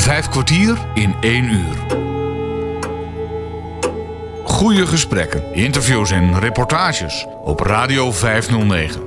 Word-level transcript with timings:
Vijf 0.00 0.28
kwartier 0.28 0.78
in 0.94 1.14
één 1.20 1.44
uur. 1.44 1.76
Goede 4.44 4.86
gesprekken, 4.86 5.54
interviews 5.54 6.10
en 6.10 6.38
reportages 6.38 7.26
op 7.44 7.60
Radio 7.60 8.12
509. 8.12 9.02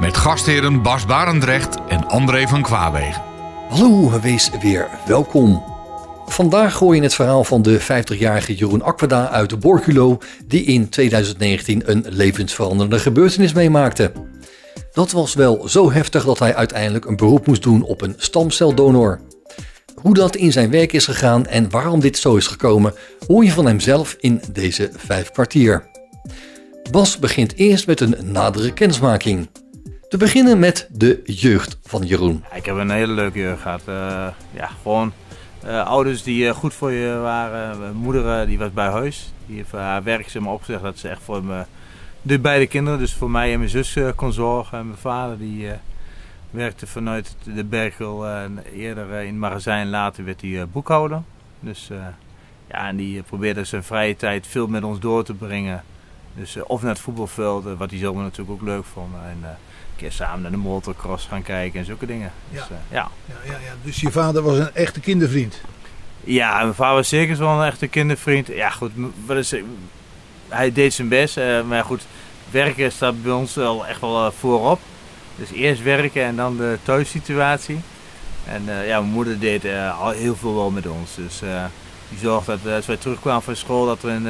Met 0.00 0.16
gastheren 0.16 0.82
Bas 0.82 1.06
Barendrecht 1.06 1.76
en 1.88 2.08
André 2.08 2.48
van 2.48 2.62
Kwaabegen. 2.62 3.22
Hallo, 3.68 4.20
wees 4.20 4.50
weer 4.60 4.88
welkom. 5.06 5.62
Vandaag 6.26 6.74
gooi 6.74 6.96
je 6.96 7.02
het 7.02 7.14
verhaal 7.14 7.44
van 7.44 7.62
de 7.62 7.80
50-jarige 7.80 8.54
Jeroen 8.54 8.82
Aquada 8.82 9.28
uit 9.28 9.60
Borculo, 9.60 10.18
die 10.46 10.64
in 10.64 10.88
2019 10.88 11.82
een 11.90 12.04
levensveranderende 12.08 12.98
gebeurtenis 12.98 13.52
meemaakte. 13.52 14.12
Dat 14.92 15.10
was 15.10 15.34
wel 15.34 15.68
zo 15.68 15.92
heftig 15.92 16.24
dat 16.24 16.38
hij 16.38 16.54
uiteindelijk 16.54 17.04
een 17.04 17.16
beroep 17.16 17.46
moest 17.46 17.62
doen 17.62 17.82
op 17.82 18.02
een 18.02 18.14
stamceldonor. 18.16 19.20
Hoe 20.02 20.14
dat 20.14 20.36
in 20.36 20.52
zijn 20.52 20.70
werk 20.70 20.92
is 20.92 21.04
gegaan 21.04 21.46
en 21.46 21.70
waarom 21.70 22.00
dit 22.00 22.18
zo 22.18 22.36
is 22.36 22.46
gekomen, 22.46 22.94
hoor 23.26 23.44
je 23.44 23.52
van 23.52 23.66
hemzelf 23.66 24.16
in 24.20 24.40
deze 24.52 24.90
vijf 24.96 25.30
kwartier. 25.30 25.90
Bas 26.90 27.18
begint 27.18 27.56
eerst 27.56 27.86
met 27.86 28.00
een 28.00 28.16
nadere 28.22 28.72
kennismaking. 28.72 29.48
Te 30.08 30.16
beginnen 30.16 30.58
met 30.58 30.88
de 30.92 31.20
jeugd 31.24 31.78
van 31.82 32.06
Jeroen. 32.06 32.44
Ik 32.54 32.64
heb 32.64 32.76
een 32.76 32.90
hele 32.90 33.12
leuke 33.12 33.38
jeugd 33.38 33.62
gehad. 33.62 33.80
Uh, 33.88 33.94
ja, 34.50 34.70
gewoon 34.82 35.12
uh, 35.64 35.86
ouders 35.86 36.22
die 36.22 36.44
uh, 36.44 36.50
goed 36.50 36.74
voor 36.74 36.92
je 36.92 37.18
waren. 37.18 37.80
Mijn 37.80 37.96
moeder 37.96 38.46
die 38.46 38.58
was 38.58 38.72
bij 38.72 38.88
huis. 38.88 39.32
Die 39.46 39.56
heeft 39.56 39.72
haar 39.72 40.02
werk 40.02 40.28
zeg 40.28 40.42
maar, 40.42 40.52
opgezegd 40.52 40.82
dat 40.82 40.98
ze 40.98 41.08
echt 41.08 41.22
voor 41.24 41.44
me, 41.44 41.64
de 42.22 42.38
beide 42.38 42.66
kinderen, 42.66 42.98
dus 42.98 43.14
voor 43.14 43.30
mij 43.30 43.52
en 43.52 43.58
mijn 43.58 43.70
zus, 43.70 43.96
kon 44.16 44.32
zorgen. 44.32 44.78
En 44.78 44.86
mijn 44.86 44.98
vader 44.98 45.38
die 45.38 45.68
werkte 46.52 46.86
vanuit 46.86 47.36
de 47.54 47.64
Bergel 47.64 48.26
eerder 48.74 49.20
in 49.20 49.26
het 49.26 49.36
magazijn. 49.36 49.90
Later 49.90 50.24
werd 50.24 50.40
hij 50.40 50.66
boekhouder. 50.72 51.22
Dus 51.60 51.90
ja, 52.68 52.88
en 52.88 52.96
die 52.96 53.22
probeerde 53.22 53.64
zijn 53.64 53.84
vrije 53.84 54.16
tijd 54.16 54.46
veel 54.46 54.66
met 54.66 54.84
ons 54.84 55.00
door 55.00 55.24
te 55.24 55.34
brengen. 55.34 55.84
Dus 56.34 56.56
of 56.62 56.82
naar 56.82 56.90
het 56.90 57.00
voetbalveld, 57.00 57.64
wat 57.78 57.90
hij 57.90 57.98
zelf 57.98 58.16
natuurlijk 58.16 58.50
ook 58.50 58.62
leuk 58.62 58.84
vond. 58.84 59.14
En, 59.14 59.58
keer 60.02 60.12
samen 60.12 60.42
naar 60.42 60.50
de 60.50 60.56
motocross 60.56 61.26
gaan 61.26 61.42
kijken 61.42 61.80
en 61.80 61.86
zulke 61.86 62.06
dingen. 62.06 62.32
Ja. 62.48 62.58
Dus, 62.58 62.70
uh, 62.70 62.76
ja. 62.90 63.10
Ja, 63.26 63.34
ja, 63.44 63.52
ja. 63.52 63.72
dus 63.82 64.00
je 64.00 64.10
vader 64.10 64.42
was 64.42 64.58
een 64.58 64.74
echte 64.74 65.00
kindervriend? 65.00 65.60
Ja, 66.24 66.62
mijn 66.62 66.74
vader 66.74 66.94
was 66.94 67.08
zeker 67.08 67.38
wel 67.38 67.60
een 67.60 67.66
echte 67.66 67.86
kindervriend. 67.86 68.46
Ja, 68.46 68.70
goed, 68.70 68.90
wat 69.26 69.36
is, 69.36 69.54
hij 70.48 70.72
deed 70.72 70.94
zijn 70.94 71.08
best. 71.08 71.38
Uh, 71.38 71.62
maar 71.62 71.84
goed, 71.84 72.06
werken 72.50 72.92
staat 72.92 73.22
bij 73.22 73.32
ons 73.32 73.54
wel 73.54 73.86
echt 73.86 74.00
wel 74.00 74.26
uh, 74.26 74.32
voorop. 74.32 74.80
Dus 75.36 75.50
eerst 75.50 75.82
werken 75.82 76.24
en 76.24 76.36
dan 76.36 76.56
de 76.56 76.78
thuissituatie. 76.82 77.80
En 78.44 78.62
ja, 78.86 79.00
mijn 79.00 79.12
moeder 79.12 79.38
deed 79.38 79.64
al 80.00 80.10
heel 80.10 80.36
veel 80.36 80.54
wel 80.54 80.70
met 80.70 80.86
ons. 80.86 81.14
Dus 81.14 81.40
die 82.08 82.18
zorgde 82.18 82.58
dat 82.62 82.74
als 82.74 82.86
wij 82.86 82.96
terugkwamen 82.96 83.42
van 83.42 83.56
school, 83.56 83.86
dat 83.86 84.00
we 84.00 84.10
een, 84.10 84.26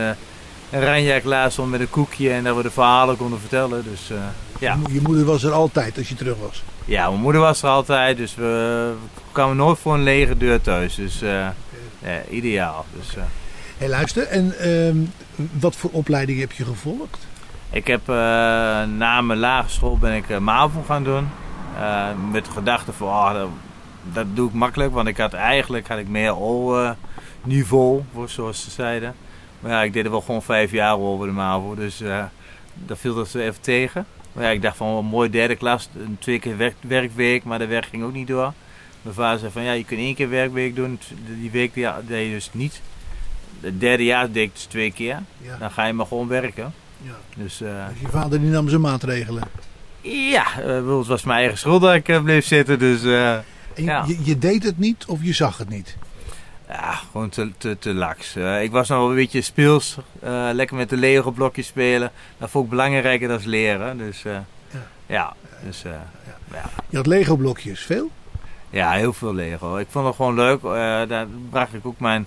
een 0.71 0.85
ranjaar 0.85 1.21
klaar 1.21 1.53
stond 1.53 1.71
met 1.71 1.81
een 1.81 1.91
koekje 1.91 2.33
en 2.33 2.45
dat 2.45 2.57
we 2.57 2.63
de 2.63 2.71
verhalen 2.71 3.17
konden 3.17 3.41
vertellen. 3.41 3.85
Dus 3.85 4.11
ja. 4.59 4.79
Je 4.91 5.01
moeder 5.01 5.25
was 5.25 5.43
er 5.43 5.53
altijd 5.53 5.99
als 5.99 6.09
je 6.09 6.15
terug 6.15 6.37
was? 6.39 6.63
Ja, 6.85 7.09
mijn 7.09 7.21
moeder 7.21 7.41
was 7.41 7.63
er 7.63 7.69
altijd. 7.69 8.17
Dus 8.17 8.35
we, 8.35 8.93
kwamen 9.33 9.57
nooit 9.57 9.79
voor 9.79 9.95
een 9.95 10.03
lege 10.03 10.37
deur 10.37 10.61
thuis. 10.61 10.95
Dus 10.95 11.19
ja, 11.19 11.55
ideaal. 12.31 12.87
Dus, 12.97 13.17
uh. 13.17 13.23
hey, 13.79 13.89
luister, 13.89 14.27
en 14.27 14.55
uh, 14.61 15.47
wat 15.61 15.77
voor 15.77 15.91
opleiding 15.91 16.41
heb 16.41 16.53
je 16.53 16.65
gevolgd? 16.65 17.27
Ik 17.73 17.87
heb 17.87 18.09
uh, 18.09 18.15
na 18.85 19.21
mijn 19.21 19.39
lagere 19.39 19.73
school 19.73 19.99
ben 19.99 20.15
ik 20.15 20.39
MAVO 20.39 20.83
gaan 20.83 21.05
doen. 21.05 21.29
met 22.31 22.45
de 22.45 22.51
gedachte 22.51 22.93
van, 22.93 23.09
oh, 23.09 23.33
dat, 23.33 23.49
dat, 24.13 24.27
doe 24.37 24.49
ik 24.49 24.55
makkelijk. 24.55 24.93
Want 24.93 25.09
ik 25.09 25.17
had 25.17 25.33
eigenlijk 25.33 25.89
had 25.89 25.99
ik 25.99 26.09
meer 26.09 26.37
O-niveau, 26.37 28.03
zoals 28.27 28.63
ze 28.63 28.71
zeiden. 28.71 29.15
Maar 29.61 29.71
ja, 29.71 29.83
ik 29.83 29.93
deed 29.93 30.05
er 30.05 30.11
wel 30.11 30.21
gewoon 30.21 30.43
vijf 30.43 30.71
jaar 30.71 30.99
over 30.99 31.27
de 31.27 31.33
MAVO. 31.33 31.75
Dus 31.75 32.03
dat 32.75 32.99
viel 32.99 33.15
dat 33.15 33.35
even 33.35 33.61
tegen. 33.61 34.07
Maar 34.33 34.45
ja, 34.45 34.51
ik 34.51 34.63
dacht 34.63 34.77
van 34.77 34.97
een 34.97 35.05
mooi 35.05 35.31
derde 35.31 35.57
klas, 35.57 35.89
een 35.97 36.17
twee 36.21 36.39
keer 36.39 36.57
werk, 36.57 36.75
werkweek, 36.81 37.45
maar 37.45 37.59
de 37.59 37.67
werk 37.67 37.87
ging 37.87 38.03
ook 38.05 38.13
niet 38.13 38.29
door. 38.29 38.53
Mijn 39.03 39.15
vader 39.15 39.39
zei 39.39 39.53
van 39.53 39.63
ja, 39.63 39.73
je 39.73 39.85
kunt 39.85 40.01
één 40.01 40.15
keer 40.15 40.29
werkweek 40.29 40.75
doen, 40.75 40.99
die 41.25 41.51
week 41.51 41.75
deed 41.75 42.27
je 42.27 42.31
dus 42.31 42.51
niet. 42.53 42.81
Het 43.61 43.81
derde 43.81 44.05
jaar 44.05 44.33
deed 44.33 44.49
ik 44.49 44.53
dus 44.55 44.65
twee 44.65 44.93
keer. 44.93 45.23
Ja. 45.39 45.57
Dan 45.57 45.71
ga 45.71 45.87
je 45.87 45.93
maar 45.93 46.07
gewoon 46.07 46.29
werken. 46.29 46.73
Ja. 47.03 47.15
Dus, 47.37 47.63
uh, 47.63 47.89
dus 47.89 48.01
je 48.01 48.09
vader 48.09 48.41
die 48.41 48.51
nam 48.51 48.69
zijn 48.69 48.81
maatregelen? 48.81 49.43
Ja, 50.01 50.47
uh, 50.61 50.99
het 50.99 51.07
was 51.07 51.25
mijn 51.25 51.39
eigen 51.39 51.59
schuld 51.59 51.83
dat 51.83 51.95
ik 51.95 52.09
uh, 52.09 52.23
bleef 52.23 52.47
zitten. 52.47 52.79
Dus, 52.79 53.03
je, 53.03 53.43
ja. 53.75 54.05
je, 54.07 54.19
je, 54.25 54.39
deed 54.39 54.63
het 54.63 54.79
niet 54.79 55.05
of 55.07 55.19
je 55.23 55.33
zag 55.33 55.59
het 55.59 55.69
niet? 55.69 55.97
Ja, 56.69 56.93
gewoon 57.11 57.29
te, 57.29 57.51
te, 57.59 57.77
te 57.79 57.95
laks. 57.95 58.37
Ik 58.37 58.71
was 58.71 58.89
nog 58.89 59.09
een 59.09 59.15
beetje 59.15 59.41
speels. 59.41 59.97
Lekker 60.53 60.77
met 60.77 60.89
de 60.89 60.97
Lego 60.97 61.31
blokjes 61.31 61.67
spelen. 61.67 62.11
Dat 62.39 62.51
vond 62.51 62.65
ik 62.65 62.71
belangrijker 62.71 63.29
dan 63.29 63.41
leren. 63.45 63.99
Dus 63.99 64.23
ja. 64.23 64.45
ja. 65.07 65.35
Dus, 65.65 65.83
ja. 65.83 66.11
ja. 66.53 66.71
Je 66.89 66.97
had 66.97 67.07
Lego 67.07 67.37
blokjes, 67.37 67.81
veel? 67.81 68.11
Ja, 68.71 68.91
heel 68.91 69.13
veel 69.13 69.35
Lego. 69.35 69.77
Ik 69.77 69.87
vond 69.91 70.07
het 70.07 70.17
gewoon 70.17 70.35
leuk. 70.35 70.63
daar 71.09 71.27
bracht 71.51 71.75
ik 71.75 71.87
ook 71.87 72.01
mijn 72.01 72.27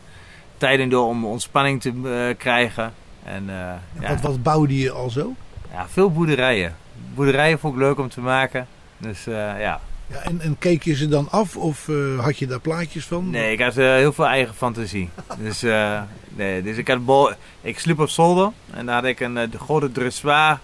tijd 0.58 0.80
in 0.80 0.90
door 0.90 1.08
om 1.08 1.26
ontspanning 1.26 1.82
te 1.82 2.36
krijgen. 2.38 2.94
En, 3.26 3.46
ja. 3.46 3.82
wat, 4.00 4.22
wat 4.22 4.44
bouwde 4.44 4.78
je 4.78 4.92
al 4.92 5.10
zo? 5.10 5.34
Ja, 5.72 5.88
veel 5.90 6.12
boerderijen. 6.12 6.76
Boerderijen 7.16 7.60
vond 7.60 7.74
ik 7.74 7.80
leuk 7.80 8.00
om 8.00 8.10
te 8.10 8.22
maken. 8.22 8.68
Dus 8.98 9.24
ja, 9.24 9.82
ja, 10.08 10.22
en, 10.24 10.42
en 10.42 10.58
keek 10.58 10.84
je 10.84 10.96
ze 10.96 11.08
dan 11.08 11.30
af 11.30 11.56
of 11.56 11.88
uh, 11.88 12.20
had 12.20 12.38
je 12.38 12.48
daar 12.48 12.60
plaatjes 12.60 13.06
van? 13.06 13.30
Nee, 13.30 13.52
ik 13.52 13.62
had 13.62 13.78
uh, 13.78 13.94
heel 13.94 14.14
veel 14.14 14.28
eigen 14.28 14.54
fantasie. 14.54 15.10
dus, 15.44 15.64
uh, 15.64 16.02
nee, 16.30 16.62
dus 16.62 16.78
ik, 16.78 16.88
had 16.88 17.36
ik 17.62 17.80
sliep 17.80 18.00
op 18.00 18.10
zolder 18.10 18.52
en 18.72 18.86
daar 18.86 18.96
had 18.96 19.06
ik 19.06 19.20
een 19.20 19.34
de 19.34 19.60
grote 19.60 19.92
dressoir 19.92 20.60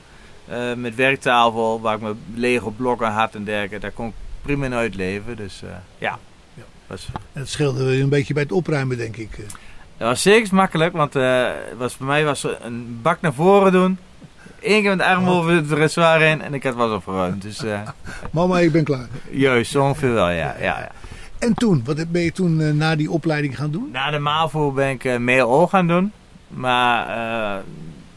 met 0.75 0.95
werktafel 0.95 1.81
waar 1.81 1.95
ik 1.95 2.01
mijn 2.01 2.19
Lego 2.33 2.69
blokken 2.69 3.11
had 3.11 3.35
en 3.35 3.43
dergelijke. 3.43 3.79
Daar 3.79 3.91
kon 3.91 4.07
ik 4.07 4.13
prima 4.41 4.65
in 4.65 4.73
uitleven. 4.73 5.35
Dus 5.35 5.63
ja. 5.97 6.19
ja. 6.53 6.63
Was, 6.87 7.07
het 7.33 7.49
scheelde 7.49 7.99
een 7.99 8.09
beetje 8.09 8.33
bij 8.33 8.43
het 8.43 8.51
opruimen, 8.51 8.97
denk 8.97 9.17
ik. 9.17 9.37
Dat 10.01 10.09
was 10.09 10.21
zeker 10.21 10.55
makkelijk, 10.55 10.93
want 10.93 11.13
was, 11.77 11.95
voor 11.95 12.05
mij 12.05 12.25
was 12.25 12.47
een 12.61 12.99
bak 13.01 13.21
naar 13.21 13.33
voren 13.33 13.71
doen. 13.71 13.97
Eén 14.61 14.81
keer 14.81 14.89
met 14.89 14.97
de 14.97 15.05
arm 15.05 15.27
over 15.27 15.51
het 15.51 15.67
dressoir 15.67 16.19
heen 16.19 16.41
en 16.41 16.53
ik 16.53 16.63
had 16.63 16.73
was 16.73 16.91
opgeruimd. 16.91 17.41
Dus, 17.41 17.63
uh, 17.63 17.81
Mama, 18.31 18.59
ik 18.59 18.71
ben 18.71 18.83
klaar. 18.83 19.07
Juist, 19.31 19.71
zo 19.71 19.83
ongeveer 19.83 20.13
wel, 20.13 20.29
ja. 20.29 20.55
ja, 20.59 20.79
ja. 20.79 20.91
En 21.39 21.53
toen, 21.53 21.81
wat 21.85 22.11
ben 22.11 22.21
je 22.21 22.31
toen 22.31 22.59
uh, 22.59 22.73
na 22.73 22.95
die 22.95 23.11
opleiding 23.11 23.57
gaan 23.57 23.71
doen? 23.71 23.89
Na 23.91 24.11
de 24.11 24.19
MAVO 24.19 24.71
ben 24.71 24.89
ik 24.89 25.19
meer 25.19 25.47
O 25.47 25.67
gaan 25.67 25.87
doen. 25.87 26.11
Maar 26.47 27.61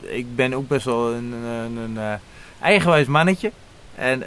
ik 0.00 0.36
ben 0.36 0.54
ook 0.54 0.68
best 0.68 0.84
wel 0.84 1.12
een, 1.12 1.32
een, 1.32 1.76
een 1.76 2.18
eigenwijs 2.60 3.06
mannetje. 3.06 3.52
En, 3.94 4.22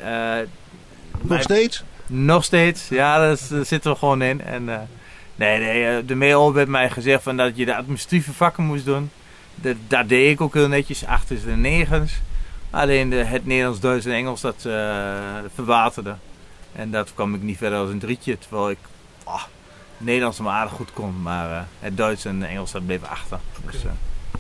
nog 1.21 1.41
steeds? 1.41 1.83
Nog 2.07 2.43
steeds, 2.43 2.87
ja, 2.87 3.17
daar 3.17 3.37
zitten 3.63 3.91
we 3.91 3.97
gewoon 3.97 4.21
in. 4.21 4.41
En, 4.41 4.89
nee, 5.37 5.59
nee, 5.59 6.05
de 6.05 6.15
MEO 6.15 6.53
werd 6.53 6.67
mij 6.67 6.89
gezegd 6.89 7.23
van 7.23 7.37
dat 7.37 7.57
je 7.57 7.65
de 7.65 7.75
administratieve 7.75 8.33
vakken 8.33 8.63
moest 8.63 8.85
doen. 8.85 9.09
Dat, 9.55 9.75
dat 9.87 10.09
deed 10.09 10.31
ik 10.31 10.41
ook 10.41 10.53
heel 10.53 10.67
netjes, 10.67 11.05
achters 11.05 11.45
en 11.45 11.61
negens. 11.61 12.21
Alleen 12.69 13.09
de, 13.09 13.15
het 13.15 13.45
Nederlands, 13.45 13.79
Duits 13.79 14.05
en 14.05 14.11
Engels, 14.11 14.41
dat 14.41 14.63
uh, 14.67 14.73
verwaterde. 15.53 16.15
En 16.73 16.91
dat 16.91 17.13
kwam 17.13 17.35
ik 17.35 17.41
niet 17.41 17.57
verder 17.57 17.79
als 17.79 17.89
een 17.89 17.99
drietje. 17.99 18.37
Terwijl 18.37 18.69
ik 18.69 18.77
oh, 19.23 19.43
Nederlands 19.97 20.39
maar 20.39 20.53
aardig 20.53 20.73
goed 20.73 20.93
kon. 20.93 21.21
Maar 21.21 21.49
uh, 21.49 21.59
het 21.79 21.97
Duits 21.97 22.25
en 22.25 22.43
Engels, 22.43 22.71
dat 22.71 22.85
bleef 22.85 23.03
achter. 23.03 23.39
Okay. 23.59 23.71
Dus, 23.71 23.83
uh, 23.83 23.91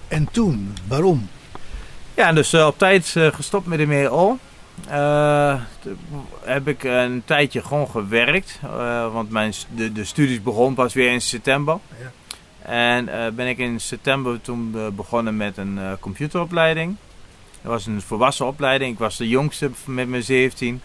en 0.07 0.27
toen, 0.31 0.73
waarom? 0.87 1.29
Ja, 2.13 2.33
dus 2.33 2.53
op 2.53 2.77
tijd 2.77 3.15
gestopt 3.33 3.67
met 3.67 3.79
de 3.79 3.85
MEO. 3.85 4.37
Heb 6.41 6.67
ik 6.67 6.83
een 6.83 7.21
tijdje 7.25 7.63
gewoon 7.63 7.89
gewerkt. 7.89 8.59
want 9.11 9.29
mijn, 9.29 9.53
de, 9.75 9.91
de 9.91 10.03
studies 10.03 10.41
begon 10.41 10.73
pas 10.73 10.93
weer 10.93 11.11
in 11.11 11.21
september. 11.21 11.79
Ja. 11.99 12.11
En 12.67 13.07
uh, 13.07 13.27
ben 13.27 13.47
ik 13.47 13.57
in 13.57 13.79
september 13.79 14.41
toen 14.41 14.71
uh, 14.75 14.87
begonnen 14.87 15.37
met 15.37 15.57
een 15.57 15.77
uh, 15.77 15.91
computeropleiding. 15.99 16.95
Dat 17.61 17.71
was 17.71 17.85
een 17.85 18.01
volwassen 18.01 18.45
opleiding. 18.45 18.91
Ik 18.91 18.99
was 18.99 19.17
de 19.17 19.27
jongste 19.27 19.71
met 19.85 20.07
mijn 20.07 20.23
17. 20.23 20.81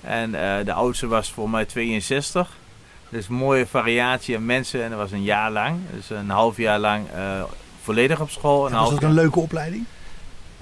En 0.00 0.30
de 0.64 0.72
oudste 0.72 1.06
was 1.06 1.30
voor 1.30 1.50
mij 1.50 1.64
62. 1.64 2.56
Dus 3.08 3.28
een 3.28 3.34
mooie 3.34 3.66
variatie 3.66 4.36
aan 4.36 4.46
mensen. 4.46 4.82
En 4.82 4.90
dat 4.90 4.98
was 4.98 5.12
een 5.12 5.22
jaar 5.22 5.50
lang. 5.50 5.78
Dus 5.94 6.10
een 6.10 6.30
half 6.30 6.56
jaar 6.56 6.78
lang 6.78 7.06
volledig 7.82 8.20
op 8.20 8.30
school. 8.30 8.66
En 8.66 8.72
was 8.72 8.90
dat 8.90 9.02
een 9.02 9.12
leuke 9.12 9.38
opleiding? 9.38 9.84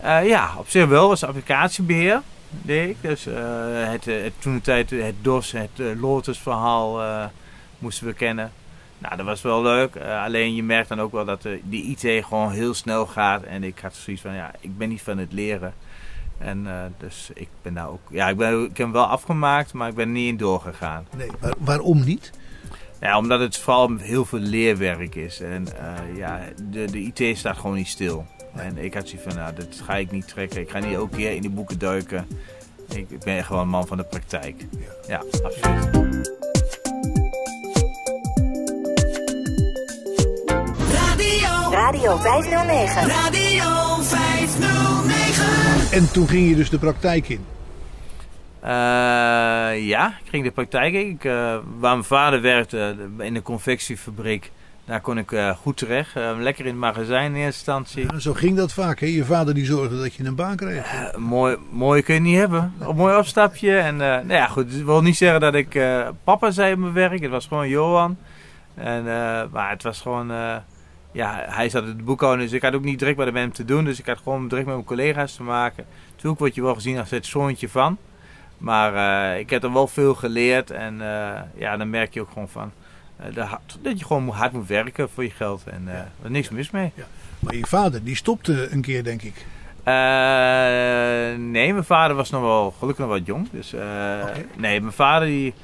ja, 0.03 0.55
op 0.57 0.69
zich 0.69 0.87
wel. 0.87 1.11
Het 1.11 1.21
was 1.21 1.29
applicatiebeheer. 1.29 2.23
Deed 2.63 2.89
ik. 2.89 2.97
Dus 3.01 3.25
het, 3.25 4.05
het, 4.05 4.33
toen 4.39 4.55
de 4.55 4.61
tijd 4.61 4.91
het 4.91 5.15
DOS, 5.21 5.53
het 5.53 5.99
Lotus-verhaal 6.01 7.01
moesten 7.79 8.07
we 8.07 8.13
kennen. 8.13 8.53
Nou, 9.03 9.17
dat 9.17 9.27
was 9.27 9.43
wel 9.43 9.63
leuk. 9.63 9.95
Uh, 9.95 10.23
alleen 10.23 10.55
je 10.55 10.63
merkt 10.63 10.89
dan 10.89 11.01
ook 11.01 11.13
wel 11.13 11.25
dat 11.25 11.43
de, 11.43 11.61
IT 11.71 12.25
gewoon 12.25 12.51
heel 12.51 12.75
snel 12.75 13.07
gaat. 13.07 13.43
En 13.43 13.65
ik 13.65 13.79
had 13.79 13.95
zoiets 13.95 14.23
van, 14.23 14.35
ja, 14.35 14.51
ik 14.61 14.79
ben 14.79 14.89
niet 14.89 15.03
van 15.03 15.19
het 15.19 15.33
leren. 15.33 15.75
En 16.39 16.65
uh, 16.65 16.83
dus 16.99 17.31
ik 17.35 17.49
ben 17.63 17.75
daar 17.75 17.89
ook... 17.89 18.01
Ja, 18.11 18.29
ik, 18.29 18.37
ben, 18.37 18.63
ik 18.63 18.69
heb 18.69 18.77
hem 18.77 18.93
wel 18.93 19.07
afgemaakt, 19.07 19.73
maar 19.73 19.89
ik 19.89 19.95
ben 19.95 20.07
er 20.07 20.13
niet 20.13 20.29
in 20.29 20.37
doorgegaan. 20.37 21.07
Nee, 21.17 21.31
waar, 21.41 21.55
waarom 21.59 22.05
niet? 22.05 22.31
Ja, 23.01 23.19
omdat 23.19 23.41
het 23.41 23.59
vooral 23.59 23.97
heel 23.97 24.25
veel 24.25 24.39
leerwerk 24.39 25.15
is. 25.15 25.41
En 25.41 25.67
ja, 26.15 26.41
de, 26.71 26.85
de 26.85 27.13
IT 27.13 27.39
staat 27.39 27.57
gewoon 27.57 27.77
niet 27.77 27.89
stil. 27.89 28.27
En 28.55 28.79
ik 28.79 28.95
had 28.95 29.09
zoiets 29.09 29.27
van, 29.29 29.43
nou, 29.43 29.55
dat 29.55 29.81
ga 29.85 29.97
ik 29.97 30.11
niet 30.11 30.29
trekken. 30.29 30.61
Ik 30.61 30.71
ga 30.71 30.79
niet 30.79 30.95
elke 30.95 31.17
keer 31.17 31.33
in 31.33 31.41
die 31.41 31.51
boeken 31.51 31.79
duiken. 31.79 32.27
Ik 32.89 33.19
ben 33.25 33.37
echt 33.37 33.47
gewoon 33.47 33.63
een 33.63 33.69
man 33.69 33.87
van 33.87 33.97
de 33.97 34.05
praktijk. 34.05 34.67
Ja, 35.07 35.23
absoluut. 35.43 36.33
Radio, 40.91 41.71
Radio 41.71 42.17
509. 42.17 43.09
Radio 43.09 44.03
509. 44.03 45.93
En 45.93 46.13
toen 46.13 46.29
ging 46.29 46.49
je 46.49 46.55
dus 46.55 46.71
de 46.71 46.79
praktijk 46.79 47.29
in? 47.29 47.45
Uh, 48.65 48.69
ja, 49.89 50.09
ik 50.25 50.31
ging 50.31 50.45
de 50.45 50.51
praktijk 50.51 50.95
in. 50.95 51.09
Ik, 51.09 51.25
uh, 51.25 51.33
waar 51.79 51.93
mijn 51.93 52.05
vader 52.05 52.41
werkte 52.41 52.97
in 53.19 53.35
de 53.35 53.43
confectiefabriek 53.43 54.51
daar 54.85 55.01
kon 55.01 55.19
ik 55.19 55.31
uh, 55.31 55.51
goed 55.51 55.77
terecht. 55.77 56.17
Uh, 56.17 56.31
lekker 56.39 56.65
in 56.65 56.71
het 56.71 56.81
magazijn 56.81 57.35
in 57.35 57.41
eerste 57.41 57.73
instantie. 57.73 58.13
Ja, 58.13 58.19
zo 58.19 58.33
ging 58.33 58.57
dat 58.57 58.73
vaak. 58.73 59.01
Hè? 59.01 59.07
Je 59.07 59.25
vader 59.25 59.55
die 59.55 59.65
zorgde 59.65 59.99
dat 59.99 60.15
je 60.15 60.25
een 60.25 60.35
baan 60.35 60.57
kreeg. 60.57 60.93
Uh, 60.93 61.17
mooi, 61.17 61.57
mooi 61.71 62.03
kun 62.03 62.15
je 62.15 62.21
niet 62.21 62.37
hebben. 62.37 62.75
Een 62.79 62.97
mooi 62.97 63.17
opstapje. 63.17 63.79
En 63.79 63.97
nou 63.97 64.33
ja, 64.33 64.47
goed. 64.47 64.75
Ik 64.75 64.85
wil 64.85 65.03
niet 65.03 65.17
zeggen 65.17 65.41
dat 65.41 65.55
ik 65.55 65.81
papa 66.25 66.51
zei 66.51 66.73
op 66.73 66.79
mijn 66.79 66.93
werk. 66.93 67.21
Het 67.21 67.31
was 67.31 67.47
gewoon 67.47 67.69
Johan. 67.69 68.17
En, 68.75 69.05
maar 69.53 69.71
het 69.71 69.83
was 69.83 70.01
gewoon... 70.01 70.29
ja, 71.13 71.45
hij 71.47 71.69
zat 71.69 71.85
in 71.85 71.97
de 71.97 72.03
boekhouding. 72.03 72.49
Dus 72.49 72.57
ik 72.57 72.63
had 72.63 72.75
ook 72.75 72.85
niet 72.85 72.99
direct 72.99 73.17
bij 73.17 73.43
hem 73.43 73.53
te 73.53 73.65
doen. 73.65 73.85
Dus 73.85 73.99
ik 73.99 74.07
had 74.07 74.19
gewoon 74.23 74.49
direct 74.49 74.67
met 74.67 74.75
mijn 74.75 74.87
collega's 74.87 75.37
te 75.37 75.43
maken. 75.43 75.85
Natuurlijk 76.11 76.39
word 76.39 76.55
je 76.55 76.63
wel 76.63 76.75
gezien 76.75 76.99
als 76.99 77.11
het 77.11 77.27
zoontje 77.27 77.69
van. 77.69 77.99
Maar 78.59 79.39
ik 79.39 79.51
heb 79.51 79.63
er 79.63 79.73
wel 79.73 79.87
veel 79.87 80.15
geleerd. 80.15 80.71
En 80.71 80.97
ja, 81.55 81.77
dan 81.77 81.91
merk 81.91 82.15
je 82.15 82.21
ook 82.21 82.31
gewoon 82.33 82.49
van 82.49 82.73
dat 83.83 83.99
je 83.99 84.05
gewoon 84.05 84.29
hard 84.29 84.53
moet 84.53 84.67
werken 84.67 85.11
voor 85.11 85.25
je 85.25 85.31
geld. 85.31 85.65
En 85.67 85.83
uh, 85.87 85.93
er 85.93 86.07
is 86.23 86.31
niks 86.31 86.51
mis 86.51 86.71
mee. 86.71 86.93
Ja. 86.95 87.05
Maar 87.39 87.55
je 87.55 87.67
vader, 87.67 88.05
die 88.05 88.17
stopte 88.17 88.69
een 88.71 88.81
keer, 88.81 89.05
denk 89.05 89.23
ik. 89.23 89.35
Uh, 89.85 89.95
nee, 91.51 91.73
mijn 91.73 91.85
vader 91.85 92.17
was 92.17 92.31
nog 92.31 92.41
wel 92.43 92.71
gelukkig 92.71 93.05
nog 93.05 93.15
wat 93.15 93.27
jong. 93.27 93.51
Dus, 93.51 93.75
okay. 93.75 94.47
Nee, 94.57 94.81
mijn 94.81 94.93
vader 94.93 95.29
die, 95.29 95.55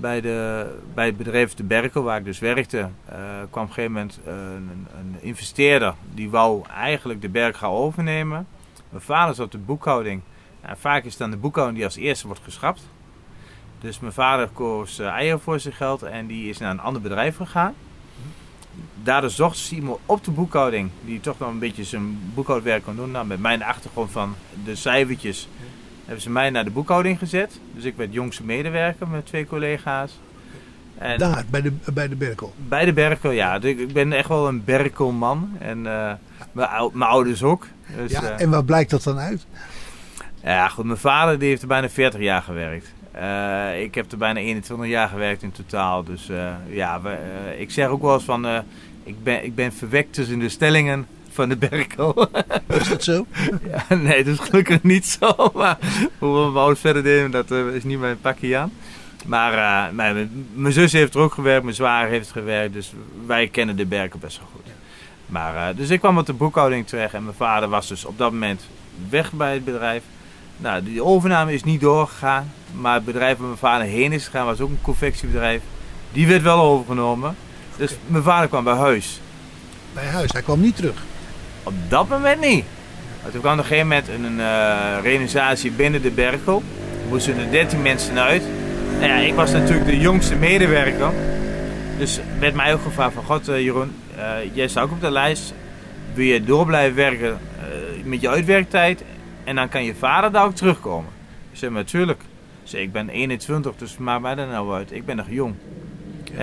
bij, 0.00 0.20
de, 0.20 0.66
bij 0.94 1.06
het 1.06 1.16
bedrijf 1.16 1.54
De 1.54 1.62
Berkel, 1.62 2.02
waar 2.02 2.18
ik 2.18 2.24
dus 2.24 2.38
werkte, 2.38 2.88
kwam 3.50 3.64
op 3.64 3.68
een 3.68 3.74
gegeven 3.74 3.92
moment 3.92 4.20
een, 4.24 4.86
een, 4.98 5.16
investeerder. 5.20 5.94
Die 6.14 6.30
wou 6.30 6.62
eigenlijk 6.68 7.20
de 7.20 7.28
berg 7.28 7.58
gaan 7.58 7.70
overnemen. 7.70 8.46
Mijn 8.88 9.02
vader 9.02 9.34
zat 9.34 9.44
op 9.44 9.52
de 9.52 9.58
boekhouding. 9.58 10.20
Nou, 10.62 10.76
vaak 10.78 11.04
is 11.04 11.10
het 11.10 11.18
dan 11.18 11.30
de 11.30 11.36
boekhouding 11.36 11.78
die 11.78 11.86
als 11.86 11.96
eerste 11.96 12.26
wordt 12.26 12.42
geschrapt. 12.44 12.88
Dus 13.80 14.00
mijn 14.00 14.12
vader 14.12 14.48
koos 14.48 15.00
uh, 15.00 15.06
eieren 15.06 15.40
voor 15.40 15.60
zijn 15.60 15.74
geld 15.74 16.02
en 16.02 16.26
die 16.26 16.48
is 16.48 16.58
naar 16.58 16.70
een 16.70 16.80
ander 16.80 17.02
bedrijf 17.02 17.36
gegaan. 17.36 17.74
Daardoor 19.02 19.30
zocht 19.30 19.70
iemand 19.70 19.98
op 20.06 20.24
de 20.24 20.30
boekhouding 20.30 20.90
die 21.04 21.20
toch 21.20 21.38
nog 21.38 21.48
een 21.48 21.58
beetje 21.58 21.84
zijn 21.84 22.18
boekhoudwerk 22.34 22.84
kon 22.84 22.96
doen. 22.96 23.10
Nou, 23.10 23.26
met 23.26 23.40
mijn 23.40 23.62
achtergrond 23.62 24.10
van 24.10 24.34
de 24.64 24.74
cijfertjes 24.74 25.48
hebben 26.04 26.22
ze 26.22 26.30
mij 26.30 26.50
naar 26.50 26.64
de 26.64 26.70
boekhouding 26.70 27.18
gezet. 27.18 27.60
Dus 27.74 27.84
ik 27.84 27.96
werd 27.96 28.12
jongste 28.12 28.44
medewerker 28.44 29.08
met 29.08 29.26
twee 29.26 29.46
collega's. 29.46 30.18
En 30.98 31.18
Daar, 31.18 31.44
bij 31.50 31.62
de, 31.62 31.72
bij 31.92 32.08
de 32.08 32.16
Berkel? 32.16 32.54
Bij 32.68 32.84
de 32.84 32.92
Berkel, 32.92 33.30
ja. 33.30 33.58
Dus 33.58 33.70
ik 33.70 33.92
ben 33.92 34.12
echt 34.12 34.28
wel 34.28 34.48
een 34.48 34.64
Berkelman. 34.64 35.56
En 35.58 35.78
uh, 35.78 36.12
mijn 36.52 37.10
ouders 37.10 37.42
ook. 37.42 37.66
Dus, 37.96 38.10
ja, 38.10 38.38
en 38.38 38.50
wat 38.50 38.66
blijkt 38.66 38.90
dat 38.90 39.02
dan 39.02 39.18
uit? 39.18 39.46
Ja, 40.42 40.68
goed. 40.68 40.84
Mijn 40.84 40.98
vader 40.98 41.38
die 41.38 41.48
heeft 41.48 41.62
er 41.62 41.68
bijna 41.68 41.88
40 41.88 42.20
jaar 42.20 42.42
gewerkt. 42.42 42.92
Uh, 43.20 43.82
ik 43.82 43.94
heb 43.94 44.12
er 44.12 44.18
bijna 44.18 44.40
21 44.40 44.86
jaar 44.86 45.08
gewerkt 45.08 45.42
in 45.42 45.52
totaal. 45.52 46.04
Dus 46.04 46.30
uh, 46.30 46.52
ja, 46.68 47.00
we, 47.00 47.08
uh, 47.08 47.60
ik 47.60 47.70
zeg 47.70 47.88
ook 47.88 48.02
wel 48.02 48.14
eens 48.14 48.24
van... 48.24 48.46
ik, 49.04 49.22
ben, 49.22 49.44
ik 49.44 49.54
ben 49.54 49.72
verwekt 49.72 50.12
tussen 50.12 50.38
de 50.38 50.48
stellingen 50.48 51.06
van 51.30 51.48
de 51.48 51.56
Berkel. 51.56 52.28
Is 52.80 52.88
dat 52.88 53.04
zo? 53.04 53.26
ja, 53.70 53.96
nee, 53.96 54.24
dat 54.24 54.34
is 54.34 54.48
gelukkig 54.48 54.82
niet 54.82 55.06
zo. 55.06 55.34
Maar 55.54 55.78
hoe 56.18 56.44
we 56.44 56.50
mijn 56.50 56.76
verder 56.76 57.02
deden, 57.02 57.30
dat 57.30 57.50
is 57.50 57.84
niet 57.84 57.98
mijn 57.98 58.20
pakje 58.20 58.56
aan. 58.56 58.72
Maar 59.26 59.94
mijn, 59.94 60.46
mijn, 60.54 60.72
zus 60.72 60.92
heeft 60.92 61.14
er 61.14 61.20
ook 61.20 61.34
gewerkt, 61.34 61.62
mijn 61.62 61.76
zwaar 61.76 62.08
heeft 62.08 62.30
gewerkt. 62.30 62.72
Dus 62.72 62.92
wij 63.26 63.48
kennen 63.48 63.76
de 63.76 63.86
Berkel 63.86 64.18
best 64.18 64.38
wel 64.38 64.48
goed. 64.52 64.72
Maar, 65.26 65.74
dus 65.74 65.90
ik 65.90 66.00
kwam 66.00 66.18
op 66.18 66.26
de 66.26 66.32
boekhouding 66.32 66.86
terecht 66.86 67.14
en 67.14 67.24
mijn 67.24 67.36
vader 67.36 67.68
was 67.68 67.88
dus 67.88 68.04
op 68.04 68.18
dat 68.18 68.32
moment 68.32 68.62
weg 69.08 69.32
bij 69.32 69.52
het 69.54 69.64
bedrijf. 69.64 70.02
Nou, 70.56 70.82
die 70.82 71.04
overname 71.04 71.52
is 71.52 71.64
niet 71.64 71.80
doorgegaan. 71.80 72.52
Maar 72.72 72.94
het 72.94 73.04
bedrijf 73.04 73.36
waar 73.38 73.46
mijn 73.46 73.58
vader 73.58 73.86
heen 73.86 74.12
is 74.12 74.24
gegaan 74.24 74.46
was 74.46 74.60
ook 74.60 74.68
een 74.68 74.78
confectiebedrijf. 74.82 75.62
Die 76.12 76.26
werd 76.26 76.42
wel 76.42 76.60
overgenomen. 76.60 77.36
Dus 77.76 77.96
mijn 78.06 78.22
vader 78.22 78.48
kwam 78.48 78.64
bij 78.64 78.74
huis. 78.74 79.20
Bij 79.92 80.06
huis? 80.06 80.32
Hij 80.32 80.42
kwam 80.42 80.60
niet 80.60 80.76
terug? 80.76 81.02
Op 81.62 81.72
dat 81.88 82.08
moment 82.08 82.40
niet. 82.40 82.64
Maar 83.22 83.30
toen 83.30 83.40
kwam 83.40 83.52
er 83.52 83.58
op 83.58 83.64
een 83.64 83.76
gegeven 83.76 83.88
moment 83.88 84.08
een 84.08 84.38
uh, 84.38 85.02
realisatie 85.02 85.70
binnen 85.70 86.02
de 86.02 86.10
Berkel. 86.10 86.62
Er 87.02 87.08
moesten 87.08 87.38
er 87.38 87.50
13 87.50 87.82
mensen 87.82 88.18
uit. 88.18 88.42
Nou 88.98 89.12
ja, 89.12 89.16
ik 89.16 89.34
was 89.34 89.52
natuurlijk 89.52 89.86
de 89.86 89.98
jongste 89.98 90.36
medewerker. 90.36 91.12
Dus 91.98 92.20
werd 92.38 92.54
mij 92.54 92.74
ook 92.74 92.82
gevraagd 92.82 93.14
van... 93.14 93.24
God, 93.24 93.48
uh, 93.48 93.60
Jeroen, 93.60 93.92
uh, 94.16 94.24
jij 94.52 94.68
staat 94.68 94.84
ook 94.84 94.90
op 94.90 95.00
de 95.00 95.10
lijst. 95.10 95.54
Wil 96.14 96.24
je 96.24 96.44
door 96.44 96.66
blijven 96.66 96.96
werken 96.96 97.38
met 98.04 98.20
je 98.20 98.28
uitwerktijd? 98.28 99.02
En 99.44 99.54
dan 99.54 99.68
kan 99.68 99.84
je 99.84 99.94
vader 99.94 100.32
daar 100.32 100.44
ook 100.44 100.54
terugkomen. 100.54 101.10
Ik 101.52 101.58
zei, 101.58 101.72
natuurlijk. 101.72 102.22
Dus 102.70 102.80
ik 102.80 102.92
ben 102.92 103.08
21, 103.08 103.76
dus 103.76 103.98
maakt 103.98 104.22
mij 104.22 104.34
dat 104.34 104.48
nou 104.48 104.74
uit. 104.74 104.92
Ik 104.92 105.04
ben 105.04 105.16
nog 105.16 105.30
jong. 105.30 105.54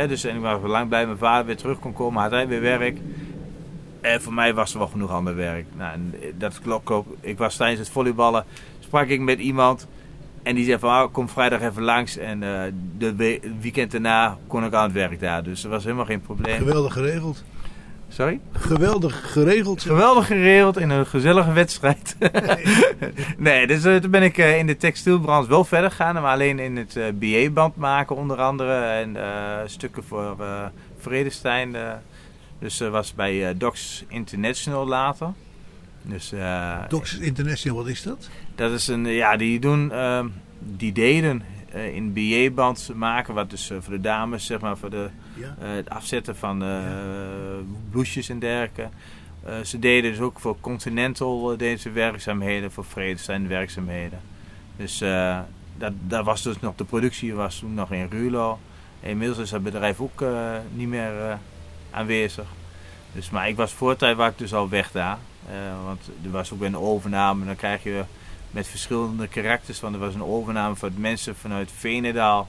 dus 0.07 0.23
en 0.23 0.35
ik 0.35 0.41
was 0.41 0.61
lang 0.63 0.89
bij 0.89 1.05
mijn 1.05 1.17
vader 1.17 1.45
weer 1.45 1.57
terug 1.57 1.79
kon 1.79 1.93
komen, 1.93 2.21
had 2.21 2.31
hij 2.31 2.47
weer 2.47 2.61
werk. 2.61 2.97
En 4.01 4.21
voor 4.21 4.33
mij 4.33 4.53
was 4.53 4.73
er 4.73 4.79
wel 4.79 4.87
genoeg 4.87 5.11
ander 5.11 5.35
werk. 5.35 5.65
Nou, 5.77 5.99
dat 6.37 6.59
klopt 6.61 6.89
ook. 6.89 7.07
Ik 7.19 7.37
was 7.37 7.55
tijdens 7.55 7.79
het 7.79 7.89
volleyballen, 7.89 8.45
sprak 8.79 9.07
ik 9.07 9.19
met 9.19 9.39
iemand. 9.39 9.87
En 10.43 10.55
die 10.55 10.65
zei 10.65 10.79
van, 10.79 10.89
oh, 10.89 11.11
kom 11.11 11.29
vrijdag 11.29 11.61
even 11.61 11.83
langs. 11.83 12.17
En 12.17 12.41
uh, 12.41 12.61
de 12.97 13.39
weekend 13.61 13.91
daarna 13.91 14.37
kon 14.47 14.65
ik 14.65 14.73
aan 14.73 14.83
het 14.83 14.93
werk 14.93 15.19
daar. 15.19 15.43
Dus 15.43 15.61
dat 15.61 15.71
was 15.71 15.83
helemaal 15.83 16.05
geen 16.05 16.21
probleem. 16.21 16.57
Geweldig 16.57 16.93
geregeld. 16.93 17.43
Sorry? 18.17 18.39
Geweldig 18.51 19.31
geregeld. 19.31 19.81
Geweldig 19.81 20.27
geregeld 20.27 20.77
in 20.77 20.89
een 20.89 21.05
gezellige 21.05 21.51
wedstrijd. 21.51 22.15
nee, 23.37 23.67
dus 23.67 23.85
uh, 23.85 23.95
toen 23.95 24.11
ben 24.11 24.23
ik 24.23 24.37
uh, 24.37 24.57
in 24.57 24.67
de 24.67 24.77
textielbranche 24.77 25.49
wel 25.49 25.63
verder 25.63 25.89
gegaan. 25.89 26.13
Maar 26.13 26.33
alleen 26.33 26.59
in 26.59 26.75
het 26.77 26.95
uh, 26.95 27.05
BA-band 27.13 27.75
maken 27.75 28.15
onder 28.15 28.37
andere. 28.37 28.73
En 28.73 29.17
stukken 29.69 30.03
voor 30.03 30.37
Vredestein. 30.97 31.75
dus 32.59 32.77
dat 32.77 32.91
was 32.91 33.13
bij 33.13 33.57
Docs 33.57 34.03
International 34.07 34.87
later. 34.87 35.33
Dus, 36.01 36.33
Docs 36.87 37.17
International, 37.17 37.77
wat 37.77 37.87
is 37.87 38.03
dat? 38.03 38.29
Dat 38.55 38.71
is 38.71 38.87
een, 38.87 39.05
ja, 39.05 39.35
die 39.35 39.59
doen, 39.59 39.91
die 40.59 40.91
deden 40.91 41.43
in 41.93 42.13
BA-band 42.13 42.91
maken. 42.95 43.33
Wat 43.33 43.49
dus 43.49 43.71
voor 43.79 43.93
de 43.93 44.01
dames, 44.01 44.45
zeg 44.45 44.59
maar, 44.59 44.77
voor 44.77 44.89
de, 44.89 45.09
uh, 45.39 45.45
het 45.59 45.89
afzetten 45.89 46.35
van 46.35 46.59
ja. 46.59 46.93
blouses 47.91 48.29
en 48.29 48.39
dergelijke. 48.39 48.89
ze 49.63 49.79
deden 49.79 50.11
dus 50.11 50.19
ook 50.19 50.39
voor 50.39 50.59
Continental 50.59 51.57
deze 51.57 51.91
werkzaamheden, 51.91 52.71
voor 52.71 52.85
Vredestein 52.85 53.47
werkzaamheden. 53.47 54.19
Dus 54.77 54.97
dat, 55.77 55.93
dat 56.07 56.25
was 56.25 56.41
dus 56.41 56.59
nog, 56.59 56.75
de 56.75 56.83
productie 56.83 57.33
was 57.33 57.59
toen 57.59 57.73
nog 57.73 57.91
in 57.91 58.07
Rulo. 58.09 58.59
Inmiddels 58.99 59.39
is 59.39 59.49
dat 59.49 59.63
bedrijf 59.63 59.99
ook 59.99 60.23
niet 60.73 60.87
meer 60.87 61.39
aanwezig. 61.91 62.45
Dus, 63.13 63.29
maar 63.29 63.47
ik 63.47 63.55
was 63.55 63.71
voortijd 63.73 64.37
dus 64.37 64.53
al 64.53 64.69
weg 64.69 64.91
daar. 64.91 65.17
want 65.85 66.09
er 66.23 66.31
was 66.31 66.53
ook 66.53 66.61
een 66.61 66.77
overname. 66.77 67.45
Dan 67.45 67.55
krijg 67.55 67.83
je 67.83 68.03
met 68.51 68.67
verschillende 68.67 69.27
karakters. 69.27 69.79
Want 69.79 69.95
er 69.95 70.01
was 70.01 70.13
een 70.13 70.23
overname 70.23 70.75
van 70.75 70.91
mensen 70.97 71.35
vanuit 71.35 71.71
Venendaal. 71.71 72.47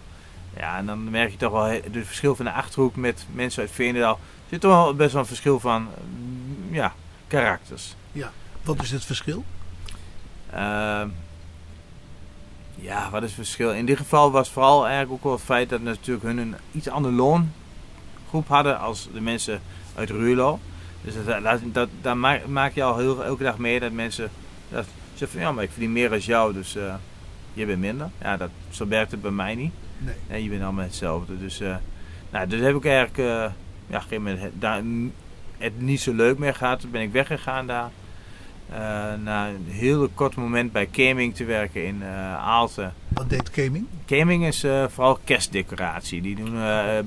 Ja, 0.57 0.77
en 0.77 0.87
dan 0.87 1.11
merk 1.11 1.31
je 1.31 1.37
toch 1.37 1.53
wel 1.53 1.65
het 1.65 2.07
verschil 2.07 2.37
van 2.37 2.45
de 2.45 2.53
achterhoek 2.53 2.97
met 2.97 3.27
mensen 3.33 3.63
uit 3.63 3.71
Venendaal. 3.71 4.13
Er 4.13 4.49
zit 4.49 4.61
toch 4.61 4.71
wel 4.71 4.95
best 4.95 5.13
wel 5.13 5.21
een 5.21 5.27
verschil 5.27 5.61
van 5.61 5.83
mm, 5.83 6.75
ja, 6.75 6.93
karakters. 7.27 7.95
Ja, 8.13 8.33
wat 8.63 8.83
is 8.83 8.91
het 8.91 9.05
verschil? 9.05 9.45
Uh, 10.55 11.03
ja, 12.75 13.11
wat 13.11 13.23
is 13.23 13.29
het 13.29 13.35
verschil? 13.35 13.73
In 13.73 13.87
dit 13.87 13.97
geval 13.97 14.31
was 14.31 14.51
vooral 14.51 14.83
eigenlijk 14.83 15.13
ook 15.13 15.23
wel 15.23 15.33
het 15.33 15.43
feit 15.43 15.69
dat 15.69 15.83
natuurlijk 15.83 16.27
hun 16.27 16.39
een 16.39 16.57
iets 16.73 16.89
andere 16.89 17.15
loongroep 17.15 18.49
hadden 18.49 18.79
als 18.79 19.09
de 19.13 19.21
mensen 19.21 19.61
uit 19.95 20.11
Ruurlo. 20.11 20.59
Dus 21.03 21.15
dat, 21.25 21.43
dat, 21.43 21.61
dat, 21.65 21.89
daar 22.01 22.17
maak, 22.49 22.75
je 22.75 22.83
al 22.83 22.97
heel, 22.97 23.25
elke 23.25 23.43
dag 23.43 23.59
mee 23.59 23.81
dat 23.81 23.93
mensen 23.93 24.31
dat 24.69 24.87
Zeg 25.19 25.31
van 25.31 25.41
ja, 25.41 25.53
maar 25.53 25.65
ik 25.65 25.71
verdien 25.71 25.93
meer 25.93 26.13
als 26.13 26.27
jou, 26.27 26.53
dus 26.53 26.77
uh, 26.77 26.95
je 27.53 27.67
bent 27.67 27.79
minder. 27.79 28.11
Ja, 28.21 28.37
dat, 28.37 28.51
zo 28.71 28.89
werkt 28.89 29.11
het 29.11 29.23
bij 29.23 29.31
mij 29.31 29.55
niet. 29.55 29.73
Nee. 29.99 30.15
nee 30.29 30.43
je 30.43 30.49
bent 30.49 30.63
allemaal 30.63 30.85
hetzelfde. 30.85 31.39
Dus, 31.39 31.61
uh, 31.61 31.77
nou, 32.31 32.47
dus 32.47 32.61
heb 32.61 32.75
ik 32.75 32.85
eigenlijk 32.85 33.19
uh, 33.19 33.27
ja, 33.27 33.47
op 33.47 33.53
een 33.91 34.01
gegeven 34.01 34.23
moment 34.23 34.43
het, 34.43 34.53
daar, 34.61 34.83
het 35.59 35.81
niet 35.81 36.01
zo 36.01 36.13
leuk 36.15 36.39
meer 36.39 36.55
gehad. 36.55 36.81
Toen 36.81 36.91
ben 36.91 37.03
ik 37.03 37.13
weggegaan 37.13 37.67
daar. 37.67 37.91
na 39.23 39.49
een 39.49 39.67
heel 39.69 40.09
kort 40.15 40.37
moment 40.37 40.73
bij 40.73 40.87
Keming 40.87 41.35
te 41.35 41.45
werken 41.45 41.87
in 41.87 42.05
Aalten. 42.39 42.95
Wat 43.09 43.31
deed 43.31 43.51
Keming? 43.51 43.87
Keming 44.05 44.47
is 44.47 44.65
vooral 44.89 45.19
kerstdecoratie. 45.25 46.23
Die 46.23 46.37
doen 46.37 46.55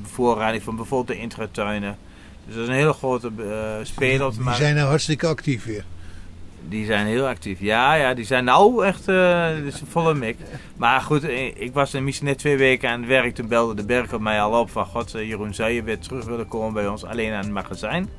bevoorrading 0.01 0.63
van 0.63 0.75
bijvoorbeeld 0.75 1.17
de 1.17 1.23
intratuinen. 1.23 1.97
Dus 2.45 2.55
dat 2.55 2.63
is 2.63 2.69
een 2.69 2.75
hele 2.75 2.93
grote 2.93 3.31
speler. 3.83 4.31
Die 4.31 4.53
zijn 4.53 4.75
nou 4.75 4.87
hartstikke 4.87 5.27
actief 5.27 5.65
weer. 5.65 5.85
Die 6.69 6.85
zijn 6.85 7.05
heel 7.05 7.27
actief. 7.27 7.59
Ja, 7.59 7.93
ja 7.93 8.13
die 8.13 8.25
zijn 8.25 8.43
nou 8.43 8.85
echt 8.85 9.09
uh, 9.09 9.47
dus 9.63 9.81
volle 9.89 10.13
mik. 10.13 10.37
Maar 10.75 11.01
goed, 11.01 11.23
ik 11.53 11.73
was 11.73 11.91
misschien 11.91 12.27
net 12.27 12.37
twee 12.37 12.57
weken 12.57 12.89
aan 12.89 12.99
het 12.99 13.09
werk. 13.09 13.35
Toen 13.35 13.47
belde 13.47 13.73
de 13.73 13.85
berg 13.85 14.13
op 14.13 14.21
mij 14.21 14.41
al 14.41 14.59
op 14.59 14.69
van... 14.69 14.85
God, 14.85 15.11
Jeroen, 15.11 15.53
zou 15.53 15.71
je 15.71 15.83
weer 15.83 15.99
terug 15.99 16.25
willen 16.25 16.47
komen 16.47 16.73
bij 16.73 16.87
ons? 16.87 17.05
Alleen 17.05 17.33
aan 17.33 17.43
het 17.43 17.51
magazijn. 17.51 18.09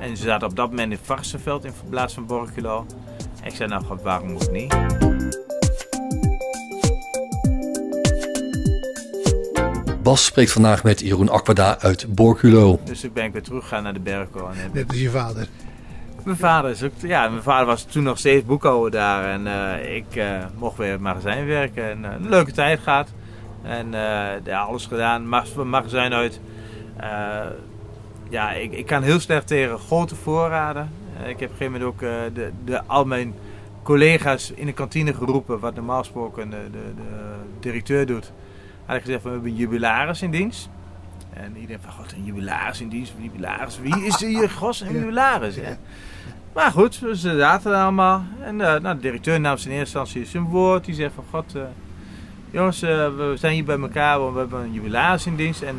En 0.00 0.16
ze 0.16 0.22
zaten 0.22 0.48
op 0.48 0.56
dat 0.56 0.70
moment 0.70 0.92
in 0.92 0.98
Varsenveld 1.02 1.64
in 1.64 1.72
plaats 1.88 2.14
van 2.14 2.26
Borculo. 2.26 2.86
Ik 3.44 3.54
zei, 3.54 3.68
nou 3.68 3.84
God, 3.84 4.02
waarom 4.02 4.34
ook 4.34 4.50
niet? 4.50 4.74
Bas 10.02 10.24
spreekt 10.24 10.52
vandaag 10.52 10.84
met 10.84 11.00
Jeroen 11.00 11.28
Aquada 11.28 11.78
uit 11.80 12.14
Borculo. 12.14 12.80
Dus 12.84 13.04
ik 13.04 13.12
ben 13.12 13.32
weer 13.32 13.42
teruggegaan 13.42 13.82
naar 13.82 13.92
de 13.92 14.00
Berkel. 14.00 14.48
En 14.48 14.70
Net 14.72 14.88
als 14.88 15.00
je 15.00 15.10
vader. 15.10 15.48
Mijn 16.26 16.38
vader, 16.38 16.70
is 16.70 16.82
ook, 16.82 16.92
ja, 16.98 17.28
mijn 17.28 17.42
vader 17.42 17.66
was 17.66 17.84
toen 17.84 18.02
nog 18.02 18.18
steeds 18.18 18.44
boekhouder 18.44 18.90
daar. 18.90 19.24
En 19.24 19.46
uh, 19.46 19.96
ik 19.96 20.16
uh, 20.16 20.44
mocht 20.58 20.76
weer 20.76 20.86
in 20.86 20.92
het 20.92 21.02
magazijn 21.02 21.46
werken. 21.46 21.90
En 21.90 21.98
uh, 21.98 22.10
een 22.12 22.28
leuke 22.28 22.52
tijd 22.52 22.80
gehad. 22.80 23.08
En 23.62 23.90
ja, 24.44 24.60
alles 24.60 24.86
gedaan. 24.86 25.28
magazijn 25.64 26.12
uit. 26.12 26.40
ja, 28.28 28.52
ik, 28.52 28.72
ik 28.72 28.86
kan 28.86 29.02
heel 29.02 29.20
slecht 29.20 29.46
tegen 29.46 29.78
grote 29.78 30.14
voorraden. 30.14 30.90
ik 31.26 31.26
heb 31.26 31.32
op 31.34 31.40
een 31.40 31.48
gegeven 31.48 31.72
moment 31.72 31.82
ook 31.82 32.00
de, 32.34 32.50
de, 32.64 32.82
al 32.86 33.04
mijn 33.04 33.34
collega's 33.82 34.50
in 34.50 34.66
de 34.66 34.72
kantine 34.72 35.14
geroepen. 35.14 35.58
Wat 35.58 35.74
normaal 35.74 35.98
gesproken 35.98 36.50
de, 36.50 36.70
de, 36.72 36.94
de 36.96 37.34
directeur 37.60 38.06
doet. 38.06 38.32
Had 38.84 38.96
ik 38.96 39.02
gezegd, 39.02 39.22
we 39.22 39.30
hebben 39.30 39.50
een 39.50 39.56
jubilaris 39.56 40.22
in 40.22 40.30
dienst. 40.30 40.68
En 41.42 41.56
iedereen 41.56 41.82
van, 41.82 41.92
god, 41.92 42.12
een 42.12 42.24
jubilaris 42.24 42.80
in 42.80 42.88
dienst, 42.88 43.12
jubilaris. 43.18 43.78
Wie 43.78 44.04
is 44.04 44.20
hier, 44.20 44.50
gos, 44.50 44.80
een 44.80 44.92
jubilaris? 44.92 45.54
Ja. 45.54 45.76
Maar 46.54 46.70
goed, 46.70 46.94
ze 46.94 47.36
zaten 47.38 47.72
er 47.72 47.82
allemaal. 47.82 48.24
En 48.42 48.54
uh, 48.54 48.60
nou, 48.60 48.94
de 48.94 49.00
directeur 49.00 49.40
nam 49.40 49.56
in 49.64 49.70
eerste 49.70 49.70
instantie 49.70 50.24
zijn 50.24 50.42
woord. 50.42 50.84
Die 50.84 50.94
zegt 50.94 51.14
van, 51.14 51.24
god, 51.30 51.56
uh, 51.56 51.62
jongens, 52.50 52.82
uh, 52.82 52.88
we 52.90 53.34
zijn 53.38 53.54
hier 53.54 53.64
bij 53.64 53.78
elkaar. 53.78 54.32
We 54.32 54.38
hebben 54.38 54.60
een 54.60 54.72
jubilaris 54.72 55.26
in 55.26 55.36
dienst. 55.36 55.62
En 55.62 55.76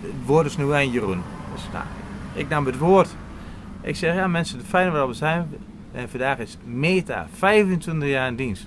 het 0.00 0.26
woord 0.26 0.46
is 0.46 0.56
nu 0.56 0.72
aan 0.72 0.90
Jeroen. 0.90 1.22
Dus 1.54 1.62
nou, 1.72 1.84
ik 2.34 2.48
nam 2.48 2.66
het 2.66 2.78
woord. 2.78 3.08
Ik 3.80 3.96
zeg, 3.96 4.14
ja 4.14 4.26
mensen, 4.26 4.58
het 4.58 4.66
fijne 4.66 4.90
waar 4.90 5.08
we 5.08 5.14
zijn. 5.14 5.48
En 5.92 6.08
vandaag 6.08 6.38
is 6.38 6.58
Meta, 6.64 7.26
25 7.36 8.08
jaar 8.08 8.28
in 8.28 8.36
dienst. 8.36 8.66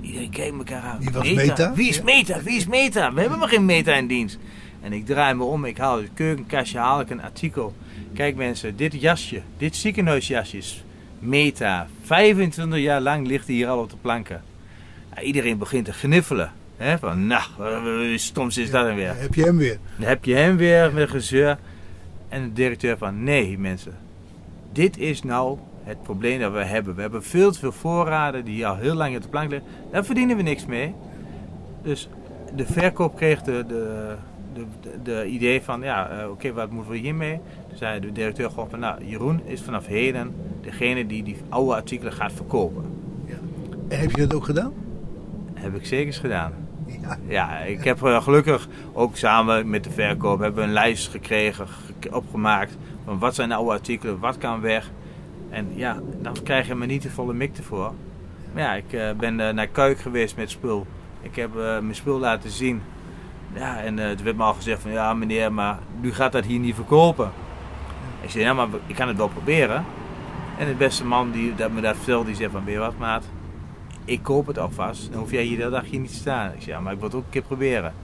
Iedereen 0.00 0.30
kijkt 0.30 0.56
elkaar 0.56 0.82
aan. 0.82 0.98
Wie 0.98 1.10
was 1.10 1.32
Meta? 1.32 1.72
Wie 1.74 1.88
is 1.88 2.02
Meta? 2.02 2.42
Wie 2.42 2.56
is 2.56 2.66
Meta? 2.66 3.12
We 3.12 3.20
hebben 3.20 3.38
maar 3.38 3.48
geen 3.48 3.64
Meta 3.64 3.92
in 3.92 4.06
dienst. 4.06 4.38
En 4.80 4.92
ik 4.92 5.06
draai 5.06 5.34
me 5.34 5.44
om, 5.44 5.64
ik 5.64 5.78
haal 5.78 5.96
het 5.96 6.10
keukenkastje, 6.14 6.78
haal 6.78 7.00
ik 7.00 7.10
een 7.10 7.22
artikel. 7.22 7.74
Kijk 8.14 8.36
mensen, 8.36 8.76
dit 8.76 9.00
jasje, 9.00 9.42
dit 9.56 9.76
ziekenhuisjasje 9.76 10.56
is 10.56 10.84
Meta. 11.18 11.86
25 12.02 12.78
jaar 12.78 13.00
lang 13.00 13.26
ligt 13.26 13.46
hij 13.46 13.54
hier 13.54 13.68
al 13.68 13.78
op 13.78 13.90
de 13.90 13.96
planken. 14.00 14.42
iedereen 15.22 15.58
begint 15.58 15.84
te 15.84 15.92
gniffelen. 15.92 16.52
Hè? 16.76 16.98
Van, 16.98 17.26
nou, 17.26 18.18
soms 18.18 18.56
is 18.58 18.70
dat 18.70 18.86
dan 18.86 18.94
weer. 18.94 19.16
Heb 19.16 19.34
je 19.34 19.42
hem 19.42 19.56
weer? 19.56 19.78
Dan 19.96 20.08
heb 20.08 20.24
je 20.24 20.34
hem 20.34 20.56
weer 20.56 20.92
met 20.92 21.10
gezeur. 21.10 21.58
En 22.28 22.42
de 22.42 22.52
directeur 22.52 22.98
van, 22.98 23.24
nee 23.24 23.58
mensen. 23.58 23.96
Dit 24.72 24.98
is 24.98 25.22
nou 25.22 25.58
het 25.82 26.02
probleem 26.02 26.40
dat 26.40 26.52
we 26.52 26.64
hebben. 26.64 26.94
We 26.94 27.00
hebben 27.00 27.24
veel 27.24 27.52
te 27.52 27.58
veel 27.58 27.72
voorraden 27.72 28.44
die 28.44 28.66
al 28.66 28.76
heel 28.76 28.94
lang 28.94 29.16
op 29.16 29.22
de 29.22 29.28
plank 29.28 29.50
liggen. 29.50 29.68
Daar 29.90 30.04
verdienen 30.04 30.36
we 30.36 30.42
niks 30.42 30.66
mee. 30.66 30.94
Dus 31.82 32.08
de 32.56 32.66
verkoop 32.66 33.16
kreeg 33.16 33.42
de, 33.42 33.64
de, 33.68 34.14
de, 34.80 35.02
de, 35.02 35.26
idee 35.26 35.62
van, 35.62 35.82
ja, 35.82 36.22
uh, 36.22 36.30
oké, 36.30 36.52
wat 36.52 36.70
moeten 36.70 36.92
we 36.92 36.98
hiermee? 36.98 37.40
Toen 37.68 37.78
zei 37.78 38.00
de 38.00 38.12
directeur 38.12 38.50
gewoon 38.50 38.70
van, 38.70 38.78
nou, 38.78 39.04
Jeroen 39.04 39.40
is 39.44 39.62
vanaf 39.62 39.86
heden 39.86 40.34
degene 40.60 41.06
die 41.06 41.22
die 41.22 41.36
oude 41.48 41.74
artikelen 41.74 42.12
gaat 42.12 42.32
verkopen. 42.32 42.84
Ja. 43.26 43.36
En 43.88 44.00
heb 44.00 44.10
je 44.10 44.26
dat 44.26 44.34
ook 44.34 44.44
gedaan? 44.44 44.72
Heb 45.54 45.74
ik 45.74 45.86
zeker 45.86 46.14
gedaan. 46.14 46.52
Ja, 47.02 47.18
ja 47.26 47.58
ik 47.58 47.84
heb 47.84 48.00
uh, 48.02 48.22
gelukkig 48.22 48.68
ook 48.92 49.16
samen 49.16 49.70
met 49.70 49.84
de 49.84 49.90
verkoop 49.90 50.38
hebben 50.38 50.62
we 50.62 50.66
een 50.66 50.72
lijst 50.72 51.08
gekregen, 51.08 51.66
opgemaakt 52.10 52.76
van 53.04 53.18
wat 53.18 53.34
zijn 53.34 53.48
de 53.48 53.54
oude 53.54 53.72
artikelen, 53.72 54.18
wat 54.18 54.38
kan 54.38 54.60
weg. 54.60 54.90
En 55.50 55.66
ja, 55.74 56.00
dan 56.20 56.36
krijg 56.42 56.66
je 56.66 56.74
me 56.74 56.86
niet 56.86 57.02
de 57.02 57.10
volle 57.10 57.32
mik 57.32 57.56
ervoor. 57.56 57.92
Maar 58.52 58.62
ja, 58.62 58.74
ik 58.74 58.92
uh, 58.92 59.10
ben 59.12 59.34
naar 59.34 59.66
Kuik 59.66 59.98
geweest 59.98 60.36
met 60.36 60.50
spul. 60.50 60.86
Ik 61.20 61.36
heb 61.36 61.54
mijn 61.54 61.94
spul 61.94 62.18
laten 62.18 62.50
zien. 62.50 62.82
Ja, 63.58 63.80
en 63.80 63.98
uh, 63.98 64.10
toen 64.10 64.24
werd 64.24 64.36
me 64.36 64.42
al 64.42 64.54
gezegd 64.54 64.82
van 64.82 64.90
ja 64.90 65.14
meneer, 65.14 65.52
maar 65.52 65.78
nu 66.00 66.14
gaat 66.14 66.32
dat 66.32 66.44
hier 66.44 66.58
niet 66.58 66.74
verkopen. 66.74 67.30
Ik 68.20 68.30
zei 68.30 68.44
ja, 68.44 68.52
maar 68.52 68.68
ik 68.86 68.94
kan 68.94 69.08
het 69.08 69.16
wel 69.16 69.28
proberen. 69.28 69.84
En 70.58 70.66
de 70.66 70.74
beste 70.74 71.04
man 71.04 71.30
die 71.30 71.54
dat 71.54 71.70
me 71.70 71.80
dat 71.80 71.96
vertelde, 71.96 72.26
die 72.26 72.34
zei 72.34 72.50
van 72.50 72.64
weer 72.64 72.78
wat 72.78 72.98
maat, 72.98 73.24
ik 74.04 74.22
koop 74.22 74.46
het 74.46 74.58
alvast. 74.58 75.10
Dan 75.10 75.20
hoef 75.20 75.30
jij 75.30 75.42
hier 75.42 75.58
dat 75.58 75.70
dagje 75.70 75.98
niet 75.98 76.10
te 76.10 76.16
staan. 76.16 76.52
Ik 76.52 76.62
zei 76.62 76.70
ja, 76.70 76.80
maar 76.80 76.92
ik 76.92 76.98
wil 76.98 77.08
het 77.08 77.16
ook 77.16 77.24
een 77.24 77.30
keer 77.30 77.42
proberen. 77.42 77.94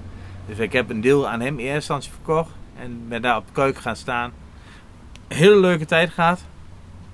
Dus 0.46 0.58
ik 0.58 0.72
heb 0.72 0.90
een 0.90 1.00
deel 1.00 1.28
aan 1.28 1.40
hem 1.40 1.52
in 1.52 1.58
eerste 1.58 1.74
instantie 1.74 2.12
verkocht. 2.12 2.50
En 2.80 3.04
ben 3.08 3.22
daar 3.22 3.36
op 3.36 3.44
keuken 3.52 3.82
gaan 3.82 3.96
staan. 3.96 4.32
Hele 5.28 5.56
leuke 5.56 5.84
tijd 5.84 6.10
gehad. 6.10 6.44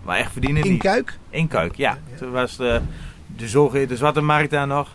Maar 0.02 0.18
echt 0.18 0.32
verdienen 0.32 0.62
In 0.62 0.78
Kuik? 0.78 1.18
In 1.30 1.48
Kuik, 1.48 1.74
ja. 1.74 1.98
ja, 2.10 2.16
Toen 2.16 2.30
was 2.30 2.56
de, 2.56 2.80
de 3.36 3.48
zogeheten 3.48 3.96
Zwarte 3.96 4.20
Markt 4.20 4.50
daar 4.50 4.66
nog. 4.66 4.88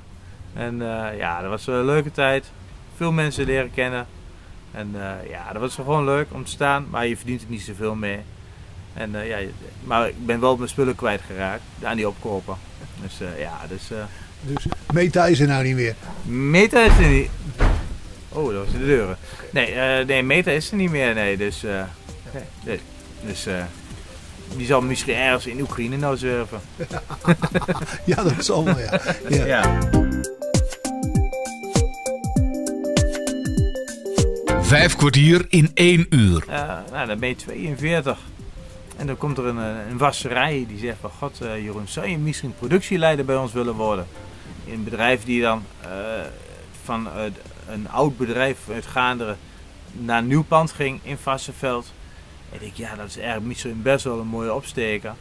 En 0.53 0.75
uh, 0.75 1.17
ja, 1.17 1.41
dat 1.41 1.49
was 1.49 1.67
een 1.67 1.85
leuke 1.85 2.11
tijd 2.11 2.51
veel 2.95 3.11
mensen 3.11 3.45
leren 3.45 3.71
kennen. 3.71 4.07
En 4.71 4.91
uh, 4.95 5.29
ja, 5.29 5.51
dat 5.51 5.61
was 5.61 5.75
gewoon 5.75 6.05
leuk 6.05 6.27
om 6.31 6.43
te 6.43 6.51
staan, 6.51 6.87
maar 6.89 7.07
je 7.07 7.17
verdient 7.17 7.41
er 7.41 7.49
niet 7.49 7.61
zoveel 7.61 7.95
mee. 7.95 8.19
En, 8.93 9.15
uh, 9.15 9.27
ja, 9.27 9.37
maar 9.83 10.07
ik 10.07 10.25
ben 10.25 10.39
wel 10.39 10.57
mijn 10.57 10.69
spullen 10.69 10.95
kwijtgeraakt 10.95 11.63
aan 11.83 11.95
die 11.95 12.07
opkopen. 12.07 12.55
Dus 13.01 13.21
uh, 13.21 13.39
ja, 13.39 13.61
dus... 13.67 13.91
dus 14.41 14.65
Meta 14.93 15.25
is 15.25 15.39
er 15.39 15.47
nou 15.47 15.63
niet 15.63 15.75
meer? 15.75 15.95
Meta 16.23 16.83
is 16.83 16.97
er 16.97 17.09
niet. 17.09 17.29
Oh, 18.29 18.53
dat 18.53 18.63
was 18.63 18.71
de 18.71 18.85
deuren. 18.85 19.17
Nee, 19.51 20.05
nee 20.05 20.23
Meta 20.23 20.51
is 20.51 20.71
er 20.71 20.77
niet 20.77 20.91
meer, 20.91 21.13
nee. 21.13 21.37
Dus, 21.37 21.63
nee, 22.63 22.79
dus 23.25 23.47
die 24.55 24.65
zal 24.65 24.81
misschien 24.81 25.15
ergens 25.15 25.45
in 25.45 25.61
Oekraïne 25.61 25.97
nou 25.97 26.17
zwerven. 26.17 26.59
ja, 28.05 28.23
dat 28.23 28.45
zal 28.45 28.63
wel, 28.63 28.79
ja. 28.79 29.01
ja. 29.29 29.45
ja. 29.45 29.79
Vijf 34.65 34.95
kwartier 34.95 35.45
in 35.49 35.71
één 35.73 36.05
uur. 36.09 36.45
Uh, 36.49 36.77
nou, 36.91 37.07
dan 37.07 37.19
ben 37.19 37.29
je 37.29 37.35
42. 37.35 38.19
En 38.97 39.07
dan 39.07 39.17
komt 39.17 39.37
er 39.37 39.45
een, 39.45 39.59
eh, 39.59 39.89
een 39.89 39.97
wasserij 39.97 40.65
die 40.67 40.79
zegt 40.79 40.97
van... 41.01 41.09
God, 41.09 41.39
uh, 41.43 41.63
Jeroen, 41.63 41.87
zou 41.87 42.07
je 42.07 42.17
misschien 42.17 42.55
productieleider 42.55 43.25
bij 43.25 43.35
ons 43.35 43.53
willen 43.53 43.73
worden? 43.73 44.07
In 44.63 44.73
een 44.73 44.83
bedrijf 44.83 45.23
die 45.23 45.41
dan 45.41 45.63
uh, 45.83 45.89
van 46.83 47.07
een 47.67 47.89
oud 47.89 48.17
bedrijf 48.17 48.57
uit 48.73 48.85
Gaanderen... 48.85 49.37
naar 49.91 50.17
een 50.17 50.27
nieuw 50.27 50.43
pand 50.43 50.71
ging 50.71 50.99
in 51.03 51.17
Vassenveld. 51.17 51.93
En 52.49 52.55
ik 52.55 52.61
denk, 52.61 52.75
ja, 52.75 52.95
dat 52.95 53.07
is 53.07 53.17
eigenlijk 53.17 53.47
misschien 53.47 53.81
best 53.81 54.03
wel 54.03 54.19
een 54.19 54.27
mooie 54.27 54.53
opsteker. 54.53 55.13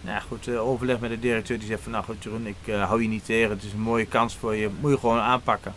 Nou 0.00 0.20
goed, 0.28 0.56
overleg 0.56 0.98
met 0.98 1.10
de 1.10 1.18
directeur. 1.18 1.58
Die 1.58 1.68
zegt 1.68 1.82
van, 1.82 1.92
nou 1.92 2.04
goed 2.04 2.22
Jeroen, 2.22 2.46
ik 2.46 2.74
hou 2.74 3.02
je 3.02 3.08
niet 3.08 3.24
tegen. 3.24 3.50
Het 3.50 3.62
is 3.62 3.72
een 3.72 3.80
mooie 3.80 4.06
kans 4.06 4.36
voor 4.36 4.54
je. 4.54 4.70
Moet 4.80 4.90
je 4.90 4.98
gewoon 4.98 5.20
aanpakken 5.20 5.74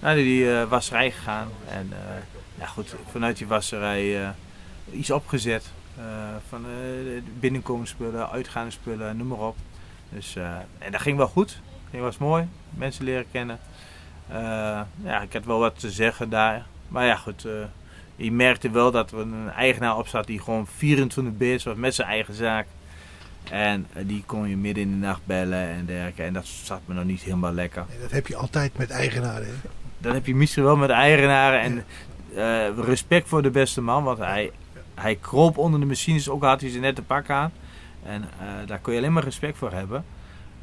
naar 0.00 0.14
die 0.14 0.44
uh, 0.44 0.62
wasserij 0.62 1.10
gegaan. 1.10 1.48
En 1.70 1.86
uh, 1.90 1.96
ja, 2.58 2.66
goed, 2.66 2.94
vanuit 3.10 3.36
die 3.36 3.46
wasserij 3.46 4.20
uh, 4.20 4.28
iets 4.90 5.10
opgezet. 5.10 5.64
van 6.48 6.64
binnenkomende 7.40 7.88
spullen, 7.88 8.30
uitgaande 8.30 8.70
spullen, 8.70 9.16
noem 9.16 9.26
maar 9.26 9.38
op. 9.38 9.56
Dus, 10.08 10.36
en 10.78 10.92
dat 10.92 11.00
ging 11.00 11.16
wel 11.16 11.28
goed. 11.28 11.60
Dat 11.90 12.00
was 12.00 12.18
mooi. 12.18 12.48
Mensen 12.70 13.04
leren 13.04 13.26
kennen. 13.30 13.58
ja, 15.04 15.22
ik 15.22 15.32
had 15.32 15.44
wel 15.44 15.58
wat 15.58 15.78
te 15.78 15.90
zeggen 15.90 16.30
daar. 16.30 16.66
Maar 16.88 17.06
ja, 17.06 17.16
goed. 17.16 17.46
je 18.16 18.32
merkte 18.32 18.70
wel 18.70 18.90
dat 18.90 19.12
er 19.12 19.18
een 19.18 19.50
eigenaar 19.50 19.98
op 19.98 20.08
zat 20.08 20.26
die 20.26 20.40
gewoon 20.40 20.66
24 20.66 21.36
bezig 21.36 21.64
was 21.64 21.76
met 21.76 21.94
zijn 21.94 22.08
eigen 22.08 22.34
zaak. 22.34 22.66
En 23.50 23.86
die 24.02 24.22
kon 24.26 24.48
je 24.48 24.56
midden 24.56 24.82
in 24.82 24.90
de 24.90 25.06
nacht 25.06 25.20
bellen 25.24 25.68
en 25.68 25.86
dergelijke. 25.86 26.22
En 26.22 26.32
dat 26.32 26.46
zat 26.46 26.80
me 26.84 26.94
nog 26.94 27.04
niet 27.04 27.22
helemaal 27.22 27.52
lekker. 27.52 27.84
Nee, 27.88 28.00
dat 28.00 28.10
heb 28.10 28.26
je 28.26 28.36
altijd 28.36 28.78
met 28.78 28.90
eigenaren. 28.90 29.46
Hè? 29.46 29.68
Dan 30.06 30.14
heb 30.14 30.26
je 30.26 30.34
misschien 30.34 30.62
wel 30.62 30.76
met 30.76 30.90
eigenaren 30.90 31.60
en 31.60 31.84
uh, 32.34 32.84
respect 32.84 33.28
voor 33.28 33.42
de 33.42 33.50
beste 33.50 33.80
man. 33.80 34.04
Want 34.04 34.18
hij, 34.18 34.50
hij 34.94 35.14
kroop 35.14 35.58
onder 35.58 35.80
de 35.80 35.86
machines, 35.86 36.28
ook 36.28 36.44
had 36.44 36.60
hij 36.60 36.70
ze 36.70 36.78
net 36.78 36.94
te 36.94 37.02
pak 37.02 37.30
aan. 37.30 37.52
En 38.02 38.22
uh, 38.22 38.48
daar 38.66 38.78
kon 38.78 38.92
je 38.92 38.98
alleen 38.98 39.12
maar 39.12 39.24
respect 39.24 39.58
voor 39.58 39.72
hebben. 39.72 40.04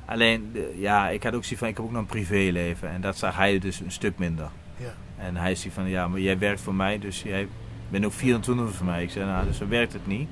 Alleen, 0.05 0.55
ja, 0.75 1.09
ik 1.09 1.23
had 1.23 1.33
ook 1.33 1.43
zoiets 1.43 1.59
van, 1.59 1.67
ik 1.67 1.75
heb 1.75 1.85
ook 1.85 1.91
nog 1.91 2.01
een 2.01 2.07
privéleven. 2.07 2.89
En 2.89 3.01
dat 3.01 3.17
zag 3.17 3.35
hij 3.35 3.59
dus 3.59 3.79
een 3.79 3.91
stuk 3.91 4.17
minder. 4.17 4.50
Ja. 4.77 4.93
En 5.17 5.35
hij 5.35 5.55
zei 5.55 5.73
van, 5.73 5.89
ja, 5.89 6.07
maar 6.07 6.19
jij 6.19 6.38
werkt 6.38 6.62
voor 6.62 6.75
mij, 6.75 7.00
dus 7.00 7.23
jij 7.23 7.47
ben 7.89 8.05
ook 8.05 8.13
24 8.13 8.75
voor 8.75 8.85
mij. 8.85 9.03
Ik 9.03 9.09
zei, 9.09 9.25
nou, 9.25 9.45
dus 9.45 9.57
zo 9.57 9.67
werkt 9.67 9.93
het 9.93 10.07
niet. 10.07 10.29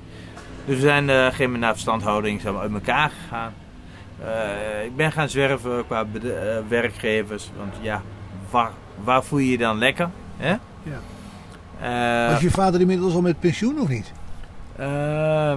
Dus 0.64 0.74
we 0.74 0.82
zijn 0.82 1.08
uh, 1.08 1.26
geen 1.26 1.46
moment 1.46 1.64
na 1.64 1.72
verstandhouding 1.72 2.40
zijn 2.40 2.54
we 2.54 2.60
uit 2.60 2.72
elkaar 2.72 3.10
gegaan. 3.10 3.54
Uh, 4.20 4.84
ik 4.84 4.96
ben 4.96 5.12
gaan 5.12 5.28
zwerven 5.28 5.86
qua 5.86 6.06
werkgevers. 6.68 7.50
Want 7.56 7.74
ja, 7.80 8.02
waar, 8.50 8.72
waar 9.04 9.22
voel 9.24 9.38
je 9.38 9.50
je 9.50 9.58
dan 9.58 9.78
lekker? 9.78 10.10
Hè? 10.36 10.54
Ja. 10.82 12.30
Was 12.30 12.40
je 12.40 12.50
vader 12.50 12.80
inmiddels 12.80 13.14
al 13.14 13.20
met 13.20 13.40
pensioen 13.40 13.80
of 13.80 13.88
niet? 13.88 14.12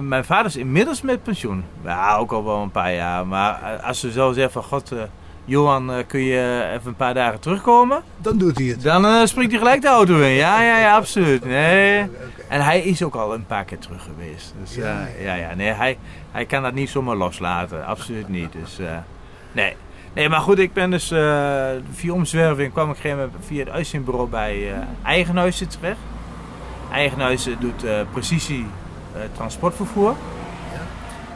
mijn 0.00 0.24
vader 0.24 0.46
is 0.46 0.56
inmiddels 0.56 1.02
met 1.02 1.22
pensioen. 1.22 1.64
Ja, 1.84 2.16
ook 2.16 2.32
al 2.32 2.44
wel 2.44 2.62
een 2.62 2.70
paar 2.70 2.94
jaar. 2.94 3.26
Maar 3.26 3.80
als 3.82 4.00
ze 4.00 4.12
zo 4.12 4.32
zeggen 4.32 4.52
van 4.52 4.62
god 4.62 4.92
Johan, 5.46 5.92
eh, 5.92 6.06
kun 6.06 6.20
je 6.20 6.70
even 6.74 6.88
een 6.88 6.96
paar 6.96 7.14
dagen 7.14 7.40
terugkomen? 7.40 8.02
Dan 8.18 8.38
doet 8.38 8.58
hij 8.58 8.66
het. 8.66 8.82
Dan 8.82 9.28
springt 9.28 9.50
hij 9.50 9.60
gelijk 9.60 9.82
de 9.82 9.88
auto 9.88 10.20
in. 10.20 10.28
Ja, 10.30 10.62
ja, 10.62 10.78
ja, 10.78 10.96
absoluut. 10.96 11.44
Nee. 11.56 12.06
En 12.48 12.60
hij 12.60 12.80
is 12.80 13.02
ook 13.02 13.14
al 13.14 13.34
een 13.34 13.46
paar 13.46 13.64
keer 13.64 13.78
terug 13.78 14.02
geweest. 14.02 14.54
Dus, 14.60 14.74
ja, 14.74 15.08
ja, 15.20 15.34
ja. 15.34 15.54
Nee, 15.54 15.72
hij, 15.72 15.98
hij 16.30 16.44
kan 16.44 16.62
dat 16.62 16.72
niet 16.72 16.88
zomaar 16.88 17.16
loslaten. 17.16 17.86
Absoluut 17.86 18.28
niet. 18.28 18.52
Dus, 18.52 18.78
nee. 19.52 19.76
Nee, 20.16 20.28
maar 20.28 20.40
goed, 20.40 20.58
ik 20.58 20.72
ben 20.72 20.90
dus 20.90 21.08
via 21.90 22.12
omzwerving 22.12 22.72
kwam 22.72 22.90
ik 22.90 22.96
gegeven 22.96 23.32
via 23.40 23.58
het 23.58 23.68
uitzendbureau 23.68 24.28
bij 24.28 24.70
uh, 24.70 24.78
Eigenhuizen 25.02 25.68
terecht. 25.68 25.98
Eigenhuizen 26.92 27.60
doet 27.60 27.84
precisie 28.12 28.66
transportvervoer. 29.32 30.14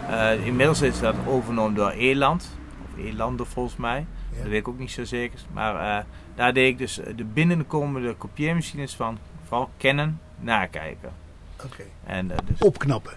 Ja. 0.09 0.31
inmiddels 0.31 0.83
is 0.83 1.01
dat 1.01 1.15
overgenomen 1.27 1.75
door 1.75 1.91
Eland. 1.91 2.57
Elanden 2.99 3.47
volgens 3.47 3.77
mij. 3.77 4.07
Dat 4.37 4.49
weet 4.49 4.61
ik 4.61 4.69
ook 4.69 4.79
niet 4.79 4.91
zo 4.91 5.05
zeker. 5.05 5.39
Maar 5.53 6.05
daar 6.35 6.53
deed 6.53 6.69
ik 6.69 6.79
dus 6.79 7.01
de 7.17 7.25
binnenkomende 7.25 8.15
kopieermachines 8.15 8.95
van 8.95 9.19
vooral 9.47 9.71
kennen, 9.77 10.21
nakijken. 10.39 11.13
Oké. 11.57 11.83
Okay. 12.07 12.23
Uh, 12.23 12.31
dus... 12.45 12.59
Opknappen? 12.59 13.13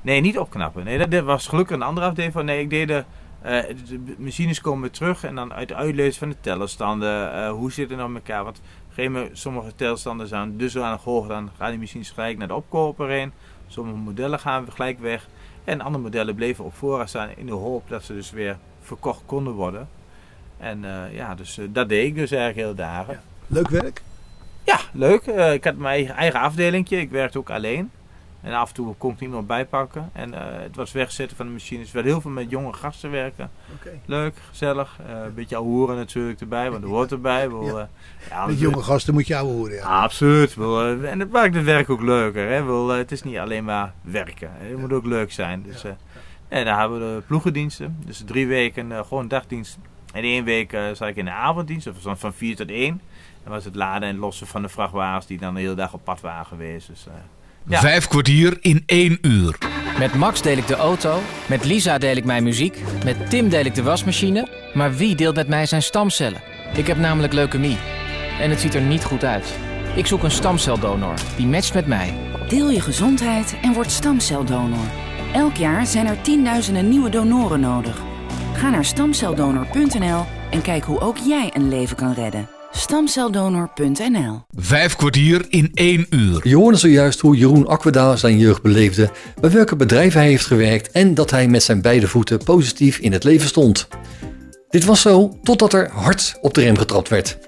Nee, 0.00 0.20
niet 0.20 0.38
opknappen. 0.38 0.84
Nee, 0.84 1.08
dat, 1.08 1.24
was 1.24 1.46
gelukkig 1.46 1.76
een 1.76 1.82
andere 1.82 2.06
afdeling 2.06 2.32
van. 2.32 2.44
Nee, 2.44 2.60
ik 2.60 2.70
deed 2.70 2.88
de, 2.88 3.04
uh, 3.44 3.62
de 3.88 4.14
machines 4.18 4.60
komen 4.60 4.90
terug 4.90 5.24
en 5.24 5.34
dan 5.34 5.52
uit 5.52 5.68
de 5.68 5.74
uitlezen 5.74 6.18
van 6.18 6.28
de 6.28 6.36
tellerstanden. 6.40 7.48
hoe 7.48 7.72
zit 7.72 7.88
het 7.88 7.98
nou 7.98 8.10
met 8.10 8.22
elkaar? 8.22 8.44
Want 8.44 8.60
op 9.06 9.28
sommige 9.32 9.74
tellerstanden 9.74 10.28
zijn 10.28 10.56
dusdanig 10.56 11.02
hoog, 11.02 11.26
dan 11.26 11.50
gaan 11.58 11.70
die 11.70 11.78
machines 11.78 12.10
gelijk 12.10 12.38
naar 12.38 12.48
de 12.48 12.54
opkoper 12.54 13.08
heen. 13.08 13.32
Sommige 13.66 13.98
modellen 13.98 14.38
gaan 14.38 14.64
we 14.64 14.70
gelijk 14.70 15.00
weg. 15.00 15.28
En 15.64 15.80
andere 15.80 16.02
modellen 16.02 16.34
bleven 16.34 16.64
op 16.64 16.74
voorraad 16.74 17.08
staan 17.08 17.28
in 17.36 17.46
de 17.46 17.52
hoop 17.52 17.88
dat 17.88 18.04
ze 18.04 18.14
dus 18.14 18.30
weer 18.30 18.58
verkocht 18.80 19.22
konden 19.26 19.52
worden. 19.52 19.88
En 20.56 20.82
uh, 20.84 21.14
ja, 21.14 21.34
dus 21.34 21.60
dat 21.70 21.88
deed 21.88 22.06
ik 22.06 22.14
dus 22.14 22.30
eigenlijk 22.30 22.66
heel 22.66 22.74
dagen. 22.74 23.14
Ja. 23.14 23.20
Leuk 23.46 23.68
werk? 23.68 24.02
Ja, 24.64 24.80
leuk. 24.92 25.26
Ik 25.26 25.64
had 25.64 25.76
mijn 25.76 25.94
eigen, 25.94 26.14
eigen 26.14 26.40
afdelingje. 26.40 26.96
Ik 26.96 27.10
werkte 27.10 27.38
ook 27.38 27.50
alleen. 27.50 27.90
En 28.40 28.52
af 28.52 28.68
en 28.68 28.74
toe 28.74 28.94
kon 28.94 29.12
ik 29.12 29.20
iemand 29.20 29.46
bijpakken. 29.46 30.10
En 30.12 30.32
het 30.62 30.76
was 30.76 30.92
wegzetten 30.92 31.36
van 31.36 31.46
de 31.46 31.52
machines. 31.52 31.92
wel 31.92 32.02
heel 32.02 32.20
veel 32.20 32.30
met 32.30 32.50
jonge 32.50 32.72
gasten 32.72 33.10
werken. 33.10 33.50
Okay. 33.80 34.00
Leuk, 34.04 34.34
gezellig. 34.48 34.98
een 35.06 35.34
beetje 35.34 35.56
horen 35.56 35.96
natuurlijk 35.96 36.40
erbij, 36.40 36.70
want 36.70 36.82
er 36.82 36.88
hoort 36.88 37.12
erbij. 37.12 37.48
ja. 37.48 37.88
ja, 38.28 38.46
met 38.46 38.58
jonge 38.58 38.82
gasten 38.82 39.14
moet 39.14 39.26
je 39.26 39.34
horen. 39.34 39.74
Ja. 39.74 40.02
absoluut. 40.02 40.56
en 41.04 41.20
het 41.20 41.30
maakt 41.30 41.54
het 41.54 41.64
werk 41.64 41.90
ook 41.90 42.02
leuker. 42.02 42.48
Hè. 42.48 42.92
het 42.92 43.12
is 43.12 43.22
niet 43.22 43.38
alleen 43.38 43.64
maar 43.64 43.94
werken. 44.00 44.50
Het 44.52 44.78
moet 44.78 44.92
ook 44.92 45.06
leuk 45.06 45.32
zijn. 45.32 45.62
Dus, 45.62 45.84
en 46.48 46.64
dan 46.64 46.78
hebben 46.78 46.98
we 46.98 47.16
de 47.16 47.22
ploegendiensten. 47.26 47.96
Dus 48.06 48.22
drie 48.26 48.46
weken 48.46 49.04
gewoon 49.06 49.28
dagdienst. 49.28 49.78
En 50.12 50.22
één 50.22 50.44
week 50.44 50.78
zat 50.92 51.08
ik 51.08 51.16
in 51.16 51.24
de 51.24 51.30
avonddienst, 51.30 51.86
of 51.86 51.96
van, 52.00 52.18
van 52.18 52.34
vier 52.34 52.56
tot 52.56 52.70
één. 52.70 53.00
Dan 53.42 53.52
was 53.52 53.64
het 53.64 53.74
laden 53.74 54.08
en 54.08 54.18
lossen 54.18 54.46
van 54.46 54.62
de 54.62 54.68
vrachtwagens 54.68 55.26
die 55.26 55.38
dan 55.38 55.54
de 55.54 55.60
hele 55.60 55.74
dag 55.74 55.92
op 55.92 56.04
pad 56.04 56.20
waren 56.20 56.46
geweest. 56.46 56.86
Dus, 56.88 57.06
ja. 57.68 57.80
Vijf 57.80 58.08
kwartier 58.08 58.58
in 58.60 58.82
één 58.86 59.18
uur. 59.22 59.58
Met 59.98 60.14
Max 60.14 60.42
deel 60.42 60.56
ik 60.56 60.66
de 60.66 60.76
auto, 60.76 61.20
met 61.46 61.64
Lisa 61.64 61.98
deel 61.98 62.16
ik 62.16 62.24
mijn 62.24 62.42
muziek, 62.42 62.78
met 63.04 63.30
Tim 63.30 63.48
deel 63.48 63.64
ik 63.64 63.74
de 63.74 63.82
wasmachine. 63.82 64.48
Maar 64.74 64.94
wie 64.94 65.14
deelt 65.14 65.34
met 65.34 65.48
mij 65.48 65.66
zijn 65.66 65.82
stamcellen? 65.82 66.40
Ik 66.76 66.86
heb 66.86 66.98
namelijk 66.98 67.32
leukemie. 67.32 67.76
En 68.40 68.50
het 68.50 68.60
ziet 68.60 68.74
er 68.74 68.80
niet 68.80 69.04
goed 69.04 69.24
uit. 69.24 69.54
Ik 69.96 70.06
zoek 70.06 70.22
een 70.22 70.30
stamceldonor 70.30 71.14
die 71.36 71.46
matcht 71.46 71.74
met 71.74 71.86
mij. 71.86 72.14
Deel 72.48 72.70
je 72.70 72.80
gezondheid 72.80 73.56
en 73.62 73.72
word 73.72 73.90
stamceldonor. 73.90 74.86
Elk 75.32 75.56
jaar 75.56 75.86
zijn 75.86 76.06
er 76.06 76.20
tienduizenden 76.20 76.88
nieuwe 76.88 77.10
donoren 77.10 77.60
nodig. 77.60 78.00
Ga 78.54 78.70
naar 78.70 78.84
stamceldonor.nl 78.84 80.24
en 80.50 80.62
kijk 80.62 80.84
hoe 80.84 81.00
ook 81.00 81.16
jij 81.16 81.50
een 81.54 81.68
leven 81.68 81.96
kan 81.96 82.12
redden. 82.12 82.57
Stamceldonor.nl 82.78 84.40
Vijf 84.56 84.96
kwartier 84.96 85.46
in 85.48 85.70
één 85.74 86.06
uur. 86.10 86.48
Je 86.48 86.56
hoorde 86.56 86.78
zojuist 86.78 87.20
hoe 87.20 87.36
Jeroen 87.36 87.68
Aqueda 87.68 88.16
zijn 88.16 88.38
jeugd 88.38 88.62
beleefde, 88.62 89.10
bij 89.40 89.50
welke 89.50 89.76
bedrijven 89.76 90.20
hij 90.20 90.28
heeft 90.28 90.46
gewerkt 90.46 90.90
en 90.90 91.14
dat 91.14 91.30
hij 91.30 91.48
met 91.48 91.62
zijn 91.62 91.82
beide 91.82 92.08
voeten 92.08 92.44
positief 92.44 92.98
in 92.98 93.12
het 93.12 93.24
leven 93.24 93.48
stond. 93.48 93.88
Dit 94.68 94.84
was 94.84 95.00
zo 95.00 95.38
totdat 95.42 95.72
er 95.72 95.90
hard 95.90 96.38
op 96.40 96.54
de 96.54 96.60
rem 96.60 96.76
getrapt 96.76 97.08
werd. 97.08 97.38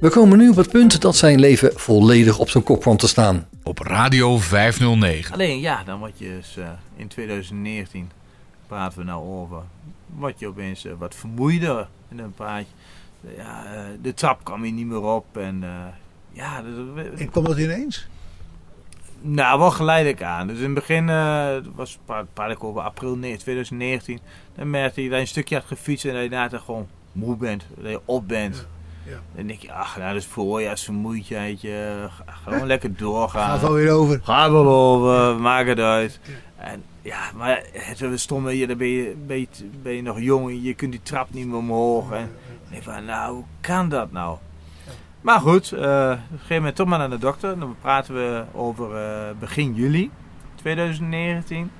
We 0.00 0.08
komen 0.08 0.38
nu 0.38 0.48
op 0.48 0.56
het 0.56 0.70
punt 0.70 1.00
dat 1.00 1.16
zijn 1.16 1.40
leven 1.40 1.70
volledig 1.74 2.38
op 2.38 2.50
zijn 2.50 2.64
kop 2.64 2.80
kwam 2.80 2.96
te 2.96 3.08
staan. 3.08 3.48
Op 3.62 3.78
Radio 3.78 4.38
509. 4.38 5.34
Alleen 5.34 5.60
ja, 5.60 5.84
dan 5.84 5.98
word 5.98 6.18
je 6.18 6.28
dus, 6.36 6.56
uh, 6.58 6.68
in 6.96 7.08
2019, 7.08 8.10
praten 8.66 8.98
we 8.98 9.04
nou 9.04 9.24
over, 9.24 9.62
word 10.16 10.38
je 10.38 10.46
opeens 10.46 10.84
uh, 10.84 10.92
wat 10.98 11.14
vermoeider. 11.14 11.88
En 12.08 12.16
dan 12.16 12.32
praat 12.32 12.60
je, 12.60 12.83
ja, 13.36 13.64
uh, 13.64 13.80
de 14.02 14.14
trap 14.14 14.44
kwam 14.44 14.64
je 14.64 14.72
niet 14.72 14.86
meer 14.86 15.02
op. 15.02 15.36
En 15.36 15.64
ja... 16.30 16.62
Dat, 16.62 17.20
en 17.20 17.30
kwam 17.30 17.44
dat 17.44 17.58
ineens? 17.58 18.08
Nou, 19.20 19.58
wel 19.58 19.70
geleidelijk 19.70 20.22
aan. 20.22 20.46
Dus 20.46 20.58
in 20.58 20.64
het 20.64 20.74
begin, 20.74 21.08
uh, 21.08 21.56
was 21.74 21.98
praat 22.32 22.50
ik 22.50 22.64
over 22.64 22.82
april 22.82 23.18
2019, 23.18 24.18
dan 24.54 24.70
merkte 24.70 25.02
je 25.02 25.08
dat 25.08 25.16
je 25.16 25.22
een 25.22 25.28
stukje 25.28 25.54
had 25.54 25.64
gefietst 25.64 26.04
en 26.04 26.12
dat 26.12 26.22
je 26.22 26.28
daarna 26.28 26.58
gewoon 26.58 26.88
moe 27.12 27.36
bent, 27.36 27.66
dat 27.76 27.90
je 27.90 28.00
op 28.04 28.28
bent. 28.28 28.56
Ja. 28.56 29.12
Ja. 29.12 29.20
Dan 29.34 29.46
denk 29.46 29.60
je, 29.60 29.72
ach, 29.72 29.96
nou, 29.96 30.12
dat 30.12 30.22
is 30.22 30.28
voorjaarsvermoeidheid. 30.28 31.60
Gewoon 32.44 32.66
lekker 32.66 32.96
doorgaan. 32.96 33.50
Gaat 33.50 33.60
wel 33.60 33.72
weer 33.72 33.90
over. 33.90 34.20
Gaat 34.22 34.50
wel 34.50 34.66
over, 34.66 35.40
maak 35.40 35.66
het 35.66 35.78
uit. 35.78 36.20
En 36.56 36.82
ja, 37.02 37.30
maar 37.36 37.62
het 37.72 38.00
is 38.00 38.22
stom, 38.22 38.48
je, 38.48 38.66
dan 38.66 38.76
ben 38.76 38.88
je, 38.88 39.14
ben, 39.26 39.38
je, 39.38 39.46
ben 39.82 39.92
je 39.92 40.02
nog 40.02 40.20
jong 40.20 40.58
je 40.62 40.74
kunt 40.74 40.92
die 40.92 41.02
trap 41.02 41.28
niet 41.30 41.46
meer 41.46 41.56
omhoog. 41.56 42.12
En 42.12 42.30
ik 42.76 42.82
van, 42.82 43.04
nou, 43.04 43.34
hoe 43.34 43.44
kan 43.60 43.88
dat 43.88 44.12
nou? 44.12 44.38
Maar 45.20 45.40
goed, 45.40 45.72
uh, 45.72 46.12
op 46.32 46.50
een 46.50 46.72
toch 46.72 46.86
maar 46.86 46.98
naar 46.98 47.10
de 47.10 47.18
dokter. 47.18 47.58
Dan 47.58 47.76
praten 47.80 48.14
we 48.14 48.44
over 48.52 48.90
uh, 48.90 49.30
begin 49.38 49.74
juli 49.74 50.10
2019. 50.54 51.70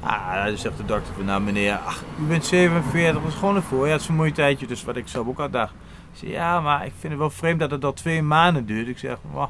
Ah, 0.00 0.44
dan 0.44 0.56
zegt 0.56 0.76
de 0.76 0.84
dokter 0.84 1.14
van, 1.14 1.24
nou 1.24 1.42
meneer, 1.42 1.76
ach, 1.76 2.04
u 2.20 2.22
bent 2.22 2.44
47, 2.44 3.22
dat 3.22 3.32
is 3.32 3.38
gewoon 3.38 3.56
een 3.56 3.62
voorjaarsvermoeidheidje. 3.62 4.66
Dus 4.66 4.84
wat 4.84 4.96
ik 4.96 5.08
zelf 5.08 5.26
ook 5.26 5.40
al 5.40 5.50
dacht. 5.50 5.74
Ik 6.20 6.28
ja, 6.28 6.60
maar 6.60 6.86
ik 6.86 6.92
vind 6.98 7.12
het 7.12 7.22
wel 7.22 7.30
vreemd 7.30 7.60
dat 7.60 7.70
het 7.70 7.84
al 7.84 7.92
twee 7.92 8.22
maanden 8.22 8.66
duurt. 8.66 8.88
Ik 8.88 8.98
zeg, 8.98 9.16
oh, 9.32 9.46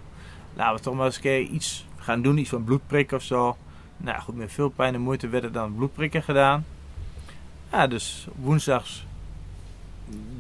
laten 0.54 0.76
we 0.76 0.80
toch 0.80 0.94
maar 0.94 1.06
eens 1.06 1.16
een 1.16 1.22
keer 1.22 1.40
iets 1.40 1.86
gaan 1.96 2.22
doen, 2.22 2.38
iets 2.38 2.50
van 2.50 2.64
bloedprik 2.64 3.12
of 3.12 3.22
zo. 3.22 3.56
Nou 3.96 4.20
goed, 4.20 4.36
met 4.36 4.52
veel 4.52 4.68
pijn 4.68 4.94
en 4.94 5.00
moeite 5.00 5.28
werden 5.28 5.52
dan 5.52 5.74
bloedprikken 5.74 6.22
gedaan. 6.22 6.64
Ja, 7.72 7.86
dus 7.86 8.26
woensdags 8.34 9.06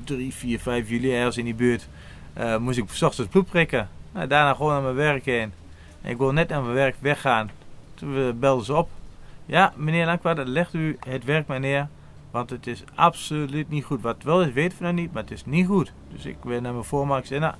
3, 0.04 0.34
4, 0.34 0.58
5 0.60 0.88
juli 0.88 1.14
ergens 1.14 1.36
in 1.36 1.44
die 1.44 1.54
buurt 1.54 1.88
uh, 2.38 2.56
moest 2.56 2.78
ik 2.78 2.84
s 2.90 3.02
ochtends 3.02 3.30
bloedprikken. 3.30 3.88
Nou, 4.12 4.26
daarna 4.26 4.54
gewoon 4.54 4.72
naar 4.72 4.82
mijn 4.82 4.94
werk 4.94 5.24
heen. 5.24 5.52
En 6.02 6.10
ik 6.10 6.18
wil 6.18 6.32
net 6.32 6.48
naar 6.48 6.62
mijn 6.62 6.74
werk 6.74 6.96
weggaan. 6.98 7.50
Toen 7.94 8.38
belden 8.38 8.64
ze 8.64 8.74
op. 8.74 8.88
Ja, 9.46 9.72
meneer 9.76 10.06
Lankwaard, 10.06 10.48
legt 10.48 10.74
u 10.74 10.96
het 11.00 11.24
werk 11.24 11.46
maar 11.46 11.60
neer. 11.60 11.88
Want 12.30 12.50
het 12.50 12.66
is 12.66 12.84
absoluut 12.94 13.68
niet 13.68 13.84
goed. 13.84 14.02
Wat 14.02 14.22
wel 14.22 14.42
is, 14.42 14.52
weten 14.52 14.78
we 14.78 14.84
nog 14.84 14.94
niet, 14.94 15.12
maar 15.12 15.22
het 15.22 15.32
is 15.32 15.44
niet 15.44 15.66
goed. 15.66 15.92
Dus 16.12 16.24
ik 16.24 16.40
ben 16.40 16.62
naar 16.62 16.72
mijn 16.72 16.84
voorman. 16.84 17.18
Ik 17.18 17.24
zei, 17.24 17.40
nou, 17.40 17.54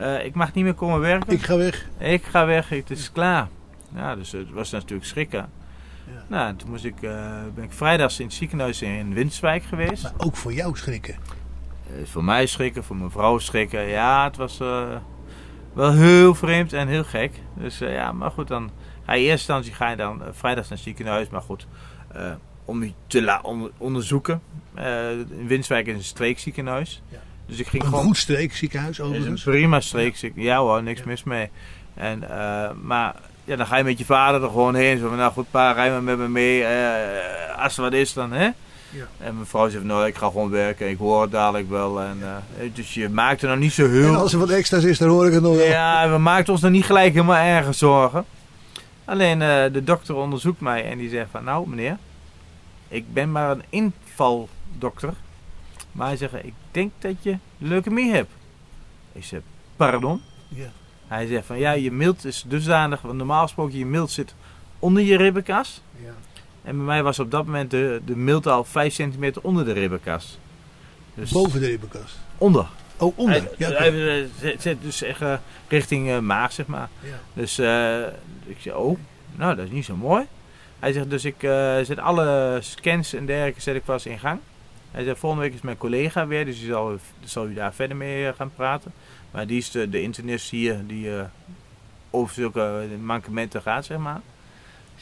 uh, 0.00 0.24
ik 0.24 0.34
mag 0.34 0.54
niet 0.54 0.64
meer 0.64 0.74
komen 0.74 1.00
werken. 1.00 1.32
Ik 1.32 1.42
ga 1.42 1.56
weg. 1.56 1.88
Ik 1.98 2.24
ga 2.24 2.46
weg, 2.46 2.68
het 2.68 2.90
is 2.90 3.12
klaar. 3.12 3.48
Ja, 3.94 4.16
dus 4.16 4.32
het 4.32 4.50
was 4.50 4.70
natuurlijk 4.70 5.08
schrikken. 5.08 5.50
Ja. 6.06 6.24
Nou, 6.26 6.56
toen 6.56 6.70
moest 6.70 6.84
ik, 6.84 7.02
uh, 7.02 7.36
ben 7.54 7.64
ik 7.64 7.72
vrijdags 7.72 8.18
in 8.18 8.26
het 8.26 8.34
ziekenhuis 8.34 8.82
in 8.82 9.14
Winswijk 9.14 9.62
geweest. 9.62 10.02
Maar 10.02 10.12
ook 10.16 10.36
voor 10.36 10.52
jou 10.52 10.76
schrikken? 10.76 11.16
Uh, 11.96 12.06
voor 12.06 12.24
mij 12.24 12.46
schrikken, 12.46 12.84
voor 12.84 12.96
mijn 12.96 13.10
vrouw 13.10 13.38
schrikken. 13.38 13.86
Ja, 13.86 14.24
het 14.24 14.36
was 14.36 14.58
wel 15.72 15.92
heel 15.92 16.34
vreemd 16.34 16.72
en 16.72 16.88
heel 16.88 17.04
gek. 17.04 17.32
Dus 17.54 17.78
ja, 17.78 18.12
maar 18.12 18.30
goed, 18.30 18.48
dan 18.48 18.70
ga 19.04 19.12
je 19.12 19.20
in 19.20 19.30
eerste 19.30 19.52
instantie 19.52 19.72
ga 19.72 19.90
je 19.90 19.96
dan 19.96 20.22
vrijdags 20.32 20.68
naar 20.68 20.78
het 20.78 20.86
ziekenhuis. 20.86 21.28
Maar 21.28 21.42
goed, 21.42 21.66
om 22.64 22.82
je 22.82 22.92
te 23.06 23.22
laten 23.22 23.70
onderzoeken. 23.78 24.42
In 25.28 25.46
Winswijk 25.46 25.86
is 25.86 25.94
een 25.94 26.02
streekziekenhuis. 26.02 27.02
Ja. 27.08 27.18
Dus 27.46 27.58
ik 27.58 27.66
ging 27.66 27.82
een 27.82 27.88
gewoon, 27.88 28.04
goed 28.04 28.16
streekziekenhuis 28.16 29.00
overigens? 29.00 29.46
Een 29.46 29.52
prima 29.52 29.80
streekziekenhuis. 29.80 30.56
Ja 30.56 30.58
hoor, 30.58 30.82
niks 30.82 31.02
mis 31.02 31.22
mee. 31.22 31.50
En, 31.94 32.22
uh, 32.22 32.70
maar 32.82 33.14
ja, 33.44 33.56
dan 33.56 33.66
ga 33.66 33.76
je 33.76 33.84
met 33.84 33.98
je 33.98 34.04
vader 34.04 34.42
er 34.42 34.48
gewoon 34.48 34.74
heen. 34.74 34.98
Zo 34.98 35.08
van, 35.08 35.16
nou 35.16 35.32
goed 35.32 35.50
pa, 35.50 35.72
rij 35.72 35.90
maar 35.90 36.02
met 36.02 36.18
me 36.18 36.28
mee. 36.28 36.60
Uh, 36.60 37.62
als 37.62 37.76
er 37.76 37.82
wat 37.82 37.92
is 37.92 38.12
dan, 38.12 38.32
hè. 38.32 38.50
Ja. 38.90 39.08
En 39.18 39.34
mijn 39.34 39.46
vrouw 39.46 39.70
van, 39.70 39.86
nou, 39.86 40.06
ik 40.06 40.14
ga 40.14 40.26
gewoon 40.26 40.50
werken. 40.50 40.88
Ik 40.88 40.98
hoor 40.98 41.22
het 41.22 41.30
dadelijk 41.30 41.68
wel. 41.68 42.00
En, 42.00 42.18
eh, 42.22 42.70
dus 42.74 42.94
je 42.94 43.08
maakt 43.08 43.42
er 43.42 43.48
nog 43.48 43.58
niet 43.58 43.72
zo 43.72 43.88
heel... 43.88 44.08
En 44.08 44.16
als 44.16 44.32
er 44.32 44.38
wat 44.38 44.50
extra's 44.50 44.84
is, 44.84 44.98
dan 44.98 45.08
hoor 45.08 45.26
ik 45.26 45.32
het 45.32 45.42
nog 45.42 45.56
wel. 45.56 45.66
Ja, 45.66 46.10
we 46.10 46.18
maakten 46.18 46.52
ons 46.52 46.62
nog 46.62 46.70
niet 46.70 46.84
gelijk 46.84 47.12
helemaal 47.12 47.36
erg 47.36 47.74
zorgen. 47.74 48.24
Alleen 49.04 49.42
eh, 49.42 49.72
de 49.72 49.84
dokter 49.84 50.14
onderzoekt 50.14 50.60
mij 50.60 50.84
en 50.84 50.98
die 50.98 51.08
zegt 51.08 51.30
van, 51.30 51.44
nou 51.44 51.68
meneer, 51.68 51.98
ik 52.88 53.12
ben 53.12 53.32
maar 53.32 53.50
een 53.50 53.64
invaldokter. 53.68 55.12
Maar 55.92 56.06
hij 56.06 56.16
zegt, 56.16 56.34
ik 56.34 56.54
denk 56.70 56.92
dat 56.98 57.14
je 57.20 57.36
leukemie 57.58 58.12
hebt. 58.12 58.30
Ik 59.12 59.24
zeg, 59.24 59.40
pardon? 59.76 60.22
Ja. 60.48 60.68
Hij 61.06 61.26
zegt 61.26 61.46
van, 61.46 61.58
ja, 61.58 61.72
je 61.72 61.92
mild 61.92 62.24
is 62.24 62.44
dusdanig, 62.46 63.00
want 63.00 63.16
normaal 63.16 63.42
gesproken 63.42 63.78
je 63.78 63.86
mild 63.86 64.10
zit 64.10 64.34
onder 64.78 65.02
je 65.02 65.16
ribbenkas. 65.16 65.82
Ja. 66.02 66.12
En 66.62 66.76
bij 66.76 66.84
mij 66.86 67.02
was 67.02 67.18
op 67.18 67.30
dat 67.30 67.46
moment 67.46 67.70
de, 67.70 68.00
de 68.04 68.16
mild 68.16 68.46
al 68.46 68.64
5 68.64 68.94
centimeter 68.94 69.42
onder 69.42 69.64
de 69.64 69.72
ribbenkas. 69.72 70.38
Dus 71.14 71.30
Boven 71.30 71.60
de 71.60 71.66
ribbenkast. 71.66 72.16
onder. 72.38 72.66
Oh, 72.96 73.18
onder. 73.18 73.34
Hij, 73.34 73.50
Ja, 73.58 73.70
hij, 73.70 74.18
eh, 74.20 74.26
zit- 74.58 74.82
dus 74.82 75.02
echt 75.02 75.20
eh, 75.20 75.34
richting 75.68 76.08
eh, 76.10 76.18
maag, 76.18 76.52
zeg 76.52 76.66
maar. 76.66 76.88
Ja. 77.02 77.18
Dus 77.32 77.58
ik 78.46 78.56
zeg, 78.60 78.74
oh, 78.74 78.98
nou 79.36 79.56
dat 79.56 79.64
is 79.64 79.70
niet 79.70 79.84
zo 79.84 79.96
mooi. 79.96 80.24
Hij 80.78 80.92
zegt, 80.92 81.10
dus 81.10 81.24
ik 81.24 81.34
zet 81.82 81.98
alle 81.98 82.58
scans 82.62 83.14
en 83.14 83.26
dergelijke 83.26 83.60
zet 83.60 83.74
ik 83.76 83.82
vast 83.84 84.06
in 84.06 84.18
gang. 84.18 84.38
Hij 84.90 85.04
zegt, 85.04 85.18
volgende 85.18 85.44
week 85.44 85.54
is 85.54 85.60
mijn 85.60 85.76
collega 85.76 86.26
weer, 86.26 86.44
dus 86.44 86.58
die 86.58 86.68
zal, 86.68 86.96
zal 87.24 87.46
u 87.48 87.54
daar 87.54 87.74
verder 87.74 87.96
mee 87.96 88.32
gaan 88.32 88.52
praten. 88.54 88.92
Maar 89.30 89.46
die 89.46 89.58
is 89.58 89.70
de, 89.70 89.88
de 89.88 90.02
internist 90.02 90.50
hier 90.50 90.86
die 90.86 91.16
eh, 91.16 91.22
over 92.10 92.34
zulke 92.34 92.86
mankementen 93.02 93.62
gaat, 93.62 93.84
zeg 93.84 93.98
maar. 93.98 94.20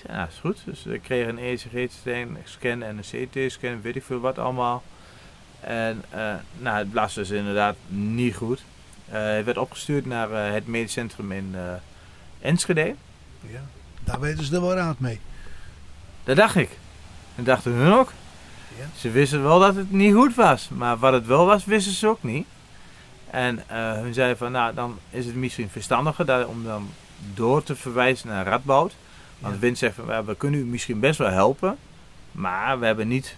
Zei, 0.02 0.16
nou 0.16 0.28
is 0.28 0.38
goed. 0.40 0.58
Dus 0.64 0.86
ik 0.86 1.02
kreeg 1.02 1.26
een 1.26 1.38
ECG-scan 1.38 2.82
en 2.82 3.00
een 3.02 3.28
CT-scan, 3.28 3.80
weet 3.80 3.96
ik 3.96 4.04
veel 4.04 4.20
wat 4.20 4.38
allemaal. 4.38 4.82
En 5.60 6.04
eh, 6.10 6.34
nou, 6.58 6.78
het 6.78 6.92
was 6.92 7.14
dus 7.14 7.30
inderdaad 7.30 7.76
niet 7.88 8.36
goed. 8.36 8.62
Eh, 9.08 9.12
hij 9.12 9.44
werd 9.44 9.58
opgestuurd 9.58 10.06
naar 10.06 10.32
eh, 10.32 10.52
het 10.52 10.66
medisch 10.66 10.92
centrum 10.92 11.32
in 11.32 11.54
Enschede. 12.40 12.94
Ja. 13.40 13.60
Daar 14.04 14.20
weten 14.20 14.44
ze 14.44 14.54
er 14.54 14.60
wel 14.60 14.74
raad 14.74 14.98
mee. 14.98 15.20
Dat 16.24 16.36
dacht 16.36 16.56
ik. 16.56 16.70
En 17.34 17.44
dachten 17.44 17.72
hun 17.72 17.92
ook. 17.92 18.12
Ja. 18.78 18.84
Ze 18.96 19.10
wisten 19.10 19.42
wel 19.42 19.58
dat 19.58 19.74
het 19.74 19.92
niet 19.92 20.14
goed 20.14 20.34
was. 20.34 20.68
Maar 20.68 20.98
wat 20.98 21.12
het 21.12 21.26
wel 21.26 21.46
was, 21.46 21.64
wisten 21.64 21.92
ze 21.92 22.08
ook 22.08 22.22
niet. 22.22 22.46
En 23.30 23.62
hun 24.02 24.14
zeiden 24.14 24.38
van, 24.38 24.52
nou, 24.52 24.74
dan 24.74 24.98
is 25.10 25.26
het 25.26 25.34
misschien 25.34 25.68
verstandiger 25.68 26.48
om 26.48 26.64
dan 26.64 26.90
door 27.34 27.62
te 27.62 27.76
verwijzen 27.76 28.28
naar 28.28 28.46
Radboud. 28.46 28.94
Want 29.38 29.54
Ja. 29.54 29.60
Win 29.60 29.76
zegt 29.76 29.96
we 30.26 30.34
kunnen 30.36 30.60
u 30.60 30.64
misschien 30.64 31.00
best 31.00 31.18
wel 31.18 31.30
helpen. 31.30 31.76
Maar 32.32 32.78
we 32.78 32.86
hebben 32.86 33.08
niet 33.08 33.36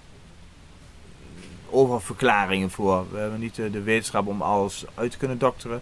overal 1.71 2.01
verklaringen 2.01 2.71
voor. 2.71 3.07
We 3.11 3.19
hebben 3.19 3.41
niet 3.41 3.59
eh, 3.59 3.73
de 3.73 3.83
wetenschap 3.83 4.27
om 4.27 4.43
alles 4.43 4.85
uit 4.95 5.11
te 5.11 5.19
kunnen 5.19 5.39
dokteren. 5.39 5.81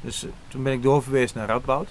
Dus 0.00 0.24
eh, 0.24 0.30
toen 0.48 0.62
ben 0.62 0.72
ik 0.72 0.82
doorverwezen 0.82 1.38
naar 1.38 1.48
Radboud. 1.48 1.88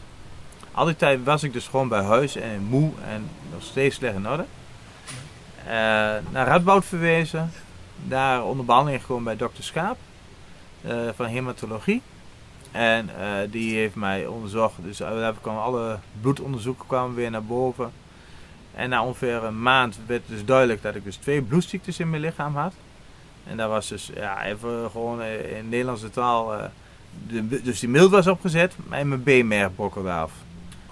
Al 0.71 0.85
die 0.85 0.95
tijd 0.95 1.23
was 1.23 1.43
ik 1.43 1.53
dus 1.53 1.67
gewoon 1.67 1.87
bij 1.87 2.03
huis 2.03 2.35
en 2.35 2.63
moe 2.63 2.91
en 3.07 3.29
nog 3.51 3.63
steeds 3.63 3.95
slecht 3.95 4.15
in 4.15 4.29
orde. 4.29 4.45
Eh, 5.57 5.65
naar 6.31 6.47
Radboud 6.47 6.85
verwezen. 6.85 7.51
Daar 8.07 8.43
onder 8.43 8.65
behandeling 8.65 9.01
gekomen 9.01 9.23
bij 9.23 9.35
dokter 9.35 9.63
Schaap. 9.63 9.97
van 11.15 11.25
hematologie. 11.25 12.01
En 12.73 13.09
eh, 13.19 13.25
die 13.51 13.75
heeft 13.75 13.95
mij 13.95 14.25
onderzocht. 14.25 14.73
Dus 14.83 14.97
daar 14.97 15.33
kwamen 15.41 15.61
alle 15.61 15.99
bloedonderzoeken 16.21 16.87
kwamen 16.87 17.15
weer 17.15 17.31
naar 17.31 17.43
boven. 17.43 17.91
En 18.75 18.89
na 18.89 19.03
ongeveer 19.03 19.43
een 19.43 19.61
maand 19.61 19.99
werd 20.05 20.21
dus 20.25 20.45
duidelijk 20.45 20.81
dat 20.81 20.95
ik 20.95 21.03
dus 21.03 21.15
twee 21.15 21.41
bloedziektes 21.41 21.99
in 21.99 22.09
mijn 22.09 22.21
lichaam 22.21 22.55
had. 22.55 22.73
En 23.47 23.57
dat 23.57 23.69
was 23.69 23.87
dus 23.87 24.09
ja, 24.15 24.45
even 24.45 24.89
gewoon 24.91 25.21
eh, 25.21 25.57
in 25.57 25.69
Nederlandse 25.69 26.09
taal. 26.09 26.53
eh, 26.53 26.63
de, 27.27 27.61
dus 27.61 27.79
die 27.79 27.89
mild 27.89 28.11
was 28.11 28.27
opgezet 28.27 28.73
en 28.89 29.07
mijn 29.07 29.23
beenmerg 29.23 29.75
brokkelde 29.75 30.11
af. 30.11 30.31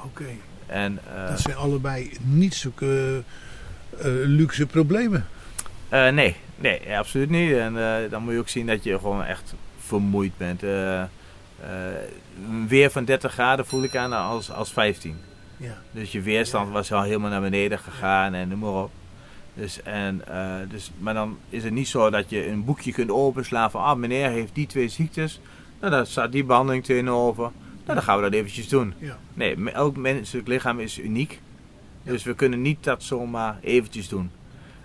Oké. 0.03 0.25
En, 0.65 0.99
eh, 1.15 1.27
Dat 1.29 1.39
zijn 1.39 1.55
allebei 1.55 2.11
niet 2.21 2.55
zulke 2.55 3.23
eh, 3.97 4.05
luxe 4.25 4.65
problemen. 4.65 5.25
Eh, 5.89 6.09
nee, 6.09 6.35
nee, 6.55 6.97
absoluut 6.97 7.29
niet. 7.29 7.51
En 7.53 7.77
eh, 7.77 8.09
dan 8.09 8.23
moet 8.23 8.33
je 8.33 8.39
ook 8.39 8.49
zien 8.49 8.67
dat 8.67 8.83
je 8.83 8.99
gewoon 8.99 9.23
echt 9.23 9.53
vermoeid 9.79 10.37
bent. 10.37 10.61
Eh, 11.61 12.49
een 12.49 12.67
weer 12.67 12.91
van 12.91 13.05
30 13.05 13.31
graden 13.31 13.65
voel 13.65 13.83
ik 13.83 13.95
aan 13.95 14.13
als, 14.13 14.51
als 14.51 14.73
15. 14.73 15.17
Ja. 15.57 15.77
Dus 15.91 16.11
je 16.11 16.21
weerstand 16.21 16.71
was 16.71 16.91
al 16.91 17.01
helemaal 17.01 17.29
naar 17.29 17.41
beneden 17.41 17.79
gegaan 17.79 18.33
en 18.33 18.47
noem 18.47 18.59
maar 18.59 18.83
op. 18.83 18.91
Dus, 19.53 19.83
en, 19.83 20.27
eh, 20.27 20.69
dus, 20.69 20.91
maar 20.99 21.13
dan 21.13 21.37
is 21.49 21.63
het 21.63 21.73
niet 21.73 21.87
zo 21.87 22.09
dat 22.09 22.29
je 22.29 22.47
een 22.47 22.65
boekje 22.65 22.91
kunt 22.91 23.11
openslaan 23.11 23.71
van... 23.71 23.83
Ah, 23.83 23.97
meneer 23.97 24.29
heeft 24.29 24.55
die 24.55 24.67
twee 24.67 24.87
ziektes. 24.87 25.39
Nou, 25.79 25.91
daar 25.91 26.07
staat 26.07 26.31
die 26.31 26.43
behandeling 26.43 26.83
tegenover. 26.83 27.51
Nou, 27.83 27.93
dan 27.93 28.01
gaan 28.01 28.15
we 28.15 28.23
dat 28.23 28.33
eventjes 28.33 28.67
doen. 28.67 28.93
Ja. 28.97 29.17
Nee, 29.33 29.71
elk 29.71 29.97
menselijk 29.97 30.47
lichaam 30.47 30.79
is 30.79 30.99
uniek. 30.99 31.41
Dus 32.03 32.23
we 32.23 32.33
kunnen 32.33 32.61
niet 32.61 32.83
dat 32.83 33.03
zomaar 33.03 33.57
eventjes 33.61 34.07
doen. 34.07 34.31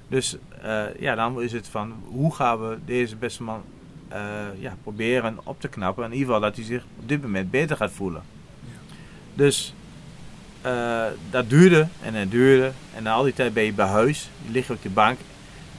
Dus 0.09 0.37
eh, 0.63 0.85
ja, 0.99 1.15
dan 1.15 1.43
is 1.43 1.53
het 1.53 1.69
van 1.69 1.95
hoe 2.05 2.35
gaan 2.35 2.69
we 2.69 2.79
deze 2.85 3.17
beste 3.17 3.43
man 3.43 3.63
eh, 4.09 4.21
ja, 4.59 4.77
proberen 4.83 5.39
op 5.45 5.61
te 5.61 5.69
knappen. 5.69 6.05
In 6.05 6.13
ieder 6.13 6.27
geval 6.27 6.41
dat 6.41 6.57
hij 6.57 6.65
zich 6.65 6.85
op 6.99 7.09
dit 7.09 7.23
moment 7.23 7.51
beter 7.51 7.77
gaat 7.77 7.93
voelen. 7.93 8.23
Dus 9.35 9.75
eh, 10.61 11.05
dat 11.31 11.51
duurde 11.51 11.87
en 12.03 12.15
het 12.15 12.31
duurde. 12.31 12.73
En 12.95 13.03
na 13.03 13.13
al 13.13 13.23
die 13.23 13.33
tijd 13.33 13.55
ben 13.55 13.63
je 13.63 13.73
bij 13.73 13.87
huis. 13.87 14.31
Je 14.45 14.53
ligt 14.53 14.71
op 14.71 14.83
de 14.83 14.89
bank. 14.89 15.19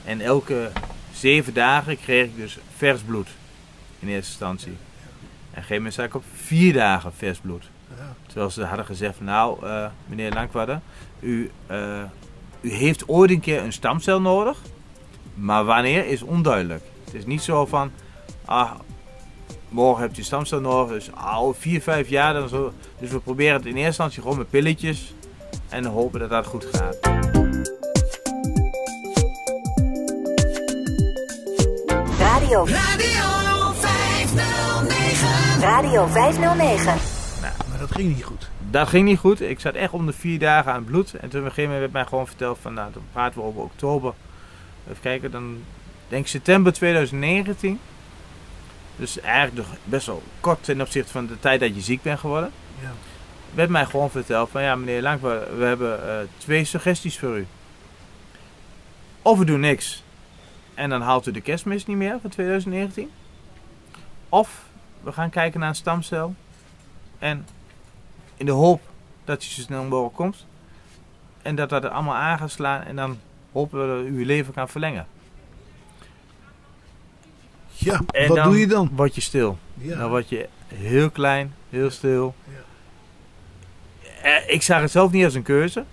En 0.04 0.20
elke 0.20 0.70
zeven 1.12 1.54
dagen 1.54 2.00
kreeg 2.00 2.24
ik 2.24 2.36
dus 2.36 2.58
vers 2.76 3.00
bloed. 3.00 3.28
In 3.98 4.08
eerste 4.08 4.30
instantie. 4.30 4.72
En 4.72 4.74
op 4.74 5.54
een 5.54 5.54
gegeven 5.54 5.76
moment 5.76 5.94
zat 5.94 6.04
ik 6.04 6.14
op 6.14 6.24
vier 6.34 6.72
dagen 6.72 7.12
vers 7.14 7.38
bloed. 7.38 7.70
Ja. 7.96 8.14
Terwijl 8.26 8.50
ze 8.50 8.64
hadden 8.64 8.86
gezegd 8.86 9.16
van 9.16 9.26
nou, 9.26 9.66
eh, 9.66 9.86
meneer 10.06 10.32
Lankwadde, 10.32 10.80
u, 11.20 11.50
u 12.60 12.72
heeft 12.72 13.08
ooit 13.08 13.30
een 13.30 13.40
keer 13.40 13.62
een 13.62 13.72
stamcel 13.72 14.20
nodig, 14.20 14.58
maar 15.34 15.64
wanneer 15.64 16.06
is 16.06 16.22
onduidelijk. 16.22 16.82
Het 17.04 17.14
is 17.14 17.26
niet 17.26 17.42
zo 17.42 17.66
van, 17.66 17.90
ah, 18.48 18.70
morgen 19.68 20.02
hebt 20.02 20.18
een 20.18 20.24
stamcel 20.24 20.60
nodig, 20.60 20.92
dus 20.92 21.10
al 21.14 21.54
vier, 21.54 21.82
vijf 21.82 22.08
jaar 22.08 22.34
dan 22.34 22.48
zo. 22.48 22.72
Dus 22.98 23.10
we 23.10 23.18
proberen 23.18 23.54
het 23.54 23.64
in 23.64 23.70
eerste 23.70 23.86
instantie 23.86 24.22
gewoon 24.22 24.38
met 24.38 24.50
pilletjes 24.50 25.14
en 25.68 25.84
hopen 25.84 26.20
dat 26.20 26.30
dat 26.30 26.46
goed 26.46 26.64
gaat. 26.72 26.96
Radio. 32.18 32.66
Radio 32.66 33.72
509. 33.72 35.60
Radio 35.60 36.06
509. 36.06 36.84
Maar 37.40 37.78
dat 37.78 37.90
ging 37.90 38.14
niet 38.14 38.24
goed. 38.24 38.50
Dat 38.70 38.88
ging 38.88 39.08
niet 39.08 39.18
goed. 39.18 39.40
Ik 39.40 39.60
zat 39.60 39.74
echt 39.74 39.92
om 39.92 40.06
de 40.06 40.12
vier 40.12 40.38
dagen 40.38 40.72
aan 40.72 40.78
het 40.78 40.86
bloed. 40.86 41.14
En 41.14 41.28
toen 41.28 41.40
op 41.40 41.46
een 41.46 41.52
gegeven 41.52 41.62
moment 41.62 41.80
werd 41.80 41.92
mij 41.92 42.04
gewoon 42.04 42.26
verteld 42.26 42.58
van, 42.62 42.74
nou, 42.74 42.92
dan 42.92 43.02
praten 43.12 43.40
we 43.40 43.46
over 43.46 43.62
oktober. 43.62 44.12
Even 44.88 45.00
kijken, 45.00 45.30
dan 45.30 45.58
denk 46.08 46.22
ik 46.22 46.30
september 46.30 46.72
2019. 46.72 47.80
Dus 48.98 49.20
eigenlijk 49.20 49.68
nog 49.68 49.78
best 49.84 50.06
wel 50.06 50.22
kort 50.40 50.64
ten 50.64 50.80
opzichte 50.80 51.12
van 51.12 51.26
de 51.26 51.40
tijd 51.40 51.60
dat 51.60 51.74
je 51.74 51.80
ziek 51.80 52.02
bent 52.02 52.18
geworden. 52.18 52.50
Ja. 52.80 52.92
Werd 53.54 53.68
mij 53.68 53.86
gewoon 53.86 54.10
verteld 54.10 54.50
van, 54.50 54.62
ja 54.62 54.76
meneer 54.76 55.02
Lang, 55.02 55.20
we, 55.20 55.54
we 55.56 55.64
hebben 55.64 56.08
eh, 56.08 56.26
twee 56.36 56.64
suggesties 56.64 57.18
voor 57.18 57.38
u. 57.38 57.46
Of 59.22 59.38
we 59.38 59.44
doen 59.44 59.60
niks. 59.60 60.02
En 60.74 60.90
dan 60.90 61.00
haalt 61.00 61.26
u 61.26 61.30
de 61.30 61.40
kerstmis 61.40 61.86
niet 61.86 61.96
meer 61.96 62.18
van 62.20 62.30
2019. 62.30 63.10
Of 64.28 64.64
we 65.02 65.12
gaan 65.12 65.30
kijken 65.30 65.60
naar 65.60 65.68
een 65.68 65.74
stamcel. 65.74 66.34
En 67.18 67.46
in 68.36 68.46
de 68.46 68.52
hoop 68.52 68.80
dat 69.24 69.44
je 69.44 69.50
zo 69.54 69.60
snel 69.60 69.84
mogelijk 69.84 70.14
komt. 70.14 70.46
En 71.42 71.54
dat 71.54 71.68
dat 71.68 71.84
er 71.84 71.90
allemaal 71.90 72.14
aan 72.14 72.38
gaat 72.38 72.50
slaan. 72.50 72.82
En 72.82 72.96
dan 72.96 73.18
hopen 73.52 73.80
we 73.80 73.86
dat 73.96 74.12
u 74.12 74.18
uw 74.18 74.24
leven 74.24 74.54
kan 74.54 74.68
verlengen. 74.68 75.06
Ja, 77.90 78.00
En 78.10 78.28
wat 78.28 78.44
doe 78.44 78.58
je 78.58 78.66
dan? 78.66 78.90
word 78.94 79.14
je 79.14 79.20
stil. 79.20 79.58
Ja. 79.74 79.96
Dan 79.98 80.08
word 80.08 80.28
je 80.28 80.48
heel 80.74 81.10
klein, 81.10 81.54
heel 81.70 81.90
stil. 81.90 82.34
Ja. 82.44 82.52
Eh, 84.22 84.54
Ik 84.54 84.62
zag 84.62 84.80
het 84.80 84.90
zelf 84.90 85.10
niet 85.12 85.24
als 85.24 85.34
een 85.34 85.42
keuze. 85.42 85.84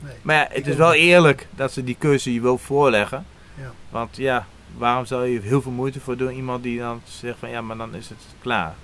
Nee, 0.00 0.12
Maar 0.22 0.36
ja, 0.36 0.46
het 0.50 0.66
is 0.66 0.74
wel 0.76 0.94
eerlijk 0.94 1.46
dat 1.54 1.72
ze 1.72 1.84
die 1.84 1.96
keuze 1.98 2.32
je 2.34 2.40
wil 2.40 2.58
voorleggen. 2.58 3.26
Ja. 3.60 3.72
Want 3.90 4.16
ja, 4.16 4.46
waarom 4.76 5.04
zou 5.06 5.26
je 5.26 5.40
heel 5.40 5.62
veel 5.62 5.72
moeite 5.72 6.00
voor 6.00 6.16
doen? 6.16 6.30
Iemand 6.32 6.62
die 6.62 6.78
dan 6.78 7.00
zegt 7.04 7.38
van 7.38 7.50
ja, 7.50 7.60
maar 7.60 7.76
dan 7.76 7.94
is 7.94 8.08
het 8.08 8.18
klaar. 8.40 8.74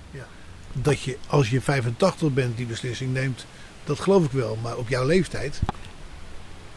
Dat 0.75 1.01
je 1.01 1.17
als 1.27 1.49
je 1.49 1.61
85 1.61 2.29
bent 2.33 2.57
die 2.57 2.65
beslissing 2.65 3.13
neemt, 3.13 3.45
dat 3.83 3.99
geloof 3.99 4.23
ik 4.25 4.31
wel. 4.31 4.57
Maar 4.61 4.77
op 4.77 4.89
jouw 4.89 5.05
leeftijd, 5.05 5.61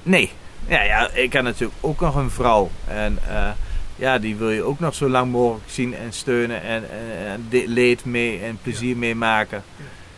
Nee. 0.02 0.32
Ja, 0.68 0.82
ja, 0.82 1.10
ik 1.10 1.32
heb 1.32 1.42
natuurlijk 1.42 1.78
ook 1.80 2.00
nog 2.00 2.14
een 2.14 2.30
vrouw. 2.30 2.70
En 2.86 3.18
eh, 3.28 3.50
ja, 3.96 4.18
die 4.18 4.36
wil 4.36 4.50
je 4.50 4.62
ook 4.62 4.80
nog 4.80 4.94
zo 4.94 5.08
lang 5.08 5.30
mogelijk 5.32 5.70
zien 5.70 5.94
en 5.94 6.12
steunen 6.12 6.62
en, 6.62 6.84
en, 7.26 7.48
leed 7.66 8.04
mee 8.04 8.40
en 8.40 8.58
plezier 8.62 8.96
meemaken. 8.96 9.64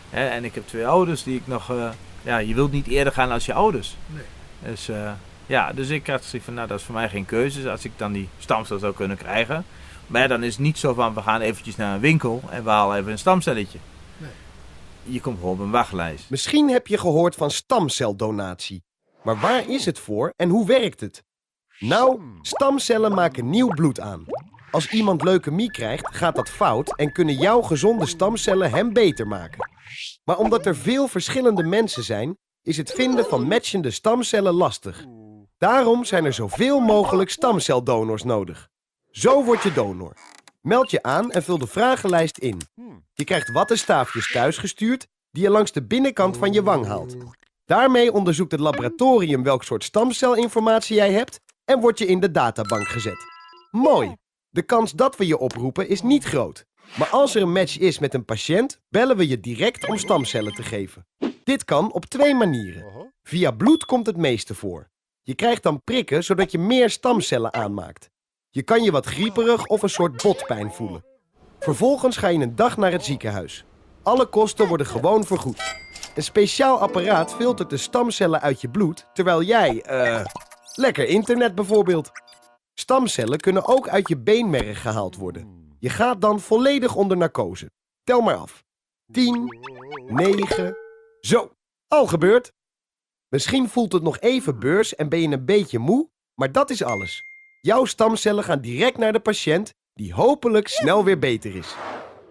Hè, 0.09 0.27
en 0.27 0.43
ik 0.43 0.55
heb 0.55 0.67
twee 0.67 0.87
ouders 0.87 1.23
die 1.23 1.35
ik 1.35 1.47
nog... 1.47 1.69
eh, 1.69 1.89
ja, 2.21 2.37
je 2.37 2.53
wilt 2.53 2.71
niet 2.71 2.87
eerder 2.87 3.13
gaan 3.13 3.31
als 3.31 3.45
je 3.45 3.53
ouders. 3.53 3.95
Nee. 4.07 4.23
Dus 4.71 4.89
eh, 4.89 5.11
Ja, 5.45 5.73
dus 5.73 5.89
ik 5.89 6.07
had 6.07 6.23
zoiets 6.23 6.45
van, 6.45 6.53
nou 6.53 6.67
dat 6.67 6.79
is 6.79 6.85
voor 6.85 6.95
mij 6.95 7.09
geen 7.09 7.25
keuze. 7.25 7.71
Als 7.71 7.85
ik 7.85 7.91
dan 7.95 8.11
die 8.11 8.29
stamcel 8.37 8.79
zou 8.79 8.93
kunnen 8.93 9.17
krijgen. 9.17 9.65
Maar 10.07 10.21
ja, 10.21 10.27
dan 10.27 10.43
is 10.43 10.53
het 10.53 10.61
niet 10.61 10.77
zo 10.77 10.93
van, 10.93 11.13
we 11.13 11.21
gaan 11.21 11.41
eventjes 11.41 11.75
naar 11.75 11.93
een 11.93 11.99
winkel 11.99 12.41
en 12.49 12.63
we 12.63 12.69
halen 12.69 12.97
even 12.97 13.11
een 13.11 13.17
stamcelletje. 13.19 13.79
Nee. 14.17 14.29
Je 15.03 15.21
komt 15.21 15.37
gewoon 15.39 15.53
op 15.53 15.59
een 15.59 15.71
wachtlijst. 15.71 16.29
Misschien 16.29 16.69
heb 16.69 16.87
je 16.87 16.97
gehoord 16.97 17.35
van 17.35 17.51
stamceldonatie. 17.51 18.83
Maar 19.23 19.39
waar 19.39 19.69
is 19.69 19.85
het 19.85 19.99
voor 19.99 20.33
en 20.35 20.49
hoe 20.49 20.65
werkt 20.67 20.99
het? 20.99 21.23
Nou, 21.79 22.21
stamcellen 22.41 23.13
maken 23.13 23.49
nieuw 23.49 23.67
bloed 23.67 23.99
aan. 23.99 24.25
Als 24.71 24.89
iemand 24.89 25.23
leukemie 25.23 25.71
krijgt, 25.71 26.15
gaat 26.15 26.35
dat 26.35 26.49
fout 26.49 26.95
en 26.95 27.11
kunnen 27.11 27.35
jouw 27.35 27.61
gezonde 27.61 28.05
stamcellen 28.05 28.71
hem 28.71 28.93
beter 28.93 29.27
maken. 29.27 29.69
Maar 30.23 30.37
omdat 30.37 30.65
er 30.65 30.75
veel 30.75 31.07
verschillende 31.07 31.63
mensen 31.63 32.03
zijn, 32.03 32.37
is 32.61 32.77
het 32.77 32.91
vinden 32.91 33.25
van 33.25 33.47
matchende 33.47 33.91
stamcellen 33.91 34.53
lastig. 34.53 35.05
Daarom 35.57 36.05
zijn 36.05 36.25
er 36.25 36.33
zoveel 36.33 36.79
mogelijk 36.79 37.29
stamceldonors 37.29 38.23
nodig. 38.23 38.69
Zo 39.11 39.43
word 39.43 39.63
je 39.63 39.73
donor. 39.73 40.13
Meld 40.61 40.91
je 40.91 41.03
aan 41.03 41.31
en 41.31 41.43
vul 41.43 41.57
de 41.57 41.67
vragenlijst 41.67 42.37
in. 42.37 42.61
Je 43.13 43.23
krijgt 43.23 43.51
wattenstaafjes 43.51 44.31
thuisgestuurd 44.31 45.07
die 45.31 45.43
je 45.43 45.49
langs 45.49 45.71
de 45.71 45.83
binnenkant 45.83 46.37
van 46.37 46.53
je 46.53 46.63
wang 46.63 46.85
haalt. 46.85 47.15
Daarmee 47.65 48.13
onderzoekt 48.13 48.51
het 48.51 48.61
laboratorium 48.61 49.43
welk 49.43 49.63
soort 49.63 49.83
stamcelinformatie 49.83 50.95
jij 50.95 51.11
hebt 51.11 51.39
en 51.69 51.79
word 51.79 51.99
je 51.99 52.05
in 52.05 52.19
de 52.19 52.31
databank 52.31 52.87
gezet. 52.87 53.25
Mooi! 53.71 54.15
De 54.49 54.61
kans 54.61 54.91
dat 54.91 55.17
we 55.17 55.27
je 55.27 55.37
oproepen 55.37 55.89
is 55.89 56.01
niet 56.01 56.23
groot. 56.23 56.65
Maar 56.97 57.07
als 57.07 57.35
er 57.35 57.41
een 57.41 57.51
match 57.51 57.77
is 57.77 57.99
met 57.99 58.13
een 58.13 58.25
patiënt, 58.25 58.79
bellen 58.89 59.17
we 59.17 59.27
je 59.27 59.39
direct 59.39 59.87
om 59.87 59.97
stamcellen 59.97 60.53
te 60.53 60.63
geven. 60.63 61.07
Dit 61.43 61.65
kan 61.65 61.93
op 61.93 62.05
twee 62.05 62.35
manieren. 62.35 63.13
Via 63.23 63.51
bloed 63.51 63.85
komt 63.85 64.05
het 64.05 64.17
meeste 64.17 64.55
voor. 64.55 64.89
Je 65.21 65.35
krijgt 65.35 65.63
dan 65.63 65.83
prikken 65.83 66.23
zodat 66.23 66.51
je 66.51 66.57
meer 66.57 66.89
stamcellen 66.89 67.53
aanmaakt. 67.53 68.09
Je 68.49 68.63
kan 68.63 68.83
je 68.83 68.91
wat 68.91 69.05
grieperig 69.05 69.65
of 69.65 69.81
een 69.81 69.89
soort 69.89 70.23
botpijn 70.23 70.71
voelen. 70.71 71.05
Vervolgens 71.59 72.17
ga 72.17 72.27
je 72.27 72.39
een 72.39 72.55
dag 72.55 72.77
naar 72.77 72.91
het 72.91 73.05
ziekenhuis. 73.05 73.65
Alle 74.03 74.25
kosten 74.25 74.67
worden 74.67 74.87
gewoon 74.87 75.23
vergoed. 75.23 75.77
Een 76.15 76.23
speciaal 76.23 76.79
apparaat 76.79 77.33
filtert 77.33 77.69
de 77.69 77.77
stamcellen 77.77 78.41
uit 78.41 78.61
je 78.61 78.69
bloed, 78.69 79.05
terwijl 79.13 79.41
jij, 79.43 79.81
eh, 79.81 80.25
lekker 80.79 81.07
internet 81.07 81.55
bijvoorbeeld. 81.55 82.11
Stamcellen 82.73 83.39
kunnen 83.39 83.65
ook 83.65 83.87
uit 83.87 84.07
je 84.07 84.17
beenmerg 84.17 84.81
gehaald 84.81 85.15
worden. 85.15 85.67
Je 85.79 85.89
gaat 85.89 86.21
dan 86.21 86.39
volledig 86.39 86.95
onder 86.95 87.17
narcose. 87.17 87.71
Tel 88.03 88.21
maar 88.21 88.35
af. 88.35 88.63
10, 89.11 89.47
9, 90.07 90.77
zo, 91.19 91.51
al 91.87 92.07
gebeurd. 92.07 92.51
Misschien 93.29 93.69
voelt 93.69 93.93
het 93.93 94.03
nog 94.03 94.19
even 94.19 94.59
beurs 94.59 94.95
en 94.95 95.09
ben 95.09 95.21
je 95.21 95.27
een 95.27 95.45
beetje 95.45 95.79
moe, 95.79 96.09
maar 96.35 96.51
dat 96.51 96.69
is 96.69 96.83
alles. 96.83 97.23
Jouw 97.61 97.85
stamcellen 97.85 98.43
gaan 98.43 98.61
direct 98.61 98.97
naar 98.97 99.13
de 99.13 99.19
patiënt, 99.19 99.73
die 99.93 100.13
hopelijk 100.13 100.67
snel 100.67 101.03
weer 101.03 101.19
beter 101.19 101.55
is. 101.55 101.75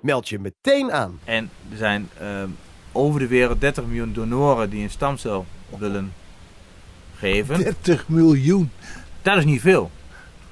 Meld 0.03 0.29
je 0.29 0.39
meteen 0.39 0.93
aan. 0.93 1.21
En 1.25 1.51
er 1.71 1.77
zijn 1.77 2.11
ehm, 2.19 2.49
over 2.93 3.21
de 3.21 3.27
wereld 3.27 3.61
30 3.61 3.85
miljoen 3.85 4.13
donoren 4.13 4.71
die 4.71 4.83
een 4.83 4.91
stamcel 4.91 5.47
willen 5.79 6.13
geven. 7.19 7.59
30 7.59 8.09
miljoen. 8.09 8.71
Dat 9.23 9.37
is 9.37 9.45
niet 9.45 9.61
veel. 9.61 9.91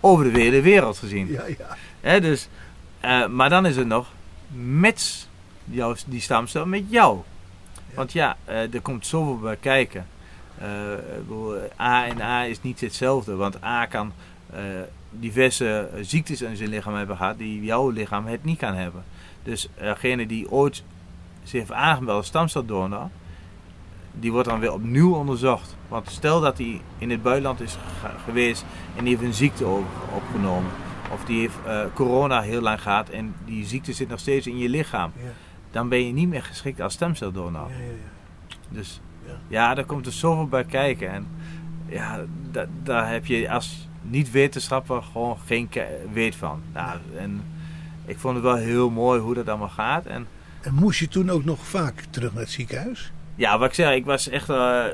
Over 0.01 0.33
de 0.33 0.41
hele 0.41 0.61
wereld 0.61 0.99
gezien. 0.99 1.31
Ja, 1.31 1.45
ja. 2.03 2.21
Dus, 2.21 2.49
eh, 3.01 3.27
maar 3.27 3.49
dan 3.49 3.67
is 3.67 3.77
het 3.77 3.87
nog 3.87 4.07
met 4.53 5.29
jouw, 5.65 5.95
die 6.07 6.21
stamcel 6.21 6.67
met 6.67 6.85
jou. 6.89 7.19
Want 7.95 8.13
ja, 8.13 8.37
eh, 8.45 8.75
er 8.75 8.81
komt 8.81 9.07
zoveel 9.07 9.39
bij 9.39 9.57
kijken. 9.57 10.07
Eh, 10.59 10.69
A 11.81 12.07
en 12.07 12.21
A 12.21 12.45
is 12.45 12.63
niet 12.63 12.81
hetzelfde. 12.81 13.35
Want 13.35 13.63
A 13.63 13.87
kan 13.87 14.13
diverse 15.11 15.89
ziektes 16.01 16.43
in 16.43 16.57
zijn 16.57 16.69
lichaam 16.69 16.95
hebben 16.95 17.17
gehad 17.17 17.39
die 17.39 17.65
jouw 17.65 17.91
lichaam 17.91 18.27
het 18.27 18.45
niet 18.45 18.59
kan 18.59 18.75
hebben. 18.75 19.05
Dus 19.43 19.69
degene 19.79 20.27
die 20.27 20.51
ooit 20.51 20.83
zich 21.43 21.61
heeft 21.61 21.73
aangemeld 21.73 22.17
als 22.17 22.27
stamceldonor, 22.27 23.09
die 24.21 24.33
wordt 24.33 24.49
dan 24.49 24.61
weer 24.61 24.73
opnieuw 24.73 25.15
onderzocht. 25.15 25.77
Want 25.89 26.11
stel 26.11 26.41
dat 26.41 26.59
hij 26.59 26.81
in 26.99 27.11
het 27.11 27.23
buitenland 27.23 27.61
is 27.61 27.79
ge- 28.01 28.19
geweest 28.25 28.65
en 28.97 29.05
die 29.05 29.15
heeft 29.17 29.27
een 29.29 29.35
ziekte 29.35 29.67
op- 29.67 29.85
opgenomen. 30.15 30.71
Of 31.13 31.25
die 31.25 31.41
heeft 31.41 31.55
eh, 31.67 31.81
corona 31.95 32.41
heel 32.41 32.61
lang 32.61 32.83
gehad 32.83 33.09
en 33.09 33.35
die 33.45 33.67
ziekte 33.67 33.93
zit 33.93 34.09
nog 34.09 34.19
steeds 34.19 34.47
in 34.47 34.59
je 34.59 34.69
lichaam. 34.69 35.13
Ja. 35.17 35.23
Dan 35.71 35.89
ben 35.89 36.07
je 36.07 36.13
niet 36.13 36.29
meer 36.29 36.43
geschikt 36.43 36.81
als 36.81 36.93
stemceldonor. 36.93 37.69
Ja, 37.69 37.77
ja, 37.77 37.83
ja. 37.85 38.57
Dus 38.69 39.01
Ja. 39.27 39.33
ja, 39.49 39.75
daar 39.75 39.85
komt 39.85 40.07
er 40.07 40.13
zoveel 40.13 40.47
bij 40.49 40.65
kijken. 40.65 41.11
En 41.11 41.27
ja, 41.89 42.25
da- 42.51 42.67
daar 42.83 43.11
heb 43.11 43.27
je 43.27 43.51
als 43.51 43.89
niet-wetenschapper 44.03 45.03
gewoon 45.03 45.37
geen 45.47 45.69
weet 46.13 46.37
van. 46.37 46.61
Nou, 46.73 46.99
en 47.19 47.43
ik 48.05 48.19
vond 48.19 48.35
het 48.35 48.45
wel 48.45 48.55
heel 48.57 48.91
mooi 48.91 49.21
hoe 49.21 49.35
dat 49.35 49.49
allemaal 49.49 49.69
gaat. 49.69 50.07
En 50.07 50.27
En 50.61 50.75
moest 50.75 50.99
je 50.99 51.09
toen 51.09 51.31
ook 51.31 51.45
nog 51.45 51.67
vaak 51.67 52.05
terug 52.11 52.33
naar 52.33 52.43
het 52.43 52.51
ziekenhuis? 52.51 53.13
Ja, 53.37 53.59
wat 53.59 53.69
ik 53.69 53.75
zeg, 53.75 53.95
ik 53.95 54.05
was 54.05 54.29
echt 54.29 54.49
eh, 54.49 54.85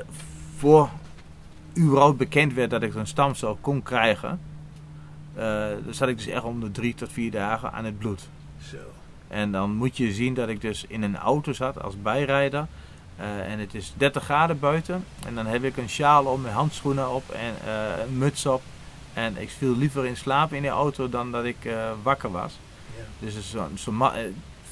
voor 0.57 0.89
überhaupt 1.77 2.17
bekend 2.17 2.53
werd 2.53 2.69
dat 2.69 2.81
ik 2.81 2.95
een 2.95 3.07
stamcel 3.07 3.57
kon 3.61 3.83
krijgen. 3.83 4.39
dan 5.85 5.93
zat 5.93 6.07
ik 6.07 6.17
dus 6.17 6.27
echt 6.27 6.43
om 6.43 6.59
de 6.59 6.71
drie 6.71 6.95
tot 6.95 7.11
vier 7.11 7.31
dagen 7.31 7.71
aan 7.71 7.85
het 7.85 7.97
bloed. 7.97 8.29
Zo. 8.61 8.77
En 9.27 9.51
dan 9.51 9.75
moet 9.75 9.97
je 9.97 10.13
zien 10.13 10.33
dat 10.33 10.49
ik 10.49 10.61
dus 10.61 10.85
in 10.87 11.03
een 11.03 11.17
auto 11.17 11.53
zat 11.53 11.83
als 11.83 12.01
bijrijder. 12.01 12.67
Eh, 13.15 13.51
en 13.51 13.59
het 13.59 13.73
is 13.73 13.93
30 13.97 14.23
graden 14.23 14.59
buiten. 14.59 15.05
En 15.25 15.35
dan 15.35 15.45
heb 15.45 15.63
ik 15.63 15.77
een 15.77 15.89
sjaal 15.89 16.25
om, 16.25 16.41
mijn 16.41 16.53
handschoenen 16.53 17.09
op 17.09 17.29
en 17.29 17.53
een 18.01 18.17
muts 18.17 18.45
op. 18.45 18.61
En 19.13 19.37
ik 19.37 19.49
viel 19.49 19.77
liever 19.77 20.05
in 20.05 20.17
slaap 20.17 20.53
in 20.53 20.61
de 20.61 20.67
auto 20.67 21.09
dan 21.09 21.31
dat 21.31 21.45
ik 21.45 21.57
wakker 22.03 22.31
was. 22.31 22.59
Ja. 22.97 23.03
Dus 23.25 23.33
het 23.33 23.43
is 23.43 23.49
zo, 23.49 23.91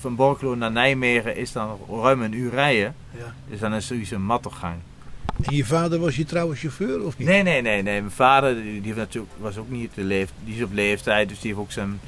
van 0.01 0.15
Borkelo 0.15 0.55
naar 0.55 0.71
Nijmegen 0.71 1.35
is 1.35 1.51
dan 1.51 1.77
ruim 1.89 2.21
een 2.21 2.33
uur 2.33 2.51
rijden. 2.51 2.95
Ja. 3.17 3.33
Dus 3.49 3.59
dan 3.59 3.73
is 3.73 3.87
zoiets 3.87 4.11
een 4.11 4.23
mattogang. 4.25 4.75
En 5.41 5.55
je 5.55 5.65
vader 5.65 5.99
was 5.99 6.15
je 6.15 6.25
trouwe 6.25 6.55
chauffeur 6.55 7.03
of 7.05 7.17
niet? 7.17 7.27
Nee, 7.27 7.43
nee, 7.43 7.61
nee, 7.61 7.81
nee. 7.81 7.99
Mijn 7.99 8.11
vader 8.11 8.55
die, 8.61 8.81
heeft 8.83 8.95
natuurlijk, 8.97 9.33
was 9.37 9.57
ook 9.57 9.69
niet 9.69 9.91
de 9.95 10.03
leef, 10.03 10.29
die 10.43 10.55
is 10.55 10.63
op 10.63 10.73
leeftijd, 10.73 11.29
dus 11.29 11.39
die 11.39 11.49
heeft 11.49 11.61
ook 11.63 11.71
zijn 11.71 11.99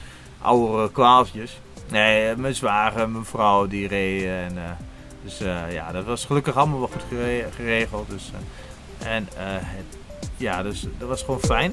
oudere 0.42 0.92
kwaaltjes. 0.92 1.60
Nee, 1.92 2.30
eh, 2.30 2.36
mijn 2.36 2.56
zwager, 2.56 3.10
mijn 3.10 3.26
vrouw, 3.26 3.68
die 3.68 3.88
reed. 3.88 4.24
En, 4.24 4.58
eh, 4.58 4.72
dus 5.24 5.42
eh, 5.42 5.72
ja, 5.74 5.92
dat 5.92 6.06
was 6.06 6.26
gelukkig 6.26 6.56
allemaal 6.56 6.80
wel 6.80 6.90
goed 6.92 7.04
gere- 7.10 7.48
geregeld. 7.56 8.10
Dus, 8.10 8.32
en 8.98 9.28
het, 9.36 9.98
ja, 10.38 10.64
dus 10.64 10.88
dat 10.98 11.08
was 11.08 11.24
gewoon 11.24 11.40
fijn. 11.40 11.72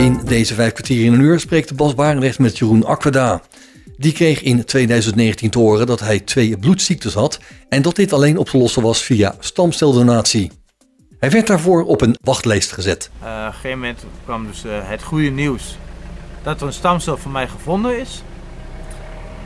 In 0.00 0.20
deze 0.24 0.54
vijf 0.54 0.72
kwartier 0.72 1.04
in 1.04 1.12
een 1.12 1.20
uur 1.20 1.40
spreekt 1.40 1.76
Bas 1.76 1.94
Barendrecht 1.94 2.38
met 2.38 2.58
Jeroen 2.58 2.84
Aquada. 2.84 3.40
Die 3.96 4.12
kreeg 4.12 4.42
in 4.42 4.64
2019 4.64 5.50
te 5.50 5.58
horen 5.58 5.86
dat 5.86 6.00
hij 6.00 6.20
twee 6.20 6.58
bloedziektes 6.58 7.14
had 7.14 7.40
en 7.68 7.82
dat 7.82 7.96
dit 7.96 8.12
alleen 8.12 8.38
op 8.38 8.48
te 8.48 8.58
lossen 8.58 8.82
was 8.82 9.02
via 9.02 9.34
stamceldonatie. 9.38 10.50
Hij 11.18 11.30
werd 11.30 11.46
daarvoor 11.46 11.84
op 11.84 12.00
een 12.00 12.16
wachtlijst 12.22 12.72
gezet. 12.72 13.10
Eh, 13.20 13.28
op 13.28 13.46
een 13.46 13.52
gegeven 13.52 13.78
moment 13.78 14.04
kwam 14.24 14.46
dus 14.46 14.64
eh, 14.64 14.70
het 14.82 15.02
goede 15.02 15.30
nieuws 15.30 15.76
dat 16.42 16.60
er 16.60 16.66
een 16.66 16.72
stamcel 16.72 17.16
voor 17.16 17.30
mij 17.30 17.48
gevonden 17.48 18.00
is. 18.00 18.22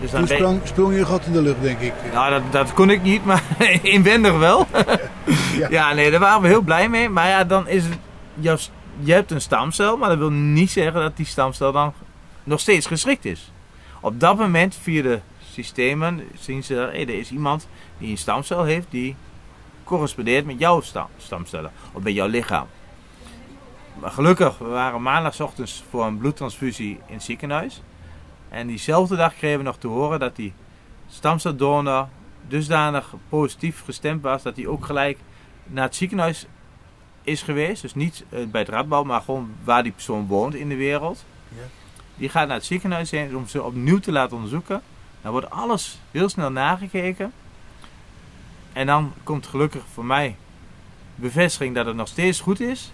Dus 0.00 0.10
Toen 0.10 0.24
ben- 0.24 0.60
sprong, 0.64 0.92
je 0.92 0.98
een 0.98 1.06
gat 1.06 1.26
in 1.26 1.32
de 1.32 1.42
lucht, 1.42 1.62
denk 1.62 1.80
ik. 1.80 1.92
Nou, 2.12 2.30
dat, 2.30 2.42
dat 2.50 2.72
kon 2.72 2.90
ik 2.90 3.02
niet, 3.02 3.24
maar 3.30 3.42
inwendig 3.82 4.38
wel. 4.38 4.66
Ja. 5.58 5.66
ja. 5.70 5.92
nee, 5.92 6.10
daar 6.10 6.20
waren 6.20 6.42
we 6.42 6.48
heel 6.48 6.62
blij 6.62 6.88
mee. 6.88 7.08
Maar 7.08 7.28
ja, 7.28 7.44
dan 7.44 7.68
is 7.68 7.84
het... 7.84 7.98
jouw 8.34 8.56
Je 8.98 9.12
hebt 9.12 9.30
een 9.30 9.40
stamcel, 9.40 9.96
maar 9.96 10.08
dat 10.08 10.18
wil 10.18 10.30
niet 10.30 10.70
zeggen 10.70 11.00
dat 11.00 11.16
die 11.16 11.26
stamcel 11.26 11.72
dan 11.72 11.92
nog 12.44 12.60
steeds 12.60 12.86
geschikt 12.86 13.24
is. 13.24 13.50
Op 14.00 14.20
dat 14.20 14.38
moment, 14.38 14.74
via 14.82 15.02
de 15.02 15.20
systemen, 15.52 16.28
zien 16.38 16.64
ze... 16.64 16.74
Hé, 16.74 16.98
er 16.98 17.18
is 17.18 17.30
iemand 17.30 17.68
die 17.98 18.10
een 18.10 18.18
stamcel 18.18 18.64
heeft 18.64 18.86
die 18.90 19.16
correspondeert 19.84 20.46
met 20.46 20.58
jouw 20.58 20.80
stam, 20.80 21.06
stamcellen. 21.16 21.72
Of 21.92 22.02
met 22.02 22.14
jouw 22.14 22.26
lichaam. 22.26 22.66
Maar 24.00 24.10
gelukkig, 24.10 24.58
we 24.58 24.64
waren 24.64 25.02
maandagochtends 25.02 25.84
voor 25.90 26.04
een 26.04 26.18
bloedtransfusie 26.18 27.00
in 27.06 27.14
het 27.14 27.22
ziekenhuis. 27.22 27.82
En 28.48 28.66
diezelfde 28.66 29.16
dag 29.16 29.36
kregen 29.36 29.58
we 29.58 29.64
nog 29.64 29.76
te 29.76 29.86
horen 29.86 30.18
dat 30.18 30.36
die 30.36 30.52
stamceldonor 31.08 32.08
dusdanig 32.48 33.14
positief 33.28 33.84
gestemd 33.84 34.22
was 34.22 34.42
dat 34.42 34.56
hij 34.56 34.66
ook 34.66 34.84
gelijk 34.84 35.18
naar 35.64 35.84
het 35.84 35.96
ziekenhuis 35.96 36.46
is 37.24 37.42
geweest. 37.42 37.82
Dus 37.82 37.94
niet 37.94 38.24
eh, 38.28 38.44
bij 38.46 38.60
het 38.60 38.70
Radbouw, 38.70 39.04
maar 39.04 39.20
gewoon 39.20 39.50
waar 39.64 39.82
die 39.82 39.92
persoon 39.92 40.26
woont 40.26 40.54
in 40.54 40.68
de 40.68 40.76
wereld. 40.76 41.24
Ja. 41.48 41.62
Die 42.16 42.28
gaat 42.28 42.46
naar 42.46 42.56
het 42.56 42.66
ziekenhuis 42.66 43.10
heen 43.10 43.36
om 43.36 43.46
ze 43.46 43.62
opnieuw 43.62 43.98
te 43.98 44.12
laten 44.12 44.36
onderzoeken. 44.36 44.82
Dan 45.22 45.32
wordt 45.32 45.50
alles 45.50 45.98
heel 46.10 46.28
snel 46.28 46.50
nagekeken. 46.50 47.32
En 48.72 48.86
dan 48.86 49.12
komt 49.22 49.46
gelukkig 49.46 49.82
voor 49.92 50.04
mij 50.04 50.36
bevestiging 51.14 51.74
dat 51.74 51.86
het 51.86 51.96
nog 51.96 52.08
steeds 52.08 52.40
goed 52.40 52.60
is. 52.60 52.92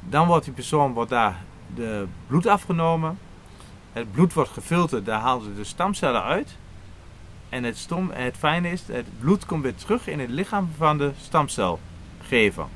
Dan 0.00 0.26
wordt 0.26 0.44
die 0.44 0.54
persoon 0.54 0.92
wordt 0.92 1.10
daar 1.10 1.44
de 1.74 2.06
bloed 2.26 2.46
afgenomen. 2.46 3.18
Het 3.92 4.12
bloed 4.12 4.32
wordt 4.32 4.50
gefilterd, 4.50 5.04
daar 5.04 5.20
halen 5.20 5.44
ze 5.44 5.54
de 5.54 5.64
stamcellen 5.64 6.22
uit. 6.22 6.56
En 7.48 7.64
het, 7.64 7.76
stom, 7.76 8.10
het 8.10 8.36
fijne 8.36 8.70
is, 8.70 8.82
het 8.86 9.06
bloed 9.18 9.46
komt 9.46 9.62
weer 9.62 9.74
terug 9.74 10.06
in 10.08 10.20
het 10.20 10.30
lichaam 10.30 10.70
van 10.76 10.98
de 10.98 11.12
stamcelgever. 11.20 12.66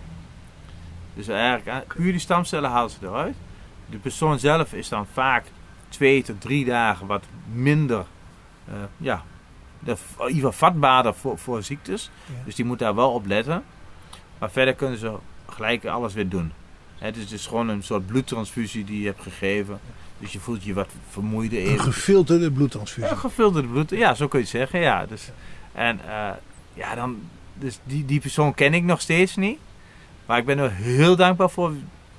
Dus 1.14 1.28
eigenlijk, 1.28 1.66
eh, 1.66 1.94
puur 1.96 2.12
die 2.12 2.20
stamcellen 2.20 2.70
halen 2.70 2.90
ze 2.90 2.98
eruit. 3.02 3.36
De 3.86 3.98
persoon 3.98 4.38
zelf 4.38 4.72
is 4.72 4.88
dan 4.88 5.06
vaak 5.12 5.44
twee 5.88 6.22
tot 6.22 6.40
drie 6.40 6.64
dagen 6.64 7.06
wat 7.06 7.24
minder, 7.52 8.04
uh, 8.68 8.74
ja, 8.96 9.24
de, 9.78 9.90
in 9.90 10.26
ieder 10.26 10.34
geval 10.34 10.52
vatbaarder 10.52 11.14
voor, 11.14 11.38
voor 11.38 11.62
ziektes. 11.62 12.10
Ja. 12.26 12.34
Dus 12.44 12.54
die 12.54 12.64
moet 12.64 12.78
daar 12.78 12.94
wel 12.94 13.12
op 13.12 13.26
letten. 13.26 13.64
Maar 14.38 14.50
verder 14.50 14.74
kunnen 14.74 14.98
ze 14.98 15.14
gelijk 15.46 15.84
alles 15.84 16.14
weer 16.14 16.28
doen. 16.28 16.52
Het 16.98 17.16
is 17.16 17.28
dus 17.28 17.46
gewoon 17.46 17.68
een 17.68 17.82
soort 17.82 18.06
bloedtransfusie 18.06 18.84
die 18.84 19.00
je 19.00 19.06
hebt 19.06 19.22
gegeven. 19.22 19.80
Dus 20.18 20.32
je 20.32 20.40
voelt 20.40 20.64
je 20.64 20.74
wat 20.74 20.88
vermoeider 21.10 21.60
in. 21.60 21.72
Een 21.72 21.80
gefilterde 21.80 22.50
bloedtransfusie. 22.50 23.10
Een 23.10 23.16
gefilterde 23.16 23.68
bloed, 23.68 23.90
ja, 23.90 24.14
zo 24.14 24.28
kun 24.28 24.38
je 24.38 24.44
het 24.44 24.54
zeggen. 24.54 24.80
Ja, 24.80 25.06
dus, 25.06 25.30
en 25.72 26.00
uh, 26.06 26.30
ja, 26.74 26.94
dan, 26.94 27.20
dus 27.54 27.78
die, 27.84 28.04
die 28.04 28.20
persoon 28.20 28.54
ken 28.54 28.74
ik 28.74 28.82
nog 28.82 29.00
steeds 29.00 29.36
niet. 29.36 29.58
Maar 30.30 30.38
ik 30.38 30.44
ben 30.44 30.58
er 30.58 30.72
heel 30.72 31.16
dankbaar 31.16 31.50
voor 31.50 31.72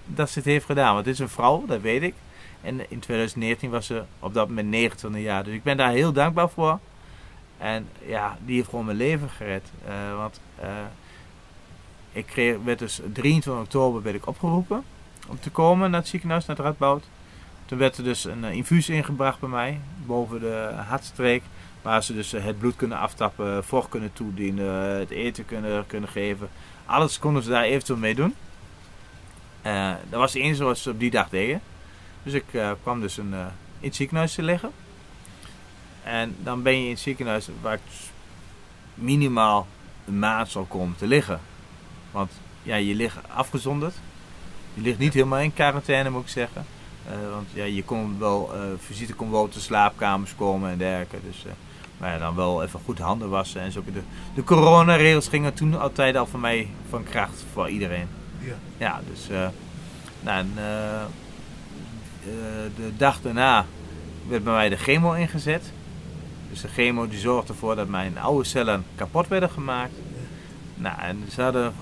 dat 0.06 0.30
ze 0.30 0.40
het 0.40 0.48
heeft 0.48 0.66
gedaan. 0.66 0.94
Want 0.94 1.06
het 1.06 1.14
is 1.14 1.20
een 1.20 1.30
vrouw, 1.30 1.66
dat 1.66 1.82
weet 1.82 2.02
ik. 2.02 2.14
En 2.62 2.92
in 2.92 3.00
2019 3.00 3.70
was 3.70 3.86
ze 3.86 4.04
op 4.20 4.34
dat 4.34 4.48
moment 4.48 4.68
29 4.68 5.22
jaar. 5.22 5.44
Dus 5.44 5.54
ik 5.54 5.64
ben 5.64 5.78
daar 5.78 5.92
heel 5.92 6.12
dankbaar 6.12 6.50
voor. 6.50 6.80
En 7.58 7.88
ja, 8.06 8.38
die 8.46 8.56
heeft 8.56 8.70
gewoon 8.70 8.86
mijn 8.86 8.98
leven 8.98 9.30
gered. 9.30 9.64
Uh, 9.88 10.18
want 10.18 10.40
uh, 10.64 10.70
ik 12.12 12.26
kreeg, 12.26 12.58
werd 12.64 12.80
dus 12.80 13.02
23 13.14 13.64
oktober 13.64 14.02
werd 14.02 14.16
ik 14.16 14.28
opgeroepen 14.28 14.84
om 15.28 15.40
te 15.40 15.50
komen 15.50 15.92
naar 15.92 16.00
het 16.00 16.10
ziekenhuis, 16.10 16.46
naar 16.46 16.56
het 16.56 16.66
Radboud. 16.66 17.04
Toen 17.66 17.78
werd 17.78 17.98
er 17.98 18.04
dus 18.04 18.26
een 18.26 18.44
uh, 18.44 18.52
infuus 18.52 18.90
ingebracht 18.90 19.40
bij 19.40 19.50
mij, 19.50 19.80
boven 20.06 20.40
de 20.40 20.72
hartstreek. 20.88 21.44
Waar 21.82 22.04
ze 22.04 22.14
dus 22.14 22.32
het 22.32 22.60
bloed 22.60 22.76
kunnen 22.76 22.98
aftappen, 22.98 23.64
vocht 23.64 23.90
kunnen 23.90 24.14
toedienen, 24.14 25.00
het 25.00 25.10
eten 25.10 25.46
kunnen, 25.46 25.88
kunnen 25.88 26.10
geven. 26.10 26.50
Alles 26.92 27.20
konden 27.20 27.44
ze 27.44 27.50
daar 27.50 27.64
eventueel 27.64 28.00
mee 28.00 28.16
doen. 28.16 28.36
Uh, 29.66 29.94
dat 30.10 30.20
was 30.20 30.34
het 30.34 30.42
enige 30.42 30.64
wat 30.64 30.78
ze 30.78 30.90
op 30.90 31.00
die 31.00 31.10
dag 31.10 31.30
deden. 31.30 31.62
Dus 32.24 32.34
ik 32.34 32.44
uh, 32.52 32.72
kwam 32.82 33.02
dus 33.02 33.18
een, 33.18 33.32
uh, 33.34 33.46
in 33.80 33.88
het 33.88 33.96
ziekenhuis 33.96 34.34
te 34.34 34.42
liggen. 34.42 34.72
En 36.04 36.36
dan 36.40 36.62
ben 36.62 36.78
je 36.78 36.84
in 36.84 36.90
het 36.90 37.00
ziekenhuis 37.00 37.48
waar 37.62 37.74
ik 37.74 37.80
minimaal 38.94 39.68
een 40.06 40.20
maand 40.20 40.50
zal 40.50 40.64
komen 40.64 40.98
te 40.98 41.08
liggen. 41.08 41.40
Want 42.12 42.32
ja, 42.64 42.76
je 42.76 42.96
ligt 42.96 43.18
afgezonderd. 43.28 43.96
Je 44.74 44.82
ligt 44.82 45.00
niet 45.00 45.14
helemaal 45.14 45.40
in 45.40 45.54
quarantaine, 45.54 46.10
moet 46.10 46.24
ik 46.24 46.30
zeggen. 46.30 46.66
Uh, 47.12 47.32
want 47.34 47.48
ja, 47.54 47.64
je 47.64 47.84
kon 47.84 48.16
wel, 48.20 48.52
visite 48.78 49.14
kon 49.14 49.32
wel 49.32 49.48
te 49.48 49.60
slaapkamers 49.60 50.36
komen 50.36 50.72
en 50.72 50.78
dergelijke. 50.78 51.18
Dus, 51.28 51.46
uh, 51.46 51.52
maar 51.98 52.12
ja, 52.12 52.18
dan 52.18 52.36
wel 52.36 52.64
even 52.64 52.80
goed 52.86 53.00
handen 53.00 53.30
wassen 53.30 53.62
en 53.62 53.72
zo. 53.72 53.84
De, 53.94 54.02
de 54.36 54.44
coronaregels 54.44 55.28
gingen 55.28 55.54
toen 55.54 55.80
altijd 55.80 56.16
al 56.16 56.26
voor 56.26 56.40
mij 56.40 56.70
van 56.90 57.04
kracht 57.04 57.46
voor 57.54 57.70
iedereen. 57.70 58.08
Ja, 58.40 58.54
ja 58.78 59.02
dus 59.12 59.28
nou, 60.22 60.38
en, 60.38 60.52
de 62.76 62.96
dag 62.98 63.22
daarna 63.22 63.66
werd 64.28 64.44
bij 64.44 64.54
mij 64.54 64.70
de 64.70 64.78
chemo 64.78 65.14
ingezet. 65.14 65.72
Dus 66.50 66.62
de 66.62 66.68
chemo 66.68 67.08
die 67.08 67.20
zorgde 67.20 67.54
ervoor 67.54 67.76
dat 67.76 67.88
mijn 67.88 68.20
oude 68.20 68.44
cellen 68.44 68.86
kapot 68.96 69.28
werden 69.28 69.50
gemaakt. 69.50 69.94
Nou, 70.76 71.00
en 71.00 71.24
ze 71.34 71.42
hadden, 71.42 71.74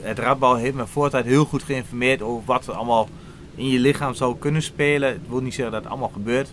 het 0.00 0.18
Radbouw 0.18 0.54
heeft 0.54 0.74
me 0.74 0.86
voortijd 0.86 1.24
heel 1.24 1.44
goed 1.44 1.62
geïnformeerd 1.62 2.22
over 2.22 2.44
wat 2.44 2.66
er 2.66 2.74
allemaal 2.74 3.08
in 3.54 3.68
je 3.68 3.78
lichaam 3.78 4.14
zou 4.14 4.38
kunnen 4.38 4.62
spelen. 4.62 5.08
Het 5.08 5.28
wil 5.28 5.40
niet 5.40 5.54
zeggen 5.54 5.72
dat 5.72 5.82
het 5.82 5.92
allemaal 5.92 6.12
gebeurt. 6.12 6.52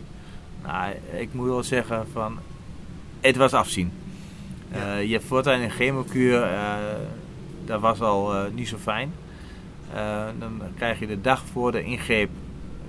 Nou, 0.64 0.94
ik 1.12 1.34
moet 1.34 1.48
wel 1.48 1.64
zeggen 1.64 2.08
van, 2.12 2.40
het 3.20 3.36
was 3.36 3.54
afzien. 3.54 3.92
Ja. 4.72 4.96
Uh, 4.98 5.04
je 5.04 5.14
hebt 5.14 5.26
voortaan 5.26 5.60
een 5.60 5.72
chemokuur, 5.72 6.52
uh, 6.52 6.76
dat 7.66 7.82
was 7.82 8.02
al 8.02 8.36
uh, 8.36 8.52
niet 8.54 8.68
zo 8.68 8.78
fijn. 8.78 9.14
Dan 10.40 10.62
krijg 10.76 11.00
je 11.00 11.08
de 11.08 11.22
dag 11.22 11.44
voor 11.52 11.72
de 11.72 11.84
ingreep 11.84 12.30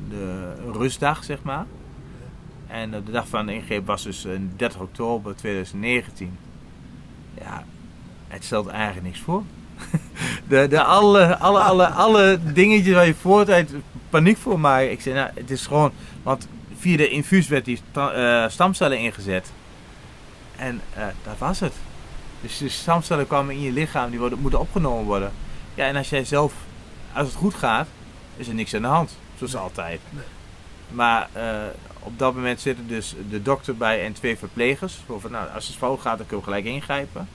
de 0.08 0.54
rustdag, 0.72 1.24
zeg 1.24 1.42
maar. 1.42 1.66
En 2.66 2.90
de 2.90 3.10
dag 3.10 3.28
van 3.28 3.46
de 3.46 3.54
ingreep 3.54 3.86
was 3.86 4.02
dus 4.02 4.26
30 4.56 4.80
oktober 4.80 5.36
2019. 5.36 6.38
Ja, 7.40 7.64
het 8.28 8.44
stelt 8.44 8.66
eigenlijk 8.66 9.06
niks 9.06 9.20
voor. 9.20 9.42
De, 10.48 10.68
de 10.68 10.82
alle, 10.82 11.38
alle, 11.38 11.60
alle, 11.60 11.86
alle 11.86 12.38
dingetjes 12.52 12.94
waar 12.94 13.06
je 13.06 13.14
voortijd 13.14 13.70
paniek 14.10 14.36
voor 14.36 14.60
maakt. 14.60 14.90
Ik 14.90 15.00
zei, 15.00 15.14
nou, 15.14 15.30
het 15.34 15.50
is 15.50 15.66
gewoon... 15.66 15.92
Want 16.22 16.48
via 16.78 16.96
de 16.96 17.08
infuus 17.08 17.48
werd 17.48 17.64
die 17.64 17.80
uh, 17.96 18.48
stamcellen 18.48 18.98
ingezet. 18.98 19.52
En 20.56 20.80
uh, 20.96 21.04
dat 21.22 21.38
was 21.38 21.60
het. 21.60 21.72
Dus 22.40 22.58
de 22.58 22.68
stamcellen 22.68 23.26
kwamen 23.26 23.54
in 23.54 23.60
je 23.60 23.72
lichaam, 23.72 24.10
die 24.10 24.18
worden, 24.18 24.38
moeten 24.38 24.60
opgenomen 24.60 25.04
worden. 25.04 25.32
Ja, 25.74 25.86
en 25.86 25.96
als 25.96 26.10
jij 26.10 26.24
zelf... 26.24 26.52
Als 27.12 27.26
het 27.26 27.36
goed 27.36 27.54
gaat, 27.54 27.86
is 28.36 28.48
er 28.48 28.54
niks 28.54 28.74
aan 28.74 28.82
de 28.82 28.88
hand. 28.88 29.16
Zoals 29.36 29.52
nee. 29.52 29.62
altijd. 29.62 30.00
Nee. 30.10 30.24
Maar 30.88 31.28
uh, 31.36 31.42
op 31.98 32.18
dat 32.18 32.34
moment 32.34 32.60
zitten 32.60 32.88
dus 32.88 33.14
de 33.30 33.42
dokter 33.42 33.76
bij 33.76 34.04
en 34.04 34.12
twee 34.12 34.38
verplegers. 34.38 34.98
Van, 35.18 35.30
nou, 35.30 35.48
als 35.54 35.66
het 35.66 35.76
fout 35.76 36.00
gaat, 36.00 36.18
dan 36.18 36.26
kunnen 36.26 36.46
we 36.46 36.52
gelijk 36.52 36.74
ingrijpen. 36.74 37.28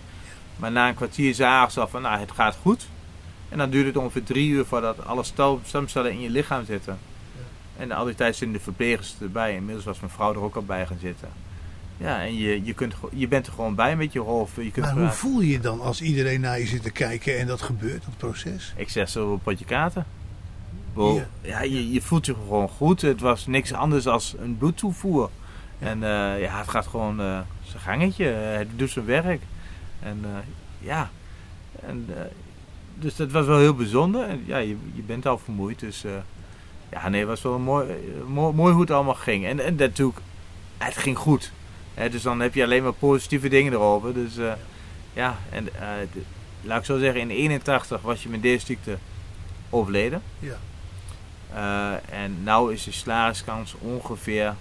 Maar 0.56 0.72
na 0.72 0.88
een 0.88 0.96
kwartier 0.96 1.34
zagen 1.34 1.72
ze 1.72 1.80
al 1.80 1.88
van, 1.88 2.02
nou, 2.02 2.20
het 2.20 2.32
gaat 2.32 2.58
goed. 2.62 2.88
En 3.50 3.58
dan 3.58 3.70
duurt 3.70 3.86
het 3.86 3.98
ongeveer 3.98 4.24
drie 4.24 4.50
uur 4.50 4.66
voordat 4.66 5.06
alle 5.06 5.24
stamcellen 5.64 6.12
in 6.12 6.22
je 6.22 6.30
lichaam 6.30 6.66
zitten. 6.66 6.98
Ja. 7.36 7.82
En 7.82 7.92
al 7.92 8.06
die 8.06 8.16
tijd 8.16 8.36
zijn 8.36 8.52
de 8.52 8.60
verplegers 8.60 9.16
erbij. 9.22 9.56
Inmiddels 9.56 9.86
was 9.86 10.00
mijn 10.00 10.12
vrouw 10.12 10.34
er 10.34 10.42
ook 10.42 10.56
al 10.56 10.66
bij 10.66 10.86
gaan 10.86 11.00
zitten. 11.02 11.30
Ja, 11.98 12.22
en 12.22 12.36
je, 12.36 12.64
je, 12.64 12.74
kunt, 12.74 12.94
je 13.12 13.28
bent 13.28 13.48
er 13.48 13.54
gewoon 13.54 13.76
bij 13.76 13.96
met 13.96 14.14
je 14.14 14.20
hoofd. 14.20 14.56
Je 14.56 14.72
kunt 14.72 14.86
maar 14.86 14.98
hoe 14.98 15.10
voel 15.10 15.42
je 15.42 15.50
je 15.50 15.60
dan 15.60 15.82
als 15.82 16.02
iedereen 16.02 16.42
naar 16.42 16.60
je 16.60 16.66
zit 16.66 16.84
te 16.84 16.92
kijken 16.92 17.40
en 17.40 17.48
dat 17.48 17.62
gebeurt, 17.62 18.06
dat 18.06 18.18
proces? 18.18 18.74
Ik 18.76 18.90
zeg 18.90 19.10
zo 19.10 19.34
een 19.34 19.40
potje. 19.40 19.66
Well, 20.94 21.14
ja, 21.14 21.28
ja 21.42 21.62
je, 21.62 21.92
je, 21.92 22.02
voelt 22.02 22.26
je 22.26 22.34
gewoon 22.34 22.70
goed. 22.70 23.02
Het 23.02 23.22
was 23.22 23.48
niks 23.48 23.74
anders 23.74 24.04
dan 24.04 24.22
een 24.38 24.58
bloedtoevoer. 24.58 25.30
Ja. 25.78 25.88
En 25.88 25.98
uh, 25.98 26.42
ja, 26.42 26.58
het 26.58 26.70
gaat 26.70 26.88
gewoon 26.88 27.22
uh, 27.22 27.40
zijn 27.64 27.82
gangetje. 27.82 28.26
Het 28.26 28.68
doet 28.76 28.90
zijn 28.90 29.06
werk. 29.06 29.42
En 30.00 30.20
uh, 30.24 30.30
ja, 30.80 31.10
en, 31.86 32.08
dus 32.96 33.16
dat 33.16 33.32
was 33.32 33.46
wel 33.46 33.60
heel 33.60 33.76
bijzonder. 33.76 34.28
En 34.28 34.44
ja, 34.46 34.58
je, 34.58 34.78
je 34.94 35.02
bent 35.02 35.26
al 35.26 35.38
vermoeid. 35.38 35.80
Dus 35.80 36.04
ja, 36.92 37.10
nee, 37.10 37.20
het 37.20 37.30
was 37.30 37.42
wel 37.42 37.60
mooi, 37.60 37.88
mooi, 38.28 38.56
mooi 38.56 38.72
hoe 38.74 38.82
het 38.82 38.92
allemaal 38.92 39.14
ging. 39.14 39.46
En, 39.46 39.60
en 39.60 39.76
natuurlijk, 39.76 40.20
het 40.78 40.98
ging 40.98 41.18
goed. 41.18 41.52
Hè, 41.94 42.10
dus 42.10 42.22
dan 42.22 42.40
heb 42.40 42.54
je 42.54 42.64
alleen 42.64 42.84
maar 42.84 42.94
positieve 42.94 43.48
dingen 43.48 43.74
erover. 43.74 44.14
Dus 44.14 44.34
ja, 45.14 45.38
en 45.50 45.66
de, 45.66 45.72
laat 46.62 46.80
ik 46.80 46.86
zo 46.86 46.98
zeggen, 46.98 47.22
in 47.22 47.30
81 47.30 48.02
was 48.02 48.24
je 48.24 48.30
met 48.30 48.42
deze 48.42 48.66
ziekte 48.66 48.98
overleden. 49.70 50.22
Ja. 50.40 50.58
En 52.10 52.44
nu 52.44 52.72
is 52.74 52.84
de 52.84 52.92
slagingskans 52.92 53.76
ongeveer 53.80 54.56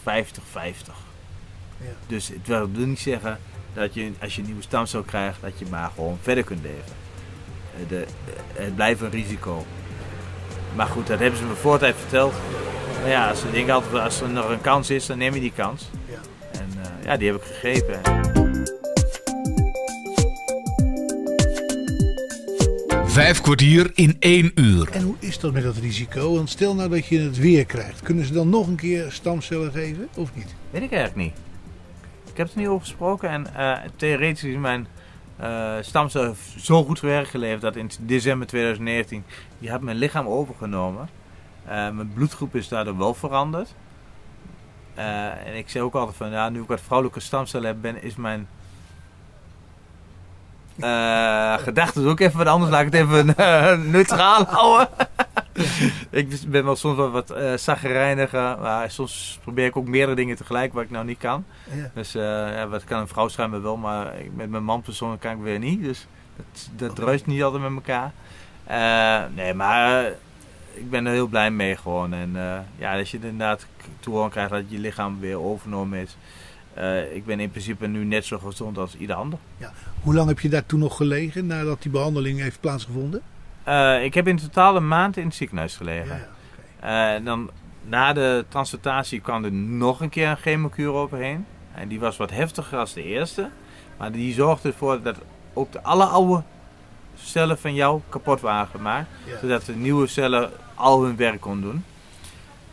50-50. 0.00 0.04
Ja. 0.04 1.86
Dus 2.06 2.28
het 2.28 2.46
wil 2.46 2.68
niet 2.68 2.98
zeggen 2.98 3.38
dat 3.78 3.94
je 3.94 4.12
als 4.20 4.34
je 4.34 4.40
een 4.40 4.46
nieuwe 4.46 4.62
stamcel 4.62 5.02
krijgt, 5.02 5.40
dat 5.40 5.58
je 5.58 5.64
maar 5.70 5.90
gewoon 5.94 6.18
verder 6.22 6.44
kunt 6.44 6.62
leven. 6.62 6.96
Uh, 7.80 7.88
de, 7.88 7.96
uh, 7.96 8.64
het 8.64 8.74
blijft 8.74 9.00
een 9.00 9.10
risico. 9.10 9.66
Maar 10.76 10.86
goed, 10.86 11.06
dat 11.06 11.18
hebben 11.18 11.38
ze 11.38 11.44
me 11.44 11.54
voor 11.54 11.78
tijd 11.78 11.94
verteld. 11.98 12.34
Maar 13.00 13.10
ja, 13.10 13.28
als, 13.28 13.42
denk 13.52 13.68
altijd, 13.68 14.02
als 14.02 14.20
er 14.20 14.28
nog 14.28 14.48
een 14.48 14.60
kans 14.60 14.90
is, 14.90 15.06
dan 15.06 15.18
neem 15.18 15.34
je 15.34 15.40
die 15.40 15.52
kans. 15.52 15.90
Ja. 16.08 16.20
En 16.60 16.68
ja, 17.04 17.16
die 17.16 17.30
heb 17.30 17.36
ik 17.36 17.42
gegrepen. 17.42 18.00
Vijf 23.06 23.40
kwartier 23.40 23.90
in 23.94 24.16
één 24.18 24.52
uur. 24.54 24.88
En 24.90 25.02
hoe 25.02 25.14
is 25.18 25.38
dat 25.38 25.52
met 25.52 25.62
dat 25.62 25.76
risico? 25.76 26.34
Want 26.34 26.50
stel 26.50 26.74
nou 26.74 26.88
dat 26.88 27.06
je 27.06 27.20
het 27.20 27.38
weer 27.38 27.64
krijgt. 27.64 28.02
Kunnen 28.02 28.24
ze 28.24 28.32
dan 28.32 28.48
nog 28.48 28.66
een 28.66 28.76
keer 28.76 29.12
stamcellen 29.12 29.72
geven 29.72 30.08
of 30.16 30.34
niet? 30.34 30.54
Weet 30.70 30.82
ik 30.82 30.92
eigenlijk 30.92 31.16
niet. 31.16 31.47
Ik 32.38 32.44
heb 32.44 32.52
er 32.54 32.60
niet 32.60 32.68
over 32.68 32.86
gesproken. 32.86 33.28
En 33.28 33.46
uh, 33.56 33.76
theoretisch 33.96 34.44
is 34.44 34.56
mijn 34.56 34.86
uh, 35.40 35.72
stamcel 35.80 36.34
zo 36.58 36.84
goed 36.84 37.00
werk 37.00 37.28
geleverd 37.28 37.60
dat 37.60 37.76
in 37.76 37.90
december 38.00 38.46
2019... 38.46 39.24
die 39.58 39.70
had 39.70 39.80
mijn 39.80 39.96
lichaam 39.96 40.26
overgenomen. 40.26 41.08
Uh, 41.64 41.70
mijn 41.70 42.12
bloedgroep 42.14 42.54
is 42.54 42.68
daardoor 42.68 42.98
wel 42.98 43.14
veranderd. 43.14 43.74
en 44.94 45.56
ik 45.56 45.68
zeg 45.68 45.82
ook 45.82 45.94
altijd 45.94 46.16
van... 46.16 46.30
Ja, 46.30 46.48
nu 46.48 46.60
ik 46.60 46.68
wat 46.68 46.80
vrouwelijke 46.80 47.20
stamcellen 47.20 47.66
heb, 47.66 47.76
ben, 47.80 48.02
is 48.02 48.16
mijn 48.16 48.48
uh, 50.76 51.58
gedachten 51.58 52.06
ook 52.06 52.20
even 52.20 52.38
wat 52.38 52.46
anders. 52.46 52.70
Laat 52.70 52.86
ik 52.86 52.92
het 52.92 53.02
even 53.02 53.26
neutraal 53.90 54.44
houden. 54.44 54.88
ik 56.10 56.28
ben 56.48 56.64
wel 56.64 56.76
soms 56.76 56.96
wel 56.96 57.10
wat 57.10 57.30
uh. 57.30 58.60
Maar 58.60 58.90
soms 58.90 59.38
probeer 59.42 59.66
ik 59.66 59.76
ook 59.76 59.88
meerdere 59.88 60.16
dingen 60.16 60.36
tegelijk 60.36 60.72
wat 60.72 60.82
ik 60.82 60.90
nou 60.90 61.04
niet 61.04 61.18
kan. 61.18 61.44
Dus 61.94 62.12
ja, 62.12 62.68
wat 62.68 62.84
kan 62.84 63.00
een 63.00 63.08
vrouw 63.08 63.28
schijnbaar 63.28 63.62
wel. 63.62 63.76
Maar 63.76 64.12
met 64.34 64.50
mijn 64.50 64.64
man 64.64 64.82
persoonlijk 64.82 65.20
kan 65.20 65.32
ik 65.32 65.42
weer 65.42 65.58
niet. 65.58 65.82
Dus 65.82 66.06
dat, 66.76 66.96
dat 66.96 67.26
niet 67.26 67.42
altijd 67.42 67.62
met 67.62 67.72
elkaar. 67.72 68.12
nee, 69.34 69.54
maar 69.54 70.04
ik 70.74 70.90
ben 70.90 71.06
er 71.06 71.12
heel 71.12 71.26
blij 71.26 71.50
mee 71.50 71.76
gewoon. 71.76 72.12
En 72.12 72.36
ja, 72.76 72.98
als 72.98 73.10
je 73.10 73.18
inderdaad 73.22 73.66
horen 74.08 74.30
krijgt 74.30 74.50
dat 74.50 74.64
je 74.68 74.78
lichaam 74.78 75.20
weer 75.20 75.40
overgenomen 75.40 75.98
is. 75.98 76.16
eh, 76.74 77.14
ik 77.16 77.24
ben 77.26 77.40
in 77.40 77.50
principe 77.50 77.86
nu 77.86 78.04
net 78.04 78.24
zo 78.24 78.38
gezond 78.38 78.78
als 78.78 78.96
ieder 78.96 79.16
ander. 79.16 79.38
Ja. 79.56 79.72
Hoe 80.02 80.14
lang 80.14 80.28
heb 80.28 80.40
je 80.40 80.48
daar 80.48 80.66
toen 80.66 80.78
nog 80.78 80.96
gelegen 80.96 81.46
nadat 81.46 81.82
die 81.82 81.90
behandeling 81.90 82.40
heeft 82.40 82.60
plaatsgevonden? 82.60 83.22
Eh, 83.68 84.04
ik 84.04 84.14
heb 84.14 84.28
in 84.28 84.36
totaal 84.36 84.76
een 84.76 84.88
maand 84.88 85.16
in 85.16 85.26
het 85.26 85.34
ziekenhuis 85.34 85.76
gelegen. 85.76 86.28
Eh, 86.80 87.14
dan, 87.24 87.50
na 87.82 88.12
de 88.12 88.44
transplantatie 88.48 89.20
kwam 89.20 89.44
er 89.44 89.52
nog 89.52 90.00
een 90.00 90.08
keer 90.08 90.28
een 90.28 90.36
chemokuur 90.36 90.92
overheen. 90.92 91.46
En 91.74 91.88
die 91.88 92.00
was 92.00 92.16
wat 92.16 92.30
heftiger 92.30 92.78
als 92.78 92.92
de 92.92 93.02
eerste. 93.02 93.50
Maar 93.96 94.12
die 94.12 94.34
zorgde 94.34 94.68
ervoor 94.68 95.02
dat 95.02 95.16
ook 95.52 95.72
de 95.72 95.82
alle 95.82 96.04
oude 96.04 96.42
cellen 97.16 97.58
van 97.58 97.74
jou 97.74 98.00
kapot 98.08 98.40
waren 98.40 98.68
gemaakt. 98.68 99.08
Ja. 99.26 99.38
Zodat 99.38 99.64
de 99.64 99.76
nieuwe 99.76 100.06
cellen 100.06 100.50
al 100.74 101.02
hun 101.02 101.16
werk 101.16 101.40
kon 101.40 101.60
doen. 101.60 101.84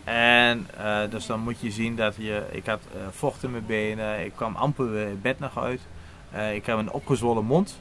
En 0.04 0.68
eh, 0.78 0.98
dus 1.10 1.26
dan 1.26 1.40
moet 1.40 1.60
je 1.60 1.72
zien 1.72 1.96
dat 1.96 2.16
je... 2.18 2.44
Ik 2.52 2.66
had 2.66 2.82
vocht 3.12 3.44
in 3.44 3.52
mijn 3.52 3.66
benen. 3.66 4.26
Ik 4.26 4.32
kwam 4.36 4.56
amper 4.56 5.20
bed 5.22 5.40
nog 5.40 5.58
uit. 5.58 5.82
Ik 6.54 6.66
heb 6.66 6.78
een 6.78 6.92
opgezwollen 6.92 7.46
mond. 7.46 7.80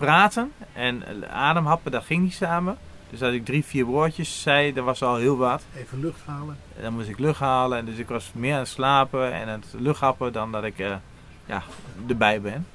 Praten 0.00 0.52
en 0.72 1.02
ademhappen, 1.30 1.92
dat 1.92 2.04
ging 2.04 2.22
niet 2.22 2.34
samen. 2.34 2.76
Dus 3.10 3.22
als 3.22 3.32
ik 3.34 3.44
drie, 3.44 3.64
vier 3.64 3.84
woordjes 3.84 4.42
zei, 4.42 4.72
dat 4.72 4.84
was 4.84 5.02
al 5.02 5.16
heel 5.16 5.36
wat. 5.36 5.62
Even 5.76 6.00
lucht 6.00 6.20
halen. 6.24 6.56
En 6.76 6.82
dan 6.82 6.92
moest 6.92 7.08
ik 7.08 7.18
lucht 7.18 7.40
halen. 7.40 7.78
En 7.78 7.84
dus 7.84 7.96
ik 7.96 8.08
was 8.08 8.30
meer 8.34 8.52
aan 8.52 8.58
het 8.58 8.68
slapen 8.68 9.32
en 9.32 9.48
aan 9.48 9.60
het 9.60 9.74
luchthappen 9.80 10.32
dan 10.32 10.52
dat 10.52 10.64
ik 10.64 10.78
eh, 10.78 10.94
ja, 11.46 11.62
erbij 12.08 12.40
ben. 12.40 12.66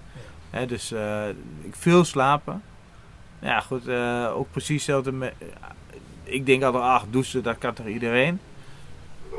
Dus 0.67 0.91
eh, 0.91 1.29
ik 1.61 1.75
veel 1.75 2.03
slapen. 2.03 2.61
Ja, 3.39 3.59
goed, 3.59 3.87
eh, 3.87 4.31
ook 4.35 4.51
precies 4.51 4.75
hetzelfde. 4.75 5.11
met- 5.11 5.33
ik 6.23 6.45
denk 6.45 6.63
altijd, 6.63 6.83
ach, 6.83 7.03
douchen, 7.09 7.43
dat 7.43 7.57
kan 7.57 7.73
toch 7.73 7.85
iedereen? 7.87 8.39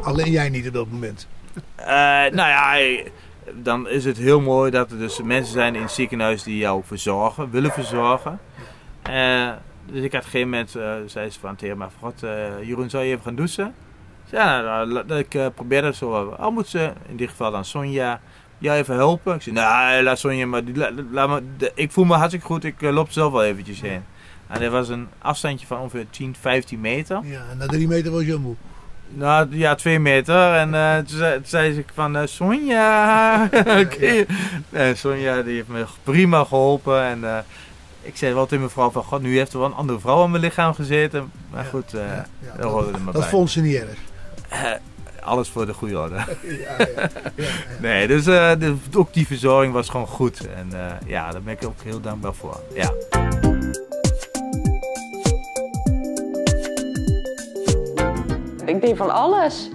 Alleen 0.03 0.31
jij 0.31 0.49
niet 0.49 0.67
op 0.67 0.73
dat 0.75 0.91
moment. 0.91 1.27
Nou 1.77 2.37
ja, 2.37 2.75
dan 3.55 3.89
is 3.89 4.05
het 4.05 4.17
heel 4.17 4.41
mooi 4.41 4.71
dat 4.71 4.91
er 4.91 4.99
dus 4.99 5.23
mensen 5.23 5.53
zijn 5.53 5.75
in 5.75 5.83
het 5.83 5.91
ziekenhuis 5.91 6.43
die 6.43 6.57
jou 6.57 6.83
verzorgen, 6.85 7.51
willen 7.51 7.71
verzorgen. 7.71 8.39
Eh, 9.03 9.51
dus 9.87 10.03
ik 10.03 10.13
had 10.13 10.21
op 10.21 10.27
een 10.27 10.31
gegeven 10.31 10.49
moment, 10.49 10.75
eh, 10.75 10.93
zei 11.07 11.31
ze 11.31 11.41
van 11.41 11.57
tegen 11.57 11.79
mij, 11.79 11.89
God, 12.01 12.23
eh, 12.23 12.63
Jeroen, 12.63 12.91
zou 12.91 13.05
je 13.05 13.11
even 13.11 13.25
gaan 13.25 13.35
douchen? 13.35 13.67
Ik 14.27 14.33
Ja, 14.33 14.61
nou, 14.61 15.07
dat 15.07 15.19
ik 15.19 15.35
uh, 15.35 15.47
probeerde 15.55 15.95
zo, 15.95 16.31
al 16.31 16.51
moet 16.51 16.69
ze, 16.69 16.93
in 17.09 17.17
dit 17.17 17.29
geval 17.29 17.51
dan 17.51 17.65
Sonja, 17.65 18.21
jou 18.59 18.79
even 18.79 18.95
helpen? 18.95 19.35
Ik 19.35 19.43
zei, 19.43 19.55
nee, 19.55 20.03
laat 20.03 20.19
Sonja 20.19 20.47
maar, 20.47 20.63
laat 21.11 21.29
me, 21.29 21.71
ik 21.75 21.93
voel 21.93 22.05
me 22.05 22.15
hartstikke 22.15 22.47
goed, 22.47 22.65
ik 22.65 22.81
loop 22.81 23.11
zelf 23.11 23.33
wel 23.33 23.45
eventjes 23.45 23.81
heen. 23.81 24.05
En 24.47 24.63
er 24.63 24.71
was 24.71 24.89
een 24.89 25.09
afstandje 25.19 25.67
van 25.67 25.79
ongeveer 25.79 26.07
10, 26.11 26.35
15 26.41 26.81
meter. 26.81 27.21
Ja, 27.25 27.43
en 27.51 27.59
na 27.59 27.67
drie 27.67 27.89
meter 27.89 28.13
was 28.13 28.25
je 28.25 28.37
moe. 28.37 28.55
Nou 29.09 29.47
ja, 29.51 29.75
twee 29.75 29.99
meter. 29.99 30.53
En 30.55 30.75
eh, 30.75 30.97
toen, 30.97 31.19
zei, 31.19 31.35
toen 31.35 31.47
zei 31.47 31.75
ze 31.75 31.85
van 31.95 32.17
eh, 32.17 32.27
Sonja. 32.27 33.43
Oké. 33.83 34.25
En 34.71 34.97
Sonja 34.97 35.43
die 35.43 35.55
heeft 35.55 35.69
me 35.69 35.85
prima 36.03 36.45
geholpen. 36.45 37.03
En 37.03 37.25
eh, 37.25 37.39
ik 38.03 38.17
zei 38.17 38.35
wel 38.35 38.45
tegen 38.45 38.59
mijn 38.59 38.71
vrouw 38.71 38.91
van 38.91 39.03
God, 39.05 39.23
nu 39.23 39.37
heeft 39.37 39.53
er 39.53 39.59
wel 39.59 39.69
een 39.69 39.75
andere 39.75 40.01
vrouw 40.01 40.23
aan 40.23 40.31
mijn 40.31 40.43
lichaam 40.43 40.75
gezeten. 40.75 41.31
Maar 41.51 41.65
Ja, 41.65 41.71
goed, 41.71 41.91
ja, 41.91 41.99
ja, 42.39 42.57
dat 42.57 42.71
hoorde 42.71 42.93
er 42.93 43.01
maar 43.01 43.13
Dat 43.13 43.23
bij. 43.23 43.31
vond 43.31 43.51
ze 43.51 43.61
niet 43.61 43.75
erg. 43.75 43.99
Alles 45.23 45.49
voor 45.49 45.67
de 45.67 45.73
goede 45.75 45.99
orde. 45.99 46.17
Nee, 47.81 48.07
dus 48.07 48.25
de- 48.25 48.75
ook 48.95 49.13
die 49.15 49.27
verzorging 49.27 49.73
was 49.73 49.89
gewoon 49.89 50.07
goed. 50.07 50.49
En 50.57 50.71
ja, 51.07 51.31
daar 51.31 51.43
ben 51.43 51.53
ik 51.61 51.65
ook 51.67 51.83
heel 51.83 52.01
dankbaar 52.01 52.35
voor. 52.35 52.61
Ja. 52.75 52.93
Ik 58.67 58.81
deed 58.81 58.97
van 58.97 59.11
alles. 59.11 59.71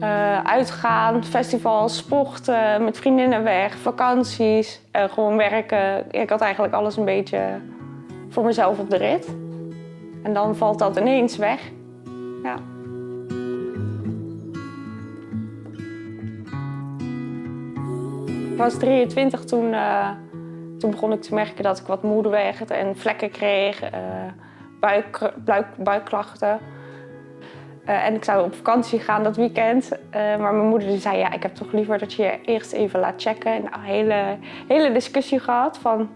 Eh, 0.00 0.44
uitgaan, 0.44 1.24
festivals, 1.24 1.96
sporten, 1.96 2.84
met 2.84 2.98
vriendinnen 2.98 3.42
weg, 3.42 3.76
vakanties, 3.76 4.80
gewoon 4.92 5.36
werken. 5.36 6.04
Ik 6.10 6.30
had 6.30 6.40
eigenlijk 6.40 6.74
alles 6.74 6.96
een 6.96 7.04
beetje 7.04 7.60
voor 8.28 8.44
mezelf 8.44 8.78
op 8.78 8.90
de 8.90 8.96
rit. 8.96 9.26
En 10.22 10.32
dan 10.32 10.56
valt 10.56 10.78
dat 10.78 10.96
ineens 10.96 11.36
weg. 11.36 11.70
Ja. 12.42 12.56
Ik 18.56 18.62
was 18.62 18.74
23 18.74 19.44
toen, 19.44 19.72
eh, 19.72 20.10
toen 20.78 20.90
begon 20.90 21.12
ik 21.12 21.22
te 21.22 21.34
merken 21.34 21.62
dat 21.62 21.78
ik 21.78 21.86
wat 21.86 22.02
moeder 22.02 22.32
werd 22.32 22.70
en 22.70 22.96
vlekken 22.96 23.30
kreeg, 23.30 23.82
eh, 23.82 24.00
buik, 24.80 25.30
buikklachten. 25.76 26.58
Eh, 27.86 28.06
en 28.06 28.14
ik 28.14 28.24
zou 28.24 28.44
op 28.44 28.54
vakantie 28.54 29.00
gaan 29.00 29.22
dat 29.22 29.36
weekend. 29.36 29.90
Eh, 30.10 30.20
maar 30.20 30.54
mijn 30.54 30.68
moeder 30.68 30.88
die 30.88 30.98
zei, 30.98 31.18
ja, 31.18 31.32
ik 31.32 31.42
heb 31.42 31.54
toch 31.54 31.72
liever 31.72 31.98
dat 31.98 32.12
je 32.12 32.22
je 32.22 32.38
eerst 32.44 32.72
even 32.72 33.00
laat 33.00 33.22
checken. 33.22 33.52
En 33.52 33.62
een 33.62 33.80
hele, 33.80 34.36
hele 34.68 34.92
discussie 34.92 35.40
gehad 35.40 35.78
van... 35.78 36.08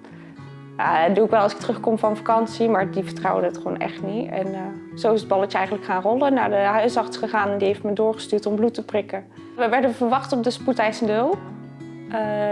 Dat 1.07 1.15
doe 1.15 1.25
ik 1.25 1.31
wel 1.31 1.41
als 1.41 1.53
ik 1.53 1.59
terugkom 1.59 1.99
van 1.99 2.17
vakantie, 2.17 2.69
maar 2.69 2.91
die 2.91 3.05
vertrouwde 3.05 3.47
het 3.47 3.57
gewoon 3.57 3.79
echt 3.79 4.03
niet. 4.03 4.31
En 4.31 4.55
eh, 4.55 4.61
zo 4.97 5.13
is 5.13 5.21
het 5.21 5.29
balletje 5.29 5.59
eigenlijk 5.59 5.87
gaan 5.87 6.03
rollen. 6.03 6.35
Naar 6.35 6.51
de 6.51 6.57
huisarts 6.57 7.17
gegaan 7.17 7.51
en 7.51 7.59
die 7.59 7.67
heeft 7.67 7.83
me 7.83 7.93
doorgestuurd 7.93 8.47
om 8.47 8.55
bloed 8.55 8.75
te 8.75 8.85
prikken. 8.85 9.25
We 9.57 9.69
werden 9.69 9.95
verwacht 9.95 10.33
op 10.33 10.45
de 10.45 10.51
spoedeisende 10.51 11.13
hulp. 11.13 11.39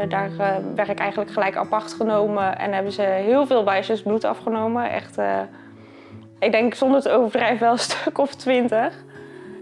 Daar 0.09 0.31
werd 0.75 0.89
ik 0.89 0.99
eigenlijk 0.99 1.31
gelijk 1.31 1.57
apart 1.57 1.93
genomen 1.93 2.59
en 2.59 2.73
hebben 2.73 2.93
ze 2.93 3.03
heel 3.03 3.47
veel 3.47 3.65
bijzes 3.65 4.03
bloed 4.03 4.25
afgenomen. 4.25 4.91
Echt, 4.91 5.19
ik 6.39 6.53
denk 6.53 6.75
zonder 6.75 7.01
te 7.01 7.11
overdrijven 7.11 7.61
wel 7.61 7.73
een 7.73 7.79
stuk 7.79 8.19
of 8.19 8.35
twintig. 8.35 9.05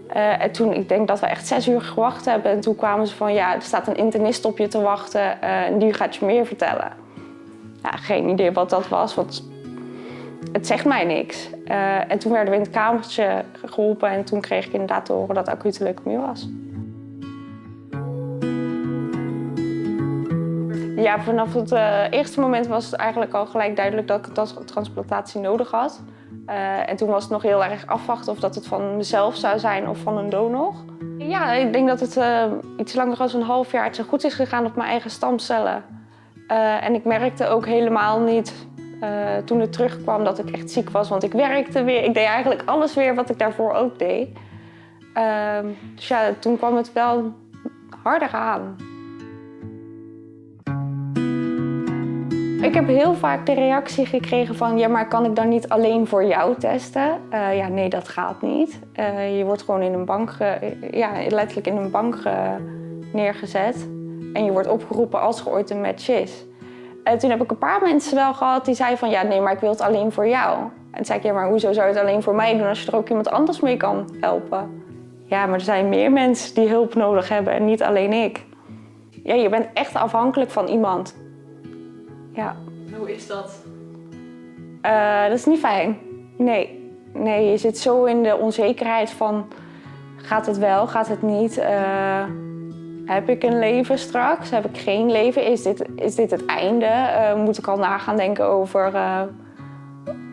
Eh, 0.07 0.43
en 0.43 0.51
toen, 0.51 0.73
ik 0.73 0.89
denk 0.89 1.07
dat 1.07 1.19
we 1.19 1.25
echt 1.25 1.47
zes 1.47 1.67
uur 1.67 1.81
gewacht 1.81 2.25
hebben. 2.25 2.51
En 2.51 2.59
toen 2.59 2.75
kwamen 2.75 3.07
ze 3.07 3.15
van, 3.15 3.33
ja, 3.33 3.55
er 3.55 3.61
staat 3.61 3.87
een 3.87 3.95
internist 3.95 4.45
op 4.45 4.57
je 4.57 4.67
te 4.67 4.81
wachten 4.81 5.41
eh, 5.41 5.65
en 5.65 5.77
die 5.77 5.93
gaat 5.93 6.15
je 6.15 6.25
meer 6.25 6.45
vertellen. 6.45 6.91
Ja, 7.83 7.89
geen 7.89 8.29
idee 8.29 8.51
wat 8.51 8.69
dat 8.69 8.87
was, 8.87 9.15
want 9.15 9.43
het 10.51 10.67
zegt 10.67 10.85
mij 10.85 11.05
niks. 11.05 11.49
Eh, 11.65 12.11
en 12.11 12.19
toen 12.19 12.31
werden 12.31 12.49
we 12.49 12.55
in 12.55 12.63
het 12.65 12.71
kamertje 12.71 13.43
geholpen 13.65 14.09
en 14.09 14.23
toen 14.23 14.41
kreeg 14.41 14.65
ik 14.65 14.73
inderdaad 14.73 15.05
te 15.05 15.13
horen 15.13 15.35
dat 15.35 15.49
acute 15.49 15.83
leukemie 15.83 16.17
was. 16.17 16.49
Ja, 20.95 21.19
vanaf 21.19 21.53
het 21.53 21.71
eerste 22.13 22.39
moment 22.39 22.67
was 22.67 22.85
het 22.85 22.93
eigenlijk 22.93 23.33
al 23.33 23.45
gelijk 23.45 23.75
duidelijk 23.75 24.07
dat 24.07 24.19
ik 24.19 24.27
een 24.27 24.33
trans- 24.33 24.55
transplantatie 24.65 25.41
nodig 25.41 25.71
had. 25.71 26.01
Eh, 26.47 26.89
en 26.89 26.95
toen 26.95 27.09
was 27.09 27.23
het 27.23 27.31
nog 27.31 27.41
heel 27.41 27.63
erg 27.63 27.87
afwachten 27.87 28.31
of 28.31 28.39
dat 28.39 28.55
het 28.55 28.67
van 28.67 28.97
mezelf 28.97 29.35
zou 29.35 29.59
zijn 29.59 29.89
of 29.89 29.97
van 29.97 30.17
een 30.17 30.29
donor. 30.29 30.73
Ja, 31.17 31.51
ik 31.51 31.73
denk 31.73 31.87
dat 31.87 31.99
het 31.99 32.17
eh, 32.17 32.43
iets 32.77 32.93
langer 32.93 33.17
dan 33.17 33.29
een 33.33 33.41
half 33.41 33.71
jaar 33.71 33.95
zo 33.95 34.03
goed 34.03 34.23
is 34.23 34.33
gegaan 34.33 34.65
op 34.65 34.75
mijn 34.75 34.89
eigen 34.89 35.09
stamcellen. 35.09 35.83
Eh, 36.47 36.83
en 36.83 36.93
ik 36.93 37.03
merkte 37.03 37.47
ook 37.47 37.65
helemaal 37.65 38.19
niet 38.19 38.65
toen 39.45 39.59
het 39.59 39.73
terugkwam 39.73 40.23
dat 40.23 40.39
ik 40.39 40.49
echt 40.49 40.71
ziek 40.71 40.89
was. 40.89 41.09
Want 41.09 41.23
ik 41.23 41.31
werkte 41.31 41.83
weer. 41.83 42.03
Ik 42.03 42.13
deed 42.13 42.25
eigenlijk 42.25 42.61
alles 42.65 42.93
weer 42.93 43.15
wat 43.15 43.29
ik 43.29 43.39
daarvoor 43.39 43.73
ook 43.73 43.99
deed. 43.99 44.27
Ehm, 45.13 45.65
dus 45.95 46.07
ja, 46.07 46.33
toen 46.39 46.57
kwam 46.57 46.75
het 46.75 46.93
wel 46.93 47.33
harder 48.03 48.31
aan. 48.31 48.75
Ik 52.61 52.73
heb 52.73 52.87
heel 52.87 53.13
vaak 53.13 53.45
de 53.45 53.53
reactie 53.53 54.05
gekregen 54.05 54.55
van... 54.55 54.77
ja, 54.77 54.87
maar 54.87 55.07
kan 55.07 55.25
ik 55.25 55.35
dan 55.35 55.49
niet 55.49 55.69
alleen 55.69 56.07
voor 56.07 56.25
jou 56.25 56.55
testen? 56.55 57.19
Eh, 57.29 57.57
ja, 57.57 57.67
nee, 57.67 57.89
dat 57.89 58.07
gaat 58.07 58.41
niet. 58.41 58.79
Eh, 58.93 59.37
je 59.37 59.45
wordt 59.45 59.61
gewoon 59.61 59.81
in 59.81 59.93
een 59.93 60.05
bank... 60.05 60.35
ja, 60.91 61.11
letterlijk 61.29 61.67
in 61.67 61.77
een 61.77 61.91
bank 61.91 62.15
ge- 62.15 62.55
neergezet. 63.13 63.87
En 64.33 64.45
je 64.45 64.51
wordt 64.51 64.67
opgeroepen 64.67 65.21
als 65.21 65.39
er 65.41 65.49
ooit 65.49 65.69
een 65.69 65.81
match 65.81 66.09
is. 66.09 66.45
En 67.03 67.17
toen 67.17 67.29
heb 67.29 67.41
ik 67.43 67.51
een 67.51 67.57
paar 67.57 67.81
mensen 67.81 68.15
wel 68.15 68.33
gehad 68.33 68.65
die 68.65 68.75
zeiden 68.75 68.99
van... 68.99 69.09
ja, 69.09 69.23
nee, 69.23 69.41
maar 69.41 69.53
ik 69.53 69.59
wil 69.59 69.69
het 69.69 69.81
alleen 69.81 70.11
voor 70.11 70.27
jou. 70.27 70.57
En 70.59 70.69
toen 70.95 71.05
zei 71.05 71.17
ik, 71.19 71.25
ja, 71.25 71.33
maar 71.33 71.49
hoezo 71.49 71.71
zou 71.73 71.87
je 71.87 71.93
het 71.93 72.01
alleen 72.01 72.23
voor 72.23 72.35
mij 72.35 72.57
doen... 72.57 72.67
als 72.67 72.83
je 72.83 72.91
er 72.91 72.97
ook 72.97 73.09
iemand 73.09 73.29
anders 73.31 73.59
mee 73.59 73.77
kan 73.77 74.09
helpen? 74.19 74.83
Ja, 75.25 75.45
maar 75.45 75.55
er 75.55 75.61
zijn 75.61 75.89
meer 75.89 76.11
mensen 76.11 76.55
die 76.55 76.69
hulp 76.69 76.95
nodig 76.95 77.29
hebben 77.29 77.53
en 77.53 77.65
niet 77.65 77.83
alleen 77.83 78.13
ik. 78.13 78.45
Ja, 79.23 79.33
je 79.33 79.49
bent 79.49 79.67
echt 79.73 79.95
afhankelijk 79.95 80.49
van 80.51 80.67
iemand. 80.67 81.15
Ja. 82.37 82.55
Hoe 82.97 83.13
is 83.13 83.27
dat? 83.27 83.63
Eh, 84.81 85.23
dat 85.23 85.37
is 85.37 85.45
niet 85.45 85.59
fijn. 85.59 85.97
Nee. 86.37 86.91
Nee, 87.13 87.49
je 87.49 87.57
zit 87.57 87.77
zo 87.77 88.03
in 88.03 88.23
de 88.23 88.37
onzekerheid 88.37 89.09
van... 89.09 89.47
gaat 90.15 90.45
het 90.45 90.57
wel, 90.57 90.87
gaat 90.87 91.07
het 91.07 91.21
niet? 91.21 91.57
Eh, 91.57 92.23
heb 93.05 93.29
ik 93.29 93.43
een 93.43 93.59
leven 93.59 93.99
straks? 93.99 94.49
Heb 94.49 94.65
ik 94.65 94.77
geen 94.77 95.11
leven? 95.11 95.45
Is 95.45 95.63
dit, 95.63 95.85
is 95.95 96.15
dit 96.15 96.31
het 96.31 96.45
einde? 96.45 96.85
Eh, 96.85 97.35
moet 97.35 97.57
ik 97.57 97.67
al 97.67 97.77
na 97.77 97.97
gaan 97.97 98.17
denken 98.17 98.45
over, 98.45 98.91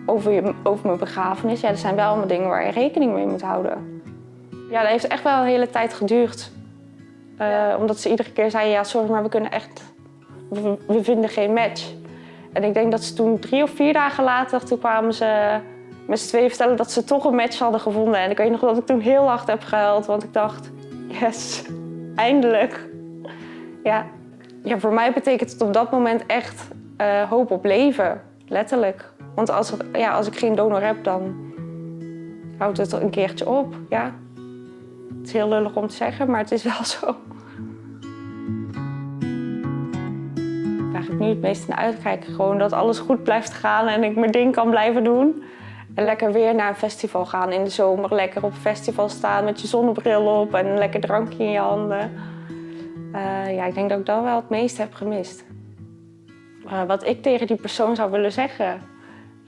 over, 0.07 0.33
je, 0.33 0.55
over 0.63 0.87
mijn 0.87 0.99
begrafenis? 0.99 1.61
Ja, 1.61 1.69
dat 1.69 1.79
zijn 1.79 1.97
wel 1.97 2.09
allemaal 2.09 2.27
dingen 2.27 2.49
waar 2.49 2.67
je 2.67 2.73
rekening 2.73 3.13
mee 3.13 3.27
moet 3.27 3.43
houden. 3.43 4.03
Ja, 4.71 4.81
dat 4.81 4.91
heeft 4.91 5.07
echt 5.07 5.23
wel 5.23 5.41
een 5.41 5.47
hele 5.47 5.71
tijd 5.71 5.95
geduurd. 5.95 6.51
Omdat 7.79 7.99
ze 7.99 8.11
iedere 8.11 8.33
keer 8.33 8.51
zeiden, 8.51 8.73
ja, 8.73 8.85
sorry, 8.85 9.11
maar 9.11 9.23
we 9.23 9.29
kunnen 9.29 9.51
echt... 9.51 9.94
We, 10.49 11.03
vinden 11.03 11.31
geen 11.31 11.53
match. 11.53 11.93
En 12.53 12.65
ik 12.65 12.75
denk 12.75 12.91
dat 12.91 13.05
ze 13.05 13.15
toen 13.15 13.39
drie 13.39 13.63
of 13.63 13.71
vier 13.71 13.93
dagen 13.93 14.25
later, 14.25 14.65
toen 14.65 14.79
kwamen 14.79 15.15
ze 15.15 15.59
met 16.07 16.21
z'n 16.21 16.29
tweeën 16.29 16.49
vertellen 16.49 16.77
dat 16.77 16.93
ze 16.93 17.05
toch 17.05 17.25
een 17.25 17.35
match 17.35 17.59
hadden 17.59 17.81
gevonden. 17.81 18.21
En 18.21 18.31
ik 18.31 18.37
weet 18.37 18.51
nog 18.51 18.61
dat 18.61 18.77
ik 18.77 18.87
toen 18.87 19.01
heel 19.01 19.29
hard 19.29 19.47
heb 19.47 19.63
gehuild, 19.63 20.07
want 20.07 20.23
ik 20.23 20.33
dacht, 20.33 20.71
yes, 21.09 21.65
eindelijk. 22.15 22.89
Ja. 23.83 24.07
ja, 24.63 24.79
voor 24.79 24.93
mij 24.93 25.13
betekent 25.13 25.53
het 25.53 25.63
op 25.63 25.73
dat 25.73 25.91
moment 25.91 26.27
echt 26.27 26.69
eh, 26.97 27.31
hoop 27.31 27.51
op 27.51 27.65
leven. 27.65 28.23
Letterlijk. 28.49 29.13
Want 29.35 29.51
als, 29.51 29.73
ja, 29.93 30.13
als 30.13 30.27
ik 30.27 30.39
geen 30.39 30.55
donor 30.55 30.83
heb, 30.83 31.05
dan 31.05 31.53
houdt 32.59 32.79
het 32.79 32.93
een 32.93 33.11
keertje 33.11 33.49
op. 33.49 33.75
Ja. 33.89 34.15
Het 35.19 35.27
is 35.27 35.33
heel 35.33 35.49
lullig 35.49 35.77
om 35.77 35.89
te 35.89 35.95
zeggen, 35.95 36.31
maar 36.31 36.41
het 36.41 36.53
is 36.53 36.63
wel 36.63 36.85
zo. 37.01 37.17
Waar 40.95 41.03
ik 41.03 41.19
nu 41.19 41.29
het 41.29 41.41
meest 41.41 41.69
naar 41.69 41.79
uitkijk, 41.79 42.25
gewoon 42.25 42.59
dat 42.59 42.73
alles 42.73 42.99
goed 42.99 43.23
blijft 43.23 43.53
gaan 43.53 43.87
en 43.87 44.05
ik 44.05 44.17
mijn 44.17 44.31
ding 44.31 44.55
kan 44.55 44.71
blijven 44.71 45.05
doen. 45.05 45.43
En 45.95 46.05
lekker 46.05 46.33
weer 46.33 46.55
naar 46.55 46.69
een 46.69 46.75
festival 46.75 47.27
gaan 47.27 47.53
in 47.53 47.65
de 47.65 47.71
zomer. 47.71 48.15
Lekker 48.15 48.45
op 48.45 48.53
festival 48.53 49.09
staan 49.09 49.45
met 49.45 49.61
je 49.61 49.67
zonnebril 49.67 50.41
op 50.41 50.55
en 50.55 50.67
een 50.67 50.79
lekker 50.79 51.01
drankje 51.01 51.45
in 51.45 51.51
je 51.51 51.59
handen. 51.59 52.13
Uh, 53.15 53.55
ja, 53.55 53.65
ik 53.65 53.75
denk 53.75 53.89
dat 53.89 53.99
ik 53.99 54.07
dat 54.07 54.23
wel 54.23 54.37
het 54.37 54.49
meest 54.49 54.79
heb 54.79 54.95
gemist. 54.95 55.45
Uh, 56.67 56.83
wat 56.87 57.07
ik 57.07 57.23
tegen 57.23 57.47
die 57.47 57.57
persoon 57.57 57.97
zou 57.97 58.11
willen 58.11 58.33
zeggen. 58.33 58.81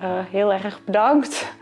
Uh, 0.02 0.08
heel 0.30 0.52
erg 0.52 0.84
bedankt. 0.84 1.54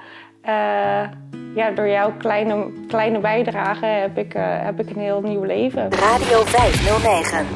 ja, 1.55 1.71
door 1.75 1.89
jouw 1.89 2.13
kleine, 2.19 2.73
kleine 2.89 3.19
bijdrage 3.19 3.87
heb 3.87 4.19
ik, 4.19 4.33
heb 4.37 4.81
ik 4.81 4.91
een 4.91 5.03
heel 5.03 5.21
nieuw 5.21 5.43
leven. 5.43 5.91
Radio 5.91 6.45
509. 6.45 7.47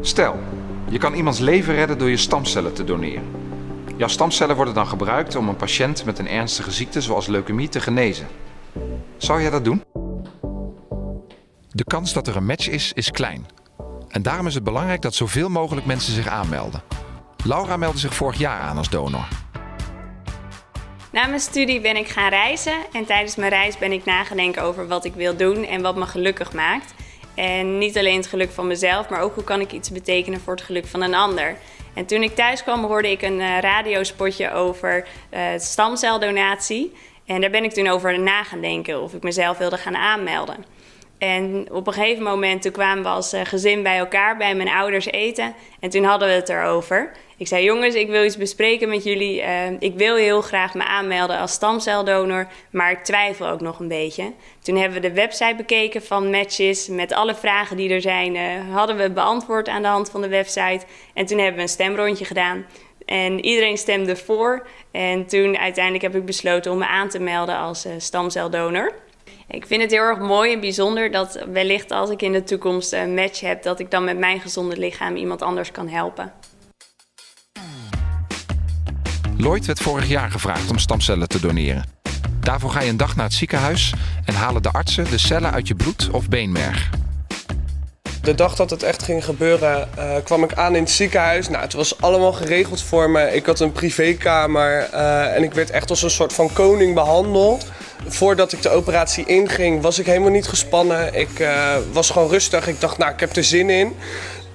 Stel, 0.00 0.34
je 0.92 0.98
kan 0.98 1.14
iemands 1.14 1.38
leven 1.38 1.74
redden 1.74 1.98
door 1.98 2.10
je 2.10 2.16
stamcellen 2.16 2.74
te 2.74 2.84
doneren. 2.84 3.30
Jouw 3.96 4.08
stamcellen 4.08 4.56
worden 4.56 4.74
dan 4.74 4.86
gebruikt 4.86 5.36
om 5.36 5.48
een 5.48 5.56
patiënt 5.56 6.04
met 6.04 6.18
een 6.18 6.28
ernstige 6.28 6.70
ziekte 6.70 7.00
zoals 7.00 7.26
leukemie 7.26 7.68
te 7.68 7.80
genezen. 7.80 8.26
Zou 9.16 9.40
jij 9.40 9.50
dat 9.50 9.64
doen? 9.64 9.84
De 11.70 11.84
kans 11.84 12.12
dat 12.12 12.26
er 12.26 12.36
een 12.36 12.46
match 12.46 12.68
is, 12.68 12.92
is 12.92 13.10
klein. 13.10 13.46
En 14.08 14.22
daarom 14.22 14.46
is 14.46 14.54
het 14.54 14.64
belangrijk 14.64 15.02
dat 15.02 15.14
zoveel 15.14 15.48
mogelijk 15.48 15.86
mensen 15.86 16.12
zich 16.12 16.26
aanmelden. 16.26 16.82
Laura 17.44 17.76
meldde 17.76 17.98
zich 17.98 18.14
vorig 18.14 18.38
jaar 18.38 18.60
aan 18.60 18.76
als 18.76 18.90
donor. 18.90 19.28
Na 21.12 21.26
mijn 21.26 21.40
studie 21.40 21.80
ben 21.80 21.96
ik 21.96 22.08
gaan 22.08 22.30
reizen 22.30 22.76
en 22.92 23.04
tijdens 23.04 23.36
mijn 23.36 23.50
reis 23.50 23.78
ben 23.78 23.92
ik 23.92 24.04
nagedenken 24.04 24.62
over 24.62 24.88
wat 24.88 25.04
ik 25.04 25.14
wil 25.14 25.36
doen 25.36 25.64
en 25.64 25.82
wat 25.82 25.96
me 25.96 26.06
gelukkig 26.06 26.52
maakt. 26.52 26.94
En 27.34 27.78
niet 27.78 27.98
alleen 27.98 28.16
het 28.16 28.26
geluk 28.26 28.50
van 28.50 28.66
mezelf, 28.66 29.08
maar 29.08 29.20
ook 29.20 29.34
hoe 29.34 29.44
kan 29.44 29.60
ik 29.60 29.72
iets 29.72 29.90
betekenen 29.90 30.40
voor 30.40 30.54
het 30.54 30.64
geluk 30.64 30.86
van 30.86 31.02
een 31.02 31.14
ander. 31.14 31.56
En 31.94 32.06
toen 32.06 32.22
ik 32.22 32.34
thuis 32.34 32.62
kwam 32.62 32.84
hoorde 32.84 33.10
ik 33.10 33.22
een 33.22 33.38
uh, 33.38 33.58
radiospotje 33.58 34.52
over 34.52 35.06
uh, 35.34 35.40
stamceldonatie. 35.56 36.92
En 37.26 37.40
daar 37.40 37.50
ben 37.50 37.64
ik 37.64 37.72
toen 37.72 37.88
over 37.88 38.18
na 38.18 38.42
gaan 38.42 38.60
denken 38.60 39.02
of 39.02 39.14
ik 39.14 39.22
mezelf 39.22 39.58
wilde 39.58 39.76
gaan 39.76 39.96
aanmelden. 39.96 40.64
En 41.22 41.66
op 41.70 41.86
een 41.86 41.92
gegeven 41.92 42.22
moment 42.22 42.62
toen 42.62 42.72
kwamen 42.72 43.02
we 43.02 43.08
als 43.08 43.32
eh, 43.32 43.40
gezin 43.44 43.82
bij 43.82 43.98
elkaar 43.98 44.36
bij 44.36 44.54
mijn 44.54 44.68
ouders 44.68 45.06
eten. 45.06 45.54
En 45.80 45.90
toen 45.90 46.04
hadden 46.04 46.28
we 46.28 46.34
het 46.34 46.48
erover. 46.48 47.10
Ik 47.36 47.46
zei, 47.46 47.64
jongens, 47.64 47.94
ik 47.94 48.08
wil 48.08 48.24
iets 48.24 48.36
bespreken 48.36 48.88
met 48.88 49.04
jullie. 49.04 49.42
Uh, 49.42 49.70
ik 49.78 49.94
wil 49.94 50.16
heel 50.16 50.40
graag 50.40 50.74
me 50.74 50.84
aanmelden 50.84 51.38
als 51.38 51.52
stamceldonor, 51.52 52.48
maar 52.70 52.90
ik 52.90 53.04
twijfel 53.04 53.48
ook 53.48 53.60
nog 53.60 53.78
een 53.78 53.88
beetje. 53.88 54.32
Toen 54.62 54.76
hebben 54.76 55.00
we 55.00 55.08
de 55.08 55.14
website 55.14 55.54
bekeken 55.56 56.02
van 56.02 56.30
Matches 56.30 56.88
met 56.88 57.12
alle 57.12 57.34
vragen 57.34 57.76
die 57.76 57.90
er 57.90 58.00
zijn. 58.00 58.34
Uh, 58.34 58.74
hadden 58.74 58.96
we 58.96 59.10
beantwoord 59.10 59.68
aan 59.68 59.82
de 59.82 59.88
hand 59.88 60.10
van 60.10 60.20
de 60.20 60.28
website. 60.28 60.84
En 61.14 61.26
toen 61.26 61.38
hebben 61.38 61.56
we 61.56 61.62
een 61.62 61.68
stemrondje 61.68 62.24
gedaan. 62.24 62.66
En 63.04 63.44
iedereen 63.44 63.78
stemde 63.78 64.16
voor. 64.16 64.66
En 64.90 65.26
toen 65.26 65.58
uiteindelijk 65.58 66.04
heb 66.04 66.14
ik 66.14 66.24
besloten 66.24 66.72
om 66.72 66.78
me 66.78 66.86
aan 66.86 67.08
te 67.08 67.20
melden 67.20 67.56
als 67.56 67.86
uh, 67.86 67.92
stamceldonor. 67.98 69.01
Ik 69.52 69.66
vind 69.66 69.82
het 69.82 69.90
heel 69.90 70.02
erg 70.02 70.18
mooi 70.18 70.52
en 70.52 70.60
bijzonder 70.60 71.10
dat 71.10 71.44
wellicht 71.52 71.90
als 71.90 72.10
ik 72.10 72.22
in 72.22 72.32
de 72.32 72.44
toekomst 72.44 72.92
een 72.92 73.14
match 73.14 73.40
heb, 73.40 73.62
dat 73.62 73.80
ik 73.80 73.90
dan 73.90 74.04
met 74.04 74.18
mijn 74.18 74.40
gezonde 74.40 74.76
lichaam 74.76 75.16
iemand 75.16 75.42
anders 75.42 75.70
kan 75.70 75.88
helpen. 75.88 76.32
Lloyd 79.36 79.66
werd 79.66 79.80
vorig 79.80 80.08
jaar 80.08 80.30
gevraagd 80.30 80.70
om 80.70 80.78
stamcellen 80.78 81.28
te 81.28 81.40
doneren. 81.40 81.84
Daarvoor 82.40 82.70
ga 82.70 82.80
je 82.80 82.88
een 82.88 82.96
dag 82.96 83.16
naar 83.16 83.24
het 83.24 83.34
ziekenhuis 83.34 83.94
en 84.24 84.34
halen 84.34 84.62
de 84.62 84.70
artsen 84.70 85.04
de 85.04 85.18
cellen 85.18 85.52
uit 85.52 85.68
je 85.68 85.74
bloed 85.74 86.10
of 86.10 86.28
beenmerg. 86.28 86.90
De 88.22 88.34
dag 88.34 88.54
dat 88.54 88.70
het 88.70 88.82
echt 88.82 89.02
ging 89.02 89.24
gebeuren, 89.24 89.88
uh, 89.98 90.14
kwam 90.24 90.44
ik 90.44 90.54
aan 90.54 90.76
in 90.76 90.82
het 90.82 90.90
ziekenhuis. 90.90 91.48
Nou, 91.48 91.62
het 91.62 91.72
was 91.72 92.00
allemaal 92.00 92.32
geregeld 92.32 92.82
voor 92.82 93.10
me. 93.10 93.34
Ik 93.34 93.46
had 93.46 93.60
een 93.60 93.72
privékamer 93.72 94.88
uh, 94.94 95.36
en 95.36 95.42
ik 95.42 95.52
werd 95.52 95.70
echt 95.70 95.90
als 95.90 96.02
een 96.02 96.10
soort 96.10 96.32
van 96.32 96.52
koning 96.52 96.94
behandeld. 96.94 97.66
Voordat 98.06 98.52
ik 98.52 98.62
de 98.62 98.68
operatie 98.68 99.24
inging, 99.26 99.82
was 99.82 99.98
ik 99.98 100.06
helemaal 100.06 100.30
niet 100.30 100.46
gespannen. 100.46 101.14
Ik 101.14 101.38
uh, 101.38 101.74
was 101.92 102.10
gewoon 102.10 102.28
rustig. 102.28 102.68
Ik 102.68 102.80
dacht, 102.80 102.98
nou, 102.98 103.12
ik 103.12 103.20
heb 103.20 103.36
er 103.36 103.44
zin 103.44 103.70
in. 103.70 103.96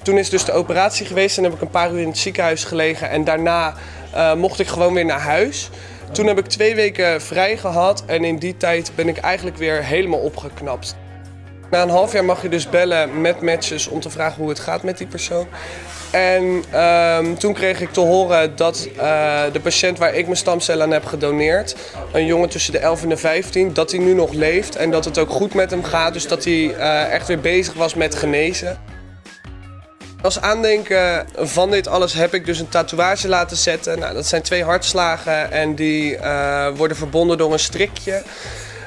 Toen 0.03 0.17
is 0.17 0.29
dus 0.29 0.45
de 0.45 0.51
operatie 0.51 1.05
geweest 1.05 1.37
en 1.37 1.43
heb 1.43 1.53
ik 1.53 1.61
een 1.61 1.69
paar 1.69 1.91
uur 1.91 1.99
in 1.99 2.07
het 2.07 2.17
ziekenhuis 2.17 2.63
gelegen. 2.63 3.09
En 3.09 3.23
daarna 3.23 3.73
mocht 4.37 4.59
ik 4.59 4.67
gewoon 4.67 4.93
weer 4.93 5.05
naar 5.05 5.19
huis. 5.19 5.69
Toen 6.11 6.27
heb 6.27 6.37
ik 6.37 6.45
twee 6.45 6.75
weken 6.75 7.21
vrij 7.21 7.57
gehad 7.57 8.03
en 8.05 8.23
in 8.23 8.37
die 8.37 8.57
tijd 8.57 8.91
ben 8.95 9.07
ik 9.07 9.17
eigenlijk 9.17 9.57
weer 9.57 9.83
helemaal 9.83 10.19
opgeknapt. 10.19 10.95
Na 11.71 11.81
een 11.81 11.89
half 11.89 12.13
jaar 12.13 12.25
mag 12.25 12.41
je 12.41 12.49
dus 12.49 12.69
bellen 12.69 13.21
met 13.21 13.41
matches 13.41 13.87
om 13.87 13.99
te 13.99 14.09
vragen 14.09 14.41
hoe 14.41 14.49
het 14.49 14.59
gaat 14.59 14.83
met 14.83 14.97
die 14.97 15.07
persoon. 15.07 15.47
En 16.11 16.63
um, 16.83 17.37
toen 17.37 17.53
kreeg 17.53 17.81
ik 17.81 17.91
te 17.91 17.99
horen 17.99 18.55
dat 18.55 18.87
uh, 18.97 19.41
de 19.51 19.59
patiënt 19.59 19.97
waar 19.97 20.13
ik 20.13 20.25
mijn 20.25 20.37
stamcellen 20.37 20.83
aan 20.83 20.91
heb 20.91 21.05
gedoneerd, 21.05 21.75
een 22.11 22.25
jongen 22.25 22.49
tussen 22.49 22.71
de 22.71 22.79
11 22.79 23.03
en 23.03 23.09
de 23.09 23.17
15, 23.17 23.73
dat 23.73 23.91
hij 23.91 23.99
nu 23.99 24.13
nog 24.13 24.33
leeft 24.33 24.75
en 24.75 24.91
dat 24.91 25.05
het 25.05 25.17
ook 25.17 25.29
goed 25.29 25.53
met 25.53 25.69
hem 25.69 25.83
gaat. 25.83 26.13
Dus 26.13 26.27
dat 26.27 26.43
hij 26.43 26.53
uh, 26.53 27.13
echt 27.13 27.27
weer 27.27 27.39
bezig 27.39 27.73
was 27.73 27.93
met 27.93 28.15
genezen. 28.15 28.79
Als 30.21 30.41
aandenken 30.41 31.27
van 31.35 31.71
dit 31.71 31.87
alles 31.87 32.13
heb 32.13 32.33
ik 32.33 32.45
dus 32.45 32.59
een 32.59 32.69
tatoeage 32.69 33.27
laten 33.27 33.57
zetten. 33.57 33.99
Nou, 33.99 34.13
dat 34.13 34.25
zijn 34.25 34.41
twee 34.41 34.63
hartslagen 34.63 35.51
en 35.51 35.75
die 35.75 36.17
uh, 36.17 36.67
worden 36.75 36.97
verbonden 36.97 37.37
door 37.37 37.53
een 37.53 37.59
strikje. 37.59 38.23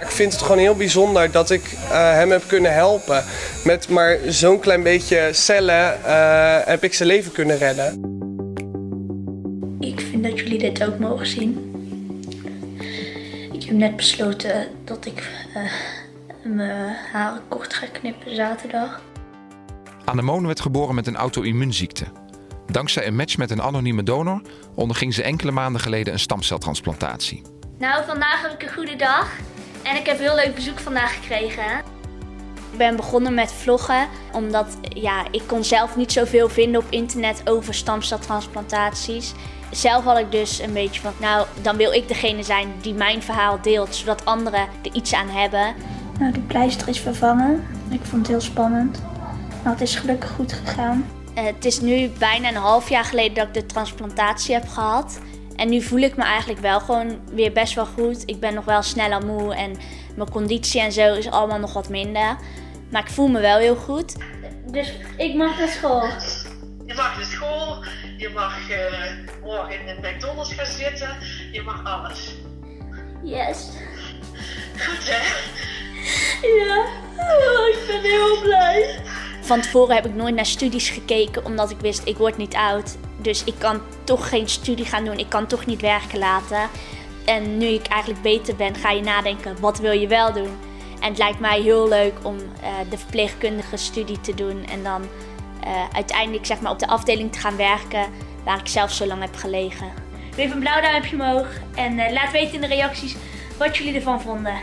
Ik 0.00 0.10
vind 0.10 0.32
het 0.32 0.42
gewoon 0.42 0.58
heel 0.58 0.74
bijzonder 0.74 1.30
dat 1.30 1.50
ik 1.50 1.72
uh, 1.72 1.90
hem 1.90 2.30
heb 2.30 2.42
kunnen 2.46 2.72
helpen. 2.72 3.24
Met 3.64 3.88
maar 3.88 4.18
zo'n 4.26 4.60
klein 4.60 4.82
beetje 4.82 5.28
cellen 5.32 5.98
uh, 6.06 6.58
heb 6.64 6.84
ik 6.84 6.94
zijn 6.94 7.08
leven 7.08 7.32
kunnen 7.32 7.58
redden. 7.58 8.18
Ik 9.80 10.00
vind 10.00 10.24
dat 10.24 10.38
jullie 10.38 10.58
dit 10.58 10.84
ook 10.84 10.98
mogen 10.98 11.26
zien. 11.26 11.74
Ik 13.52 13.62
heb 13.62 13.74
net 13.74 13.96
besloten 13.96 14.68
dat 14.84 15.06
ik 15.06 15.30
uh, 15.56 15.62
mijn 16.42 16.96
haren 17.12 17.42
kort 17.48 17.74
ga 17.74 17.86
knippen 17.86 18.34
zaterdag. 18.34 19.00
Anemone 20.04 20.46
werd 20.46 20.60
geboren 20.60 20.94
met 20.94 21.06
een 21.06 21.16
auto-immuunziekte. 21.16 22.04
Dankzij 22.66 23.06
een 23.06 23.16
match 23.16 23.36
met 23.36 23.50
een 23.50 23.62
anonieme 23.62 24.02
donor 24.02 24.42
onderging 24.74 25.14
ze 25.14 25.22
enkele 25.22 25.50
maanden 25.50 25.80
geleden 25.80 26.12
een 26.12 26.18
stamceltransplantatie. 26.18 27.42
Nou, 27.78 28.04
vandaag 28.06 28.42
heb 28.42 28.52
ik 28.52 28.62
een 28.62 28.74
goede 28.74 28.96
dag. 28.96 29.28
En 29.82 29.96
ik 29.96 30.06
heb 30.06 30.18
heel 30.18 30.34
leuk 30.34 30.54
bezoek 30.54 30.78
vandaag 30.78 31.14
gekregen. 31.14 31.78
Ik 32.72 32.78
ben 32.78 32.96
begonnen 32.96 33.34
met 33.34 33.52
vloggen, 33.52 34.08
omdat 34.32 34.78
ja, 34.80 35.24
ik 35.30 35.42
kon 35.46 35.64
zelf 35.64 35.96
niet 35.96 36.12
zoveel 36.12 36.48
vinden 36.48 36.80
op 36.80 36.86
internet 36.90 37.42
over 37.44 37.74
stamceltransplantaties. 37.74 39.32
Zelf 39.70 40.04
had 40.04 40.18
ik 40.18 40.30
dus 40.30 40.60
een 40.60 40.72
beetje 40.72 41.00
van, 41.00 41.12
nou, 41.20 41.46
dan 41.62 41.76
wil 41.76 41.92
ik 41.92 42.08
degene 42.08 42.42
zijn 42.42 42.72
die 42.80 42.94
mijn 42.94 43.22
verhaal 43.22 43.58
deelt, 43.62 43.94
zodat 43.94 44.24
anderen 44.24 44.60
er 44.60 44.92
iets 44.92 45.14
aan 45.14 45.28
hebben. 45.28 45.74
Nou, 46.18 46.32
de 46.32 46.40
pleister 46.40 46.88
is 46.88 47.00
vervangen. 47.00 47.66
Ik 47.90 48.00
vond 48.02 48.22
het 48.22 48.30
heel 48.30 48.40
spannend. 48.40 49.02
Nou, 49.62 49.76
het 49.76 49.80
is 49.80 49.94
gelukkig 49.94 50.30
goed 50.30 50.52
gegaan. 50.52 51.06
Uh, 51.38 51.44
het 51.44 51.64
is 51.64 51.80
nu 51.80 52.08
bijna 52.18 52.48
een 52.48 52.54
half 52.54 52.88
jaar 52.88 53.04
geleden 53.04 53.34
dat 53.34 53.46
ik 53.46 53.54
de 53.54 53.66
transplantatie 53.66 54.54
heb 54.54 54.68
gehad. 54.68 55.18
En 55.60 55.68
nu 55.68 55.82
voel 55.82 56.00
ik 56.00 56.16
me 56.16 56.22
eigenlijk 56.22 56.60
wel 56.60 56.80
gewoon 56.80 57.20
weer 57.32 57.52
best 57.52 57.74
wel 57.74 57.86
goed. 57.86 58.22
Ik 58.26 58.40
ben 58.40 58.54
nog 58.54 58.64
wel 58.64 58.82
sneller 58.82 59.26
moe 59.26 59.54
en 59.54 59.76
mijn 60.16 60.30
conditie 60.30 60.80
en 60.80 60.92
zo 60.92 61.14
is 61.14 61.30
allemaal 61.30 61.58
nog 61.58 61.72
wat 61.72 61.88
minder. 61.88 62.36
Maar 62.90 63.02
ik 63.02 63.10
voel 63.10 63.28
me 63.28 63.40
wel 63.40 63.58
heel 63.58 63.76
goed. 63.76 64.16
Dus 64.66 64.92
ik 65.16 65.34
mag 65.34 65.58
naar 65.58 65.68
school. 65.68 66.02
Je 66.86 66.94
mag 66.94 67.16
naar 67.16 67.24
school, 67.24 67.84
je 68.16 68.30
mag 68.34 68.70
uh, 68.70 68.76
morgen 69.44 69.86
in 69.86 69.86
de 69.86 70.08
McDonald's 70.08 70.52
gaan 70.52 70.66
zitten, 70.66 71.16
je 71.52 71.62
mag 71.62 71.84
alles. 71.84 72.34
Yes. 73.22 73.68
Goed 74.78 75.08
hè? 75.08 75.18
Ja, 76.64 76.84
oh, 77.16 77.68
ik 77.68 77.84
ben 77.86 78.00
heel 78.00 78.40
blij. 78.42 79.00
Van 79.40 79.60
tevoren 79.60 79.94
heb 79.94 80.06
ik 80.06 80.14
nooit 80.14 80.34
naar 80.34 80.46
studies 80.46 80.90
gekeken, 80.90 81.44
omdat 81.44 81.70
ik 81.70 81.80
wist 81.80 82.06
ik 82.06 82.16
word 82.16 82.36
niet 82.36 82.54
oud. 82.54 82.96
Dus 83.22 83.44
ik 83.44 83.54
kan 83.58 83.80
toch 84.04 84.28
geen 84.28 84.48
studie 84.48 84.84
gaan 84.84 85.04
doen, 85.04 85.18
ik 85.18 85.28
kan 85.28 85.46
toch 85.46 85.66
niet 85.66 85.80
werken 85.80 86.18
laten. 86.18 86.68
En 87.24 87.58
nu 87.58 87.66
ik 87.66 87.86
eigenlijk 87.86 88.22
beter 88.22 88.56
ben, 88.56 88.74
ga 88.74 88.90
je 88.90 89.02
nadenken, 89.02 89.60
wat 89.60 89.78
wil 89.78 89.92
je 89.92 90.06
wel 90.06 90.32
doen? 90.32 90.50
En 91.00 91.08
het 91.08 91.18
lijkt 91.18 91.40
mij 91.40 91.60
heel 91.60 91.88
leuk 91.88 92.14
om 92.22 92.36
uh, 92.36 92.90
de 92.90 92.98
verpleegkundige 92.98 93.76
studie 93.76 94.20
te 94.20 94.34
doen 94.34 94.64
en 94.64 94.82
dan 94.82 95.02
uh, 95.64 95.84
uiteindelijk 95.92 96.46
zeg 96.46 96.60
maar, 96.60 96.72
op 96.72 96.78
de 96.78 96.86
afdeling 96.86 97.32
te 97.32 97.38
gaan 97.38 97.56
werken 97.56 98.06
waar 98.44 98.58
ik 98.58 98.68
zelf 98.68 98.92
zo 98.92 99.06
lang 99.06 99.20
heb 99.20 99.36
gelegen. 99.36 99.92
Geef 100.34 100.52
een 100.52 100.58
blauw 100.58 100.80
duimpje 100.80 101.16
omhoog 101.16 101.46
en 101.74 101.92
uh, 101.92 102.12
laat 102.12 102.30
weten 102.30 102.54
in 102.54 102.60
de 102.60 102.66
reacties 102.66 103.16
wat 103.58 103.76
jullie 103.76 103.94
ervan 103.94 104.20
vonden. 104.20 104.54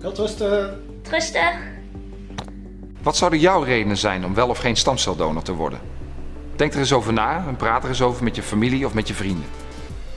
Heel 0.00 0.12
trusten. 0.12 0.82
Trusten. 1.02 1.72
Wat 3.02 3.16
zouden 3.16 3.38
jouw 3.38 3.62
redenen 3.62 3.96
zijn 3.96 4.24
om 4.24 4.34
wel 4.34 4.48
of 4.48 4.58
geen 4.58 4.76
stamceldonor 4.76 5.42
te 5.42 5.52
worden? 5.52 5.93
Denk 6.56 6.72
er 6.72 6.78
eens 6.78 6.92
over 6.92 7.12
na 7.12 7.44
en 7.48 7.56
praat 7.56 7.82
er 7.82 7.88
eens 7.88 8.02
over 8.02 8.24
met 8.24 8.36
je 8.36 8.42
familie 8.42 8.86
of 8.86 8.94
met 8.94 9.08
je 9.08 9.14
vrienden. 9.14 9.46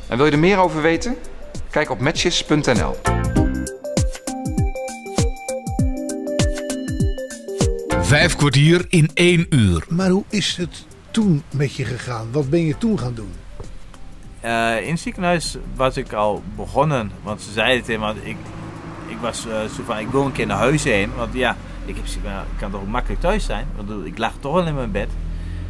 En 0.08 0.18
wil 0.18 0.26
je 0.26 0.32
er 0.32 0.40
meer 0.40 0.58
over 0.58 0.82
weten? 0.82 1.16
Kijk 1.70 1.90
op 1.90 2.00
matches.nl. 2.00 2.96
Vijf 8.02 8.36
kwartier 8.36 8.86
in 8.90 9.10
één 9.14 9.46
uur. 9.50 9.86
Maar 9.90 10.10
hoe 10.10 10.24
is 10.30 10.58
het 10.58 10.86
toen 11.12 11.44
met 11.52 11.74
je 11.74 11.86
gegaan? 11.86 12.32
Wat 12.32 12.50
ben 12.50 12.66
je 12.66 12.78
toen 12.78 13.00
gaan 13.00 13.14
doen? 13.14 13.32
Eh, 14.40 14.82
in 14.82 14.92
het 14.92 15.00
ziekenhuis 15.00 15.58
was 15.76 15.98
ik 15.98 16.14
al 16.14 16.44
begonnen. 16.56 17.12
Want 17.24 17.42
ze 17.42 17.52
zeiden 17.52 17.84
tegen 17.84 18.02
me, 18.02 18.14
ik, 18.24 18.38
ik 19.08 19.18
was 19.22 19.48
eh, 19.48 19.60
zo 19.76 19.84
van, 19.86 19.98
ik 19.98 20.08
wil 20.08 20.26
een 20.26 20.32
keer 20.32 20.46
naar 20.46 20.58
huis 20.58 20.84
heen. 20.84 21.12
Want 21.16 21.34
ja, 21.34 21.56
ik, 21.86 21.96
heb, 21.96 22.06
ik 22.06 22.58
kan 22.58 22.72
toch 22.72 22.88
makkelijk 22.88 23.22
thuis 23.22 23.46
zijn. 23.46 23.68
Want 23.76 24.06
ik 24.06 24.18
lag 24.18 24.34
toch 24.40 24.54
wel 24.54 24.68
in 24.68 24.76
mijn 24.76 24.92
bed. 24.92 25.10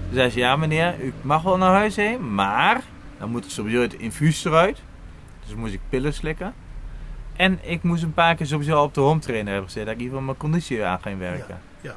Toen 0.08 0.16
zei 0.16 0.30
ze, 0.30 0.40
ja 0.40 0.56
meneer, 0.56 0.96
u 1.02 1.14
mag 1.22 1.42
wel 1.42 1.58
naar 1.58 1.74
huis 1.74 1.96
heen. 1.96 2.34
Maar 2.34 2.82
dan 3.20 3.30
moet 3.30 3.46
er 3.46 3.52
sowieso 3.52 3.82
het 3.82 3.94
infuus 3.94 4.46
eruit. 4.46 4.82
Dus 5.46 5.56
moest 5.56 5.74
ik 5.74 5.80
pillen 5.90 6.14
slikken. 6.14 6.54
En 7.36 7.60
ik 7.62 7.84
moest 7.84 8.04
een 8.04 8.14
paar 8.14 8.36
keer 8.36 8.46
sowieso 8.46 8.84
op 8.84 8.94
de 8.94 9.02
home 9.02 9.20
trainer 9.20 9.52
hebben 9.52 9.72
gezet. 9.72 9.86
Dat 9.86 9.94
ik 9.94 10.00
in 10.00 10.06
ieder 10.06 10.20
geval 10.20 10.34
mijn 10.34 10.52
conditie 10.52 10.86
aan 10.86 11.02
ging 11.02 11.20
werken. 11.20 11.60
Ja. 11.82 11.96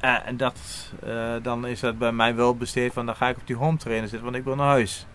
Eh, 0.00 0.16
en 0.26 0.36
dat, 0.36 0.58
eh, 1.06 1.34
dan 1.42 1.66
is 1.66 1.80
dat 1.80 1.98
bij 1.98 2.12
mij 2.12 2.34
wel 2.34 2.56
besteed 2.56 2.92
van 2.92 3.06
dan 3.06 3.16
ga 3.16 3.28
ik 3.28 3.36
op 3.36 3.46
die 3.46 3.56
home 3.56 3.76
trainer 3.76 4.08
zitten, 4.08 4.24
want 4.24 4.36
ik 4.36 4.44
wil 4.44 4.56
naar 4.56 4.66
huis. 4.66 5.06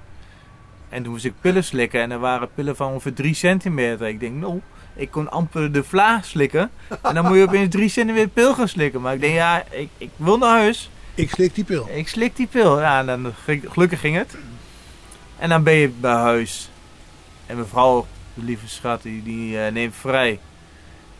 En 0.89 1.03
toen 1.03 1.11
moest 1.11 1.25
ik 1.25 1.33
pillen 1.41 1.63
slikken 1.63 2.01
en 2.01 2.11
er 2.11 2.19
waren 2.19 2.49
pillen 2.53 2.75
van 2.75 2.91
ongeveer 2.91 3.13
3 3.13 3.33
centimeter. 3.33 4.07
Ik 4.07 4.19
denk, 4.19 4.35
nou, 4.35 4.61
ik 4.93 5.11
kon 5.11 5.31
amper 5.31 5.71
de 5.71 5.83
vla 5.83 6.21
slikken. 6.21 6.69
En 7.01 7.13
dan 7.13 7.25
moet 7.25 7.37
je 7.37 7.43
opeens 7.43 7.69
3 7.69 7.89
centimeter 7.89 8.29
pil 8.29 8.53
gaan 8.53 8.67
slikken. 8.67 9.01
Maar 9.01 9.13
ik 9.13 9.21
denk, 9.21 9.33
ja, 9.33 9.63
ik, 9.69 9.89
ik 9.97 10.09
wil 10.15 10.37
naar 10.37 10.57
huis. 10.57 10.89
Ik 11.17 11.29
slik 11.29 11.55
die 11.55 11.63
pil. 11.63 11.89
Ik 11.89 12.07
slik 12.07 12.35
die 12.35 12.47
pil. 12.47 12.79
Ja, 12.79 12.99
en 12.99 13.05
dan, 13.05 13.33
gelukkig 13.45 13.99
ging 13.99 14.15
het. 14.15 14.37
En 15.37 15.49
dan 15.49 15.63
ben 15.63 15.73
je 15.73 15.89
bij 15.89 16.13
huis. 16.13 16.69
En 17.45 17.55
mijn 17.55 17.67
vrouw, 17.67 18.05
de 18.33 18.43
lieve 18.43 18.67
schat, 18.67 19.01
die, 19.01 19.23
die 19.23 19.51
uh, 19.53 19.67
neemt 19.67 19.95
vrij. 19.95 20.39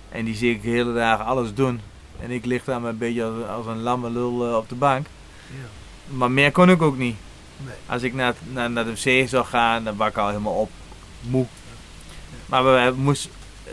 En 0.10 0.26
die 0.26 0.36
zie 0.36 0.52
ik 0.52 0.62
de 0.62 0.70
hele 0.70 0.94
dagen 0.94 1.26
alles 1.26 1.54
doen. 1.54 1.82
En 2.20 2.32
ik 2.32 2.46
lig 2.46 2.64
daar 2.64 2.84
een 2.84 2.98
beetje 2.98 3.24
als, 3.24 3.48
als 3.48 3.66
een 3.66 3.82
lamme 3.82 4.10
lul 4.10 4.50
uh, 4.50 4.56
op 4.56 4.70
de 4.70 4.76
bank. 4.76 5.08
Ja. 5.48 6.16
Maar 6.16 6.32
meer 6.32 6.52
kon 6.52 6.70
ik 6.70 6.82
ook 6.82 6.98
niet. 6.98 7.16
Nee. 7.58 7.76
Als 7.86 8.02
ik 8.02 8.14
naar, 8.14 8.34
naar, 8.52 8.72
naar 8.72 8.86
de 8.86 8.92
wc 8.92 9.30
zou 9.30 9.46
gaan, 9.46 9.84
dan 9.84 9.96
was 9.96 10.10
ik 10.10 10.18
al 10.18 10.28
helemaal 10.28 10.54
op. 10.54 10.70
Moe. 11.22 11.46
Maar 12.46 12.64
we, 12.64 12.92
we 12.96 13.02
moest, 13.02 13.30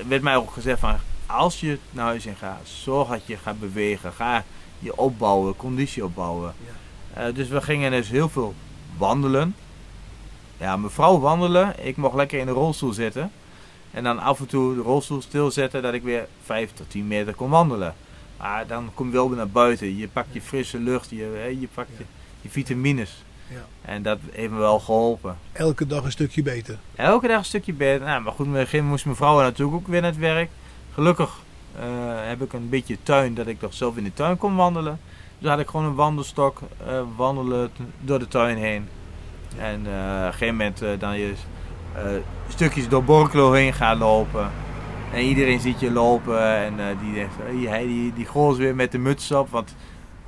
werd 0.07 0.23
mij 0.23 0.37
ook 0.37 0.53
gezegd 0.53 0.81
van, 0.81 0.97
als 1.27 1.61
je 1.61 1.79
naar 1.91 2.05
huis 2.05 2.27
in 2.27 2.37
gaat, 2.37 2.61
zorg 2.63 3.09
dat 3.09 3.27
je 3.27 3.37
gaat 3.37 3.61
bewegen. 3.61 4.13
Ga 4.13 4.45
je 4.85 4.97
opbouwen, 4.97 5.57
conditie 5.57 6.05
opbouwen. 6.05 6.55
Ja. 7.15 7.29
Uh, 7.29 7.35
dus 7.35 7.49
we 7.49 7.61
gingen 7.61 7.91
dus 7.91 8.09
heel 8.09 8.29
veel 8.29 8.55
wandelen. 8.97 9.55
Ja, 10.57 10.77
mevrouw 10.77 11.19
wandelen. 11.19 11.87
Ik 11.87 11.97
mocht 11.97 12.15
lekker 12.15 12.39
in 12.39 12.47
de 12.47 12.53
rolstoel 12.53 12.93
zitten. 12.93 13.31
En 13.91 14.05
dan 14.05 14.19
af 14.19 14.41
en 14.41 14.47
toe 14.47 14.75
de 14.75 14.81
rolstoel 14.81 15.23
stilzetten 15.23 15.83
dat 15.83 15.95
ik 15.95 16.03
weer 16.03 16.27
5 16.45 16.73
tot 16.75 16.91
10 16.91 17.07
meter 17.07 17.35
kon 17.35 17.51
wandelen. 17.51 17.95
Maar 18.37 18.67
dan 18.67 18.91
kom 18.95 19.07
je 19.07 19.13
wel 19.13 19.29
weer 19.29 19.37
naar 19.37 19.49
buiten. 19.49 19.97
Je 19.97 20.09
pakt 20.09 20.29
je 20.33 20.41
frisse 20.41 20.79
lucht, 20.79 21.11
je, 21.11 21.57
je 21.61 21.69
pakt 21.75 21.91
je, 21.99 22.05
je 22.41 22.49
vitamines. 22.49 23.25
Ja. 23.49 23.65
En 23.83 24.03
dat 24.03 24.19
heeft 24.33 24.51
me 24.51 24.59
wel 24.59 24.81
geholpen. 24.81 25.39
Elke 25.53 25.87
dag 25.87 26.05
een 26.05 26.11
stukje 26.11 26.43
beter. 26.43 26.79
Elke 26.95 27.29
dag 27.29 27.39
een 27.39 27.45
stukje 27.45 27.73
beter. 27.73 28.07
Nou, 28.07 28.23
maar 28.23 28.33
goed, 28.33 28.47
gegeven 28.47 28.71
moment 28.71 28.91
moest 28.91 29.05
mijn 29.05 29.17
vrouw 29.17 29.41
natuurlijk 29.41 29.77
ook 29.77 29.87
weer 29.87 30.01
naar 30.01 30.11
het 30.11 30.21
werk. 30.21 30.51
Gelukkig 30.95 31.44
heb 32.27 32.43
ik 32.43 32.53
een 32.53 32.69
beetje 32.69 32.99
tuin 33.03 33.35
dat 33.35 33.47
ik 33.47 33.59
toch 33.59 33.75
zelf 33.75 33.97
in 33.97 34.05
de 34.05 34.15
tuin 34.15 34.37
kon 34.37 34.57
wandelen. 34.57 35.01
Dus 35.39 35.49
had 35.49 35.59
ik 35.59 35.69
gewoon 35.69 35.87
een 35.87 35.95
wandelstok, 35.95 36.61
uh, 36.89 37.01
wandelen 37.17 37.71
door 38.01 38.19
de 38.19 38.29
tuin 38.29 38.57
heen. 38.57 38.89
En 39.59 39.81
uh, 39.81 39.93
op 40.21 40.27
een 40.27 40.33
gegeven 40.33 40.57
moment 40.57 40.83
dan 40.99 41.19
je 41.19 41.33
stukjes 42.49 42.89
door 42.89 43.05
Borkelo 43.05 43.53
heen 43.53 43.73
gaan 43.73 43.99
lopen. 43.99 44.51
En 45.13 45.21
iedereen 45.21 45.61
ziet 45.61 45.81
je 45.81 45.91
lopen 45.91 46.57
en 46.57 46.99
die 47.03 47.15
denkt, 47.15 47.35
hij 47.69 47.87
die, 47.87 48.13
die 48.13 48.27
goos 48.27 48.57
weer 48.57 48.75
met 48.75 48.93
de 48.93 48.99
muts 48.99 49.33
op. 49.33 49.51
Want 49.51 49.75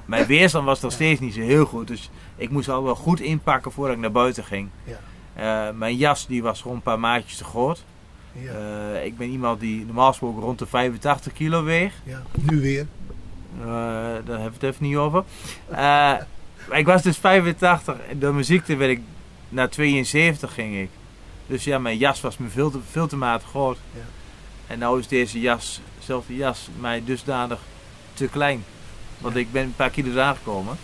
mijn 0.04 0.26
weerstand 0.26 0.64
was 0.64 0.80
nog 0.80 0.92
steeds 0.92 1.20
niet 1.20 1.34
zo 1.34 1.40
heel 1.40 1.64
goed. 1.64 1.86
Dus 1.86 2.10
ik 2.36 2.50
moest 2.50 2.68
al 2.68 2.82
wel 2.82 2.94
goed 2.94 3.20
inpakken 3.20 3.72
voordat 3.72 3.94
ik 3.94 4.00
naar 4.00 4.12
buiten 4.12 4.44
ging. 4.44 4.68
Ja. 5.34 5.72
mijn 5.72 5.96
jas 5.96 6.26
die 6.26 6.42
was 6.42 6.60
gewoon 6.60 6.76
een 6.76 6.82
paar 6.82 7.00
maatjes 7.00 7.36
te 7.36 7.44
groot. 7.44 7.84
Ja. 8.42 8.52
Uh, 8.92 9.04
ik 9.04 9.16
ben 9.16 9.28
iemand 9.28 9.60
die 9.60 9.84
normaal 9.84 10.08
gesproken 10.08 10.42
rond 10.42 10.58
de 10.58 10.66
85 10.66 11.32
kilo 11.32 11.64
weegt. 11.64 11.94
Ja. 12.04 12.22
Nu 12.32 12.60
weer? 12.60 12.86
Uh, 13.60 13.66
daar 13.66 14.14
hebben 14.14 14.60
we 14.60 14.66
het 14.66 14.74
even 14.74 14.86
niet 14.86 14.96
over. 14.96 15.24
Uh, 15.72 16.14
ik 16.70 16.86
was 16.86 17.02
dus 17.02 17.16
85 17.16 17.96
en 18.10 18.18
door 18.18 18.32
mijn 18.32 18.44
ziekte 18.44 18.76
werd 18.76 18.90
ik 18.90 19.00
naar 19.48 19.68
72 19.68 20.54
ging 20.54 20.76
ik. 20.76 20.90
Dus 21.46 21.64
ja, 21.64 21.78
mijn 21.78 21.98
jas 21.98 22.20
was 22.20 22.36
me 22.36 22.48
veel 22.48 22.70
te, 22.70 22.78
veel 22.90 23.06
te 23.06 23.16
matig 23.16 23.48
groot. 23.48 23.78
Ja. 23.92 24.00
En 24.66 24.78
nou 24.78 24.98
is 24.98 25.08
deze 25.08 25.40
jas, 25.40 25.80
zelfde 25.98 26.36
jas, 26.36 26.68
mij 26.80 27.02
dusdanig 27.04 27.60
te 28.14 28.26
klein. 28.26 28.64
Want 29.18 29.34
ja. 29.34 29.40
ik 29.40 29.52
ben 29.52 29.62
een 29.62 29.74
paar 29.76 29.90
kilo's 29.90 30.16
aangekomen. 30.16 30.76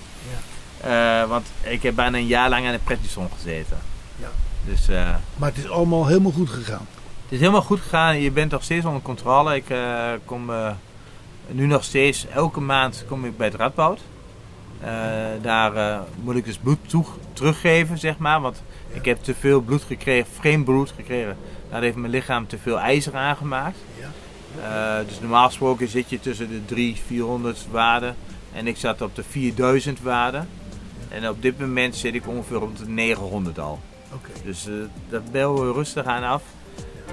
Ja. 0.83 1.27
want 1.27 1.47
ik 1.63 1.83
heb 1.83 1.95
bijna 1.95 2.19
een 2.19 2.27
jaar 2.27 2.49
lang 2.49 2.67
aan 2.67 2.73
de 2.73 2.79
prednison 2.79 3.29
gezeten. 3.35 3.79
Ja. 4.19 4.31
Dus, 4.65 4.87
maar 5.37 5.49
het 5.49 5.59
is 5.59 5.69
allemaal 5.69 6.07
helemaal 6.07 6.33
goed 6.33 6.51
gegaan. 6.51 6.87
Het 7.33 7.41
is 7.41 7.47
helemaal 7.47 7.67
goed 7.67 7.81
gegaan. 7.81 8.21
Je 8.21 8.31
bent 8.31 8.51
nog 8.51 8.63
steeds 8.63 8.85
onder 8.85 9.03
controle. 9.03 9.55
Ik 9.55 9.71
uh, 9.71 10.11
kom 10.25 10.51
uh, 10.51 10.71
nu 11.47 11.67
nog 11.67 11.85
steeds, 11.85 12.27
elke 12.27 12.61
maand 12.61 13.05
kom 13.09 13.25
ik 13.25 13.37
bij 13.37 13.47
het 13.47 13.57
Radboud. 13.57 14.01
Uh, 14.83 14.89
daar 15.43 16.01
moet 16.23 16.37
ik 16.37 16.45
dus 16.45 16.57
bloed 16.57 16.79
toe, 16.87 17.05
teruggeven, 17.33 17.99
zeg 17.99 18.19
maar. 18.19 18.41
Want 18.41 18.63
ja. 18.91 18.97
ik 18.97 19.05
heb 19.05 19.23
te 19.23 19.35
veel 19.35 19.61
bloed 19.61 19.83
gekregen, 19.83 20.33
vreemd 20.33 20.65
bloed 20.65 20.93
gekregen. 20.97 21.37
Daar 21.71 21.83
heeft 21.83 21.97
mijn 21.97 22.13
lichaam 22.13 22.47
te 22.47 22.59
veel 22.59 22.81
ijzer 22.81 23.17
aangemaakt. 23.17 23.79
Ja. 23.99 25.03
dus 25.03 25.21
normaal 25.21 25.47
gesproken 25.47 25.89
zit 25.89 26.11
je 26.11 26.21
tussen 26.21 26.49
de 26.49 26.65
300, 26.65 27.07
400 27.07 27.67
waarden. 27.71 28.17
En 28.53 28.67
ik 28.67 28.77
zat 28.77 29.03
op 29.03 29.15
de 29.15 29.23
4000 29.29 30.01
waarden. 30.01 30.49
En 31.09 31.29
op 31.29 31.43
dit 31.43 31.59
moment 31.59 31.97
zit 31.97 32.15
ik 32.15 32.29
ongeveer 32.29 32.63
op 32.63 32.79
de 32.79 32.89
900 32.89 33.59
al. 33.59 33.81
Okay. 34.15 34.43
Dus 34.45 34.69
dat 35.09 35.31
bel 35.31 35.61
we 35.61 35.73
rustig 35.73 36.05
aan 36.05 36.25
af. 36.25 36.43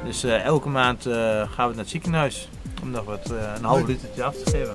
Dus 0.04 0.26
uh, 0.26 0.44
elke 0.44 0.70
maand 0.70 1.08
uh, 1.08 1.14
gaan 1.14 1.48
we 1.70 1.76
naar 1.76 1.76
het 1.76 1.90
ziekenhuis 1.90 2.50
om 2.82 2.90
nog 2.92 3.04
wat, 3.04 3.32
uh, 3.32 3.54
een 3.58 3.64
half 3.64 3.86
litertje 3.86 4.24
af 4.24 4.36
te 4.36 4.52
geven. 4.52 4.74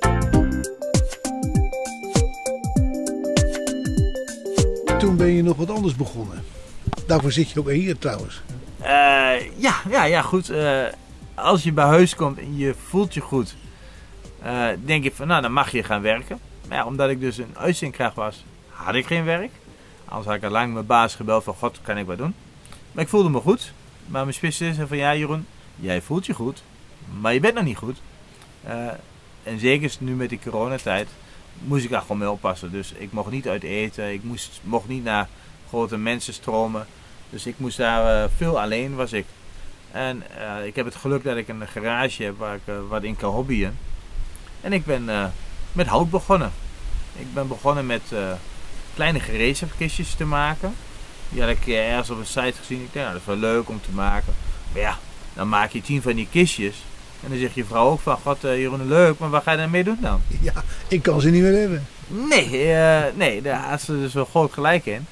Toen 4.99 5.17
ben 5.17 5.27
je 5.27 5.43
nog 5.43 5.57
wat 5.57 5.69
anders 5.69 5.95
begonnen. 5.95 6.43
Daarvoor 7.07 7.31
zit 7.31 7.49
je 7.51 7.59
ook 7.59 7.69
hier 7.69 7.97
trouwens. 7.97 8.41
ja, 9.57 9.75
ja, 9.89 10.03
ja, 10.03 10.21
goed. 10.21 10.51
als 11.35 11.63
je 11.63 11.71
bij 11.71 11.85
huis 11.85 12.15
komt 12.15 12.37
en 12.37 12.57
je 12.57 12.75
voelt 12.87 13.13
je 13.13 13.21
goed, 13.21 13.55
denk 14.85 15.03
je 15.03 15.11
van 15.11 15.27
nou, 15.27 15.41
dan 15.41 15.51
mag 15.51 15.71
je 15.71 15.83
gaan 15.83 16.01
werken. 16.01 16.39
Maar 16.67 16.77
ja, 16.77 16.85
omdat 16.85 17.09
ik 17.09 17.19
dus 17.19 17.37
een 17.37 17.55
uitzendkracht 17.57 18.15
was, 18.15 18.45
had 18.69 18.95
ik 18.95 19.05
geen 19.05 19.23
werk. 19.23 19.51
Anders 20.05 20.27
had 20.27 20.35
ik 20.35 20.43
al 20.43 20.49
lang 20.49 20.73
mijn 20.73 20.85
baas 20.85 21.15
gebeld 21.15 21.43
van 21.43 21.53
god, 21.53 21.79
kan 21.81 21.97
ik 21.97 22.05
wat 22.05 22.17
doen. 22.17 22.35
Maar 22.91 23.03
ik 23.03 23.09
voelde 23.09 23.29
me 23.29 23.39
goed. 23.39 23.73
Maar 24.07 24.21
mijn 24.21 24.33
specialist 24.33 24.75
zei 24.75 24.87
van 24.87 24.97
ja 24.97 25.15
Jeroen, 25.15 25.47
jij 25.75 26.01
voelt 26.01 26.25
je 26.25 26.33
goed, 26.33 26.63
maar 27.19 27.33
je 27.33 27.39
bent 27.39 27.53
nog 27.53 27.63
niet 27.63 27.77
goed. 27.77 27.97
Uh, 28.67 28.87
en 29.43 29.59
zeker 29.59 29.95
nu 29.99 30.15
met 30.15 30.29
die 30.29 30.39
coronatijd 30.43 31.07
moest 31.59 31.83
ik 31.83 31.89
daar 31.89 32.01
gewoon 32.01 32.17
mee 32.17 32.29
oppassen. 32.29 32.71
Dus 32.71 32.91
ik 32.91 33.11
mocht 33.11 33.31
niet 33.31 33.47
uit 33.47 33.63
eten, 33.63 34.13
ik 34.13 34.21
mocht 34.61 34.87
niet 34.87 35.03
naar 35.03 35.27
grote 35.67 35.97
mensenstromen. 35.97 36.87
Dus 37.29 37.45
ik 37.45 37.55
moest 37.57 37.77
daar 37.77 38.23
uh, 38.23 38.29
veel 38.37 38.61
alleen 38.61 38.95
was 38.95 39.13
ik. 39.13 39.25
En 39.91 40.23
uh, 40.37 40.65
ik 40.65 40.75
heb 40.75 40.85
het 40.85 40.95
geluk 40.95 41.23
dat 41.23 41.37
ik 41.37 41.47
een 41.47 41.67
garage 41.67 42.23
heb 42.23 42.37
waar 42.37 42.55
ik 42.55 42.73
wat 42.89 43.03
in 43.03 43.15
kan 43.15 43.33
hobbyen. 43.33 43.77
En 44.61 44.73
ik 44.73 44.85
ben 44.85 45.31
met 45.71 45.87
hout 45.87 46.09
begonnen. 46.09 46.51
Ik 47.17 47.33
ben 47.33 47.47
begonnen 47.47 47.85
met 47.85 48.01
kleine 48.93 49.19
gereedschapkistjes 49.19 50.13
te 50.13 50.25
maken. 50.25 50.75
Die 51.35 51.43
had 51.43 51.53
ik 51.53 51.67
ergens 51.67 52.09
op 52.09 52.17
een 52.17 52.25
site 52.25 52.53
gezien. 52.59 52.81
Ik 52.81 52.93
denk, 52.93 53.05
nou, 53.05 53.11
dat 53.11 53.21
is 53.21 53.27
wel 53.27 53.51
leuk 53.51 53.69
om 53.69 53.81
te 53.81 53.91
maken. 53.91 54.33
Maar 54.71 54.81
ja, 54.81 54.97
dan 55.33 55.49
maak 55.49 55.71
je 55.71 55.81
tien 55.81 56.01
van 56.01 56.15
die 56.15 56.27
kistjes. 56.31 56.83
En 57.23 57.29
dan 57.29 57.39
zegt 57.39 57.55
je 57.55 57.65
vrouw 57.65 57.89
ook 57.89 57.99
van, 57.99 58.17
god 58.17 58.45
uh, 58.45 58.59
Jeroen, 58.59 58.87
leuk, 58.87 59.17
maar 59.17 59.29
wat 59.29 59.43
ga 59.43 59.51
je 59.51 59.57
daarmee 59.57 59.83
doen 59.83 59.97
dan? 60.01 60.21
Ja, 60.41 60.53
ik 60.87 61.01
kan 61.01 61.21
ze 61.21 61.29
niet 61.29 61.41
meer 61.41 61.59
hebben. 61.59 61.85
Nee, 62.07 62.67
uh, 62.67 63.03
nee 63.15 63.41
daar 63.41 63.69
had 63.69 63.81
ze 63.81 63.99
dus 63.99 64.13
wel 64.13 64.25
groot 64.25 64.53
gelijk 64.53 64.85
in. 64.85 65.05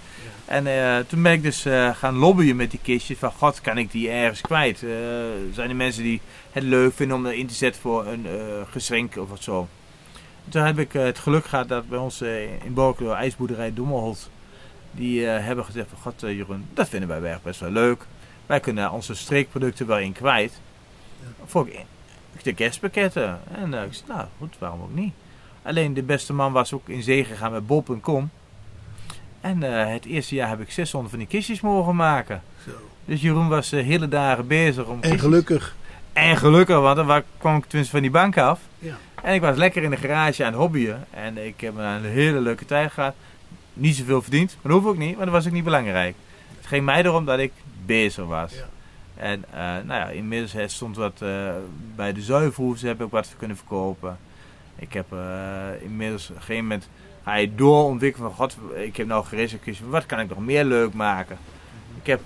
Ja. 0.45 0.53
En 0.53 0.67
uh, 0.67 1.05
toen 1.07 1.23
ben 1.23 1.31
ik 1.31 1.43
dus 1.43 1.65
gaan 1.93 2.15
lobbyen 2.15 2.55
met 2.55 2.71
die 2.71 2.79
kistjes. 2.83 3.17
Van, 3.17 3.31
god, 3.31 3.61
kan 3.61 3.77
ik 3.77 3.91
die 3.91 4.09
ergens 4.09 4.41
kwijt? 4.41 4.77
zijn 5.53 5.69
er 5.69 5.75
mensen 5.75 6.03
die 6.03 6.21
het 6.51 6.63
leuk 6.63 6.93
vinden 6.93 7.17
om 7.17 7.25
erin 7.25 7.47
te 7.47 7.53
zetten 7.53 7.81
voor 7.81 8.07
een 8.07 8.25
geschenk 8.71 9.17
of 9.17 9.29
wat 9.29 9.43
zo? 9.43 9.67
Toen 10.49 10.63
heb 10.63 10.79
ik 10.79 10.93
het 10.93 11.19
geluk 11.19 11.45
gehad 11.45 11.67
dat 11.67 11.89
bij 11.89 11.99
ons 11.99 12.21
in 12.63 12.73
Borkelo, 12.73 13.11
ijsboerderij 13.11 13.73
Dommelholt 13.73 14.29
die 14.95 15.21
uh, 15.21 15.27
hebben 15.45 15.65
gezegd 15.65 15.87
van, 15.89 15.97
god 16.01 16.23
uh, 16.23 16.35
Jeroen, 16.37 16.65
dat 16.73 16.89
vinden 16.89 17.09
wij 17.21 17.31
echt 17.31 17.43
best 17.43 17.59
wel 17.59 17.69
leuk. 17.71 18.05
Wij 18.45 18.59
kunnen 18.59 18.91
onze 18.91 19.15
streekproducten 19.15 19.87
wel 19.87 19.99
in 19.99 20.11
kwijt. 20.13 20.59
Ja. 21.21 21.27
Voor 21.45 21.67
de 22.43 22.53
kerstpakketten. 22.53 23.39
En 23.55 23.71
uh, 23.73 23.83
ik 23.83 23.93
zei, 23.93 24.05
nou 24.07 24.25
goed, 24.37 24.55
waarom 24.59 24.81
ook 24.81 24.93
niet? 24.95 25.13
Alleen 25.63 25.93
de 25.93 26.03
beste 26.03 26.33
man 26.33 26.51
was 26.51 26.73
ook 26.73 26.89
in 26.89 27.03
zee 27.03 27.25
gegaan 27.25 27.51
met 27.51 27.67
Bob.com. 27.67 28.29
En 29.41 29.63
eh, 29.63 29.91
het 29.93 30.05
eerste 30.05 30.35
jaar 30.35 30.49
heb 30.49 30.59
ik 30.61 30.71
600 30.71 31.09
van 31.11 31.19
die 31.19 31.27
kistjes 31.27 31.61
mogen 31.61 31.95
maken. 31.95 32.41
Zo. 32.65 32.71
Dus 33.05 33.21
Jeroen 33.21 33.47
was 33.47 33.69
de 33.69 33.81
hele 33.81 34.07
dagen 34.07 34.47
bezig 34.47 34.85
om 34.85 34.93
En 34.93 34.99
kistjes- 34.99 35.21
gelukkig. 35.21 35.75
En 36.13 36.37
gelukkig, 36.37 36.79
want 36.79 36.95
dan 36.95 37.05
wa- 37.05 37.23
kwam 37.37 37.55
ik 37.57 37.63
tenminste 37.63 37.91
van 37.93 38.01
die 38.01 38.11
bank 38.11 38.37
af. 38.37 38.59
Ja. 38.79 38.95
En 39.23 39.33
ik 39.33 39.41
was 39.41 39.57
lekker 39.57 39.83
in 39.83 39.89
de 39.89 39.97
garage 39.97 40.43
aan 40.45 40.51
het 40.51 40.61
hobbyen. 40.61 41.05
En 41.11 41.45
ik 41.45 41.61
heb 41.61 41.77
een 41.77 42.03
hele 42.03 42.39
leuke 42.39 42.65
tijd 42.65 42.91
gehad. 42.91 43.15
Niet 43.73 43.95
zoveel 43.95 44.21
verdiend, 44.21 44.57
maar 44.61 44.71
dat 44.71 44.81
hoef 44.81 44.93
ik 44.93 44.99
niet, 44.99 45.15
maar 45.15 45.25
dat 45.25 45.33
was 45.33 45.45
ook 45.47 45.53
niet 45.53 45.63
belangrijk. 45.63 46.15
Het 46.57 46.67
ging 46.67 46.85
mij 46.85 47.03
erom 47.03 47.25
dat 47.25 47.39
ik 47.39 47.51
bezig 47.85 48.25
was. 48.25 48.53
En 49.15 49.43
eh, 49.51 49.59
nou 49.59 49.87
ja, 49.87 50.07
inmiddels 50.07 50.73
stond 50.73 50.95
wat 50.95 51.21
eh, 51.21 51.51
bij 51.95 52.13
de 52.13 52.21
zuivelhoefs 52.21 52.81
heb 52.81 53.01
ik 53.01 53.09
wat 53.09 53.35
kunnen 53.37 53.57
verkopen. 53.57 54.17
Ik 54.75 54.93
heb 54.93 55.13
eh, 55.13 55.81
inmiddels 55.81 56.29
op 56.29 56.35
een 56.35 56.41
gegeven 56.41 56.63
moment 56.63 56.89
ga 57.23 57.35
je 57.35 57.55
doorontwikkelen 57.55 58.31
van 58.31 58.37
god, 58.37 58.57
ik 58.75 58.97
heb 58.97 59.07
nou 59.07 59.25
gereserveerd, 59.25 59.79
wat 59.89 60.05
kan 60.05 60.19
ik 60.19 60.29
nog 60.29 60.39
meer 60.39 60.63
leuk 60.65 60.93
maken? 60.93 61.37
Ik 62.01 62.07
heb, 62.07 62.23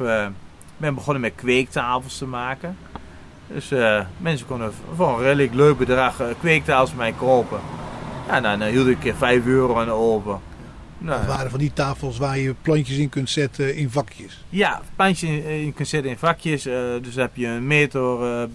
ben 0.77 0.95
begonnen 0.95 1.21
met 1.21 1.35
kweektafels 1.35 2.17
te 2.17 2.25
maken. 2.25 2.77
Dus 3.47 3.69
mensen 4.17 4.47
konden 4.47 4.73
voor 4.95 5.07
een 5.07 5.23
redelijk 5.23 5.53
leuk 5.53 5.77
bedrag 5.77 6.21
kweektafels 6.39 6.93
mij 6.93 7.11
kopen. 7.11 7.59
Ja, 8.27 8.41
dan 8.41 8.61
eh, 8.61 8.69
hield 8.69 8.87
ik 8.87 9.05
eh, 9.05 9.13
5 9.15 9.45
euro 9.45 9.79
aan 9.79 9.89
open. 9.89 10.39
Nou, 10.97 11.19
Dat 11.25 11.35
waren 11.35 11.49
van 11.49 11.59
die 11.59 11.73
tafels 11.73 12.17
waar 12.17 12.37
je 12.37 12.55
plantjes 12.61 12.97
in 12.97 13.09
kunt 13.09 13.29
zetten 13.29 13.75
in 13.75 13.89
vakjes. 13.89 14.43
ja, 14.49 14.81
pandje 14.95 15.27
in, 15.27 15.43
in 15.43 15.73
kunt 15.73 15.87
zetten 15.87 16.11
in 16.11 16.17
vakjes. 16.17 16.65
eh, 16.65 16.73
dus 17.01 17.13
dan 17.13 17.23
heb 17.23 17.35
je 17.35 17.47
een 17.47 17.67
meter 17.67 18.23
eh, 18.41 18.47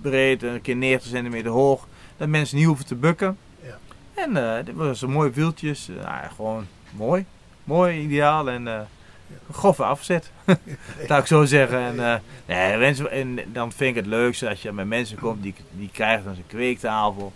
breed 0.00 0.42
en 0.42 0.48
een 0.52 0.60
keer 0.60 0.76
90 0.76 1.10
centimeter 1.10 1.50
hoog. 1.50 1.86
Dat 2.16 2.28
mensen 2.28 2.56
niet 2.56 2.66
hoeven 2.66 2.86
te 2.86 2.94
bukken. 2.94 3.36
Ja. 3.62 3.78
En 4.14 4.36
eh 4.36 4.64
dit 4.64 4.74
was 4.74 5.02
een 5.02 5.10
mooie 5.10 5.30
wieltjes. 5.30 5.88
Nou 6.02 6.24
gewoon 6.36 6.66
mooi. 6.90 7.24
Mooi, 7.64 8.00
ideaal 8.00 8.50
en 8.50 8.66
een 8.66 8.86
grove 9.52 9.84
afzet. 9.84 10.30
Laat 11.08 11.20
ik 11.20 11.26
zo 11.26 11.44
zeggen. 11.44 11.78
En, 11.80 12.22
nee, 12.46 12.76
mensen, 12.76 13.10
en 13.10 13.38
dan 13.52 13.72
vind 13.72 13.90
ik 13.90 13.96
het 14.02 14.06
leukste 14.06 14.48
als 14.48 14.62
je 14.62 14.72
met 14.72 14.86
mensen 14.86 15.18
komt 15.18 15.42
die, 15.42 15.54
die 15.70 15.90
krijgen 15.92 16.24
dan 16.24 16.34
zo'n 16.34 16.44
kweektafel. 16.46 17.32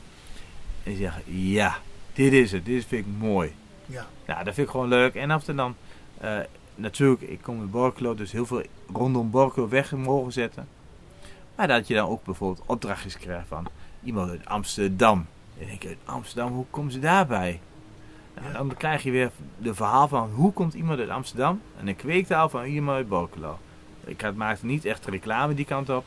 En 0.85 0.91
die 0.91 0.97
zeggen, 1.01 1.23
ja, 1.27 1.77
dit 2.13 2.33
is 2.33 2.53
het. 2.53 2.65
Dit 2.65 2.85
vind 2.89 3.07
ik 3.07 3.13
mooi. 3.19 3.53
Ja. 3.87 4.07
Ja, 4.33 4.43
dat 4.43 4.55
vind 4.55 4.67
ik 4.67 4.73
gewoon 4.73 4.89
leuk. 4.89 5.15
En 5.15 5.31
af 5.31 5.49
en 5.49 5.57
dan, 5.57 5.75
eh, 6.19 6.39
natuurlijk, 6.75 7.23
ik 7.23 7.43
kom 7.43 7.61
in 7.61 7.71
Borculo, 7.71 8.15
dus 8.15 8.33
heel 8.33 8.47
veel 8.47 8.63
rondom 8.93 9.31
Borculo 9.31 9.69
weg 9.69 9.93
mogen 9.93 10.33
zetten. 10.33 10.69
Maar 11.57 11.69
dat 11.69 11.87
je 11.87 11.95
dan 11.95 12.09
ook 12.09 12.25
bijvoorbeeld 12.25 12.67
opdrachtjes 12.67 13.19
krijgt 13.19 13.49
van 13.49 13.67
iemand 14.05 14.31
uit 14.31 14.47
Amsterdam. 14.47 15.19
En 15.19 15.59
dan 15.59 15.67
denk 15.67 15.83
je, 15.83 15.89
uit 15.89 15.99
Amsterdam, 16.05 16.53
hoe 16.53 16.65
komen 16.71 16.93
ze 16.93 16.99
daarbij? 16.99 17.61
Nou, 18.35 18.53
Dan 18.53 18.77
krijg 18.77 19.03
je 19.03 19.11
weer 19.11 19.31
de 19.59 19.75
verhaal 19.75 20.09
van 20.09 20.31
hoe 20.31 20.53
komt 20.53 20.75
iemand 20.75 20.99
uit 20.99 21.09
Amsterdam 21.09 21.61
en 21.81 21.89
een 21.89 21.97
kweektaal 21.97 22.49
van 22.49 22.65
iemand 22.65 22.97
uit 22.97 23.09
Borculo. 23.09 23.59
Ik 24.05 24.21
had, 24.21 24.35
maakte 24.35 24.67
niet 24.67 24.85
echt 24.85 25.07
reclame 25.07 25.55
die 25.55 25.65
kant 25.65 25.91
op. 25.91 26.05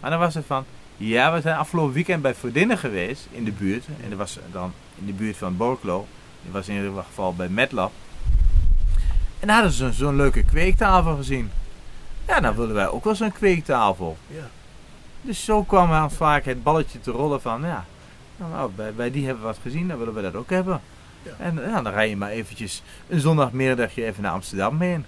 Maar 0.00 0.10
dan 0.10 0.18
was 0.18 0.34
het 0.34 0.46
van, 0.46 0.64
ja, 0.96 1.32
we 1.32 1.40
zijn 1.40 1.56
afgelopen 1.56 1.92
weekend 1.92 2.22
bij 2.22 2.34
Verdinnen 2.34 2.78
geweest 2.78 3.28
in 3.30 3.44
de 3.44 3.52
buurt. 3.52 3.86
En 4.02 4.08
dat 4.08 4.18
was 4.18 4.38
dan 4.52 4.72
in 4.98 5.06
de 5.06 5.12
buurt 5.12 5.36
van 5.36 5.56
Borculo. 5.56 6.06
Die 6.42 6.52
was 6.52 6.68
in 6.68 6.74
ieder 6.74 7.02
geval 7.02 7.34
bij 7.34 7.48
MedLab. 7.48 7.92
En 9.40 9.46
daar 9.46 9.56
hadden 9.56 9.72
ze 9.72 9.92
zo'n 9.92 10.16
leuke 10.16 10.42
kweektafel 10.42 11.16
gezien. 11.16 11.50
Ja, 12.26 12.40
dan 12.40 12.54
wilden 12.54 12.74
wij 12.74 12.88
ook 12.88 13.04
wel 13.04 13.14
zo'n 13.14 13.32
kweektafel. 13.32 14.16
Ja. 14.26 14.48
Dus 15.22 15.44
zo 15.44 15.62
kwam 15.62 15.90
dan 15.90 16.10
vaak 16.10 16.44
het 16.44 16.62
balletje 16.62 17.00
te 17.00 17.10
rollen 17.10 17.40
van, 17.40 17.62
ja, 17.62 17.84
nou, 18.36 18.70
bij, 18.76 18.94
bij 18.94 19.10
die 19.10 19.24
hebben 19.24 19.42
we 19.42 19.48
wat 19.48 19.58
gezien, 19.62 19.88
dan 19.88 19.98
willen 19.98 20.14
we 20.14 20.22
dat 20.22 20.34
ook 20.34 20.50
hebben. 20.50 20.80
En 21.38 21.54
ja, 21.54 21.82
dan 21.82 21.92
rij 21.92 22.08
je 22.08 22.16
maar 22.16 22.30
eventjes 22.30 22.82
een 23.08 23.20
zondagmiddagje 23.20 24.04
even 24.04 24.22
naar 24.22 24.32
Amsterdam 24.32 24.80
heen. 24.80 25.04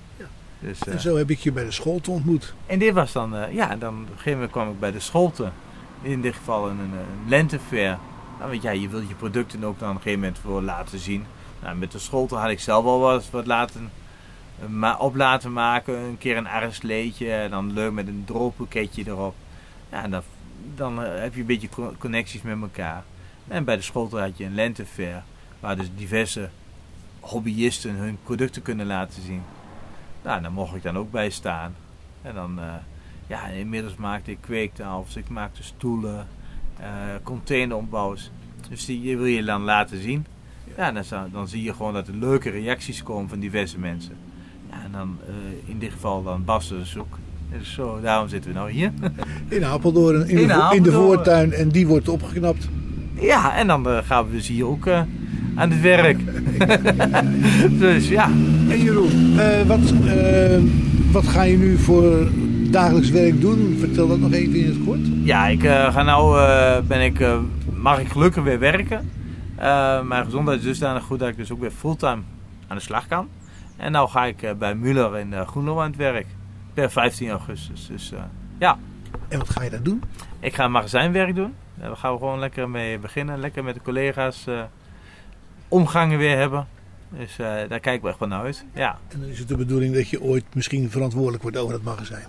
Dus, 0.58 0.78
eh, 0.78 0.92
En 0.92 1.00
zo 1.00 1.16
heb 1.16 1.30
ik 1.30 1.38
je 1.38 1.52
bij 1.52 1.64
de 1.64 1.70
school 1.70 2.00
te 2.00 2.10
ontmoet. 2.10 2.54
en 2.66 2.78
dit 2.78 2.94
was 2.94 3.12
dan, 3.12 3.36
eh, 3.36 3.54
ja, 3.54 3.76
dan 3.76 3.94
op 3.94 4.00
een 4.00 4.06
gegeven 4.08 4.32
moment 4.32 4.50
kwam 4.50 4.70
ik 4.70 4.80
bij 4.80 4.92
de 4.92 5.00
scholte. 5.00 5.50
In 6.02 6.20
dit 6.20 6.34
geval 6.34 6.68
een, 6.68 6.78
een, 6.78 6.92
een 6.92 7.28
lentefair. 7.28 7.98
Nou, 8.38 8.54
je, 8.54 8.62
ja, 8.62 8.70
je 8.70 8.88
wilt 8.88 9.08
je 9.08 9.14
producten 9.14 9.64
ook 9.64 9.78
dan 9.78 9.88
op 9.88 9.94
een 9.94 10.02
gegeven 10.02 10.20
moment 10.20 10.38
voor 10.38 10.62
laten 10.62 10.98
zien. 10.98 11.24
Nou, 11.62 11.76
met 11.76 11.92
de 11.92 11.98
scholte 11.98 12.34
had 12.34 12.50
ik 12.50 12.60
zelf 12.60 12.84
al 12.84 13.00
wat, 13.00 13.30
wat 13.30 13.46
laten, 13.46 13.90
maar 14.68 14.98
op 15.00 15.14
laten 15.14 15.52
maken. 15.52 15.98
Een 15.98 16.18
keer 16.18 16.36
een 16.36 16.46
arresleetje, 16.46 17.32
en 17.32 17.50
dan 17.50 17.72
leuk 17.72 17.92
met 17.92 18.06
een 18.06 18.22
droogboeketje 18.26 19.02
erop. 19.06 19.34
Ja, 19.90 20.08
dan, 20.08 20.22
dan 20.74 21.04
eh, 21.04 21.20
heb 21.20 21.34
je 21.34 21.40
een 21.40 21.46
beetje 21.46 21.68
co- 21.68 21.94
connecties 21.98 22.42
met 22.42 22.60
elkaar. 22.60 23.04
En 23.48 23.64
bij 23.64 23.76
de 23.76 23.82
scholte 23.82 24.18
had 24.18 24.38
je 24.38 24.44
een 24.44 24.54
lentefair. 24.54 25.22
Waar 25.60 25.76
dus 25.76 25.90
diverse 25.96 26.50
hobbyisten 27.20 27.94
hun 27.94 28.18
producten 28.22 28.62
kunnen 28.62 28.86
laten 28.86 29.22
zien. 29.22 29.42
Nou, 30.22 30.42
daar 30.42 30.52
mocht 30.52 30.74
ik 30.74 30.82
dan 30.82 30.98
ook 30.98 31.10
bij 31.10 31.30
staan. 31.30 31.74
En 32.22 32.34
dan, 32.34 32.60
eh, 32.60 32.74
ja, 33.26 33.46
inmiddels 33.46 33.94
maakte 33.94 34.30
ik 34.30 34.38
kweektafels, 34.40 35.16
ik 35.16 35.28
maakte 35.28 35.62
stoelen, 35.62 36.28
containerombouws. 37.22 38.30
Dus 38.68 38.84
die 38.84 39.16
wil 39.16 39.26
je 39.26 39.44
dan 39.44 39.62
laten 39.62 40.02
zien. 40.02 40.26
Ja, 40.76 40.92
dan, 40.92 41.04
dan 41.32 41.48
zie 41.48 41.62
je 41.62 41.74
gewoon 41.74 41.92
dat 41.92 42.08
er 42.08 42.14
leuke 42.14 42.50
reacties 42.50 43.02
komen 43.02 43.28
van 43.28 43.38
diverse 43.38 43.78
mensen. 43.78 44.14
Ja, 44.70 44.76
en 44.84 44.92
dan 44.92 45.18
eh, 45.26 45.70
in 45.70 45.78
dit 45.78 45.92
geval 45.92 46.22
dan 46.22 46.44
Bas 46.44 46.68
dus 46.68 46.98
ook. 46.98 47.18
Dus 47.58 47.72
zo, 47.72 48.00
daarom 48.00 48.28
zitten 48.28 48.50
we 48.50 48.56
nou 48.56 48.70
hier. 48.70 48.92
In 49.48 49.64
Apeldoorn, 49.64 50.28
in, 50.28 50.38
In 50.38 50.48
de, 50.48 50.70
in 50.74 50.92
voortuin. 50.92 51.52
En 51.52 51.68
die 51.68 51.86
wordt 51.86 52.08
opgeknapt. 52.08 52.68
Ja, 53.20 53.56
en 53.56 53.66
dan 53.66 53.88
eh, 53.88 53.98
gaan 54.04 54.26
we 54.26 54.32
dus 54.32 54.48
hier 54.48 54.66
ook 54.66 54.86
eh, 54.86 55.02
aan 55.54 55.70
het 55.70 55.80
werk. 55.80 56.18
dus 57.84 58.08
ja. 58.08 58.30
En 58.68 58.82
Jeroen, 58.82 59.38
eh, 59.38 59.66
wat, 59.66 59.92
eh, 60.06 60.58
wat 61.12 61.26
ga 61.26 61.42
je 61.42 61.56
nu 61.56 61.78
voor 61.78 62.28
dagelijks 62.74 63.10
werk 63.10 63.40
doen? 63.40 63.76
Vertel 63.78 64.08
dat 64.08 64.18
nog 64.18 64.32
even 64.32 64.54
in 64.54 64.66
het 64.66 64.84
kort. 64.84 65.00
Ja, 65.22 65.46
ik 65.46 65.64
eh, 65.64 65.92
ga 65.92 66.02
nou, 66.02 66.38
eh, 66.38 66.80
ben 66.80 67.00
ik, 67.00 67.20
eh, 67.20 67.38
mag 67.74 68.00
ik 68.00 68.08
gelukkig 68.08 68.42
weer 68.42 68.58
werken. 68.58 69.10
Mijn 70.06 70.24
gezondheid 70.24 70.58
is 70.58 70.64
dusdanig 70.64 71.02
goed 71.02 71.18
dat 71.18 71.28
ik 71.28 71.36
dus 71.36 71.52
ook 71.52 71.60
weer 71.60 71.70
fulltime 71.70 72.22
aan 72.66 72.76
de 72.76 72.82
slag 72.82 73.06
kan. 73.06 73.28
En 73.76 73.92
nou 73.92 74.08
ga 74.08 74.24
ik 74.24 74.58
bij 74.58 74.74
Muller 74.74 75.18
in 75.18 75.32
uh, 75.32 75.46
Groenlo 75.46 75.80
aan 75.80 75.86
het 75.86 75.96
werk. 75.96 76.26
Per 76.74 76.90
15 76.90 77.30
augustus. 77.30 77.86
Dus 77.86 78.12
ja. 78.58 78.78
En 79.28 79.38
wat 79.38 79.50
ga 79.50 79.62
je 79.62 79.70
daar 79.70 79.82
doen? 79.82 80.02
Ik 80.40 80.54
ga 80.54 80.68
magazijnwerk 80.68 81.34
doen. 81.34 81.54
Daar 81.74 81.96
gaan 81.96 82.12
we 82.12 82.18
gewoon 82.18 82.38
lekker 82.38 82.70
mee 82.70 82.98
beginnen. 82.98 83.40
Lekker 83.40 83.64
met 83.64 83.74
de 83.74 83.82
collega's 83.82 84.46
omgangen 85.68 86.18
weer 86.18 86.36
hebben. 86.36 86.66
Dus 87.18 87.38
eh, 87.38 87.46
daar 87.68 87.80
kijk 87.80 87.96
ik 87.96 88.00
wel 88.00 88.10
echt 88.10 88.18
van 88.18 88.34
uit. 88.34 88.64
Ja. 88.74 88.98
En 89.08 89.20
dan 89.20 89.28
is 89.28 89.38
het 89.38 89.48
de 89.48 89.56
bedoeling 89.56 89.94
dat 89.94 90.08
je 90.08 90.22
ooit 90.22 90.44
misschien 90.54 90.90
verantwoordelijk 90.90 91.42
wordt 91.42 91.56
over 91.56 91.74
het 91.74 91.82
magazijn. 91.82 92.26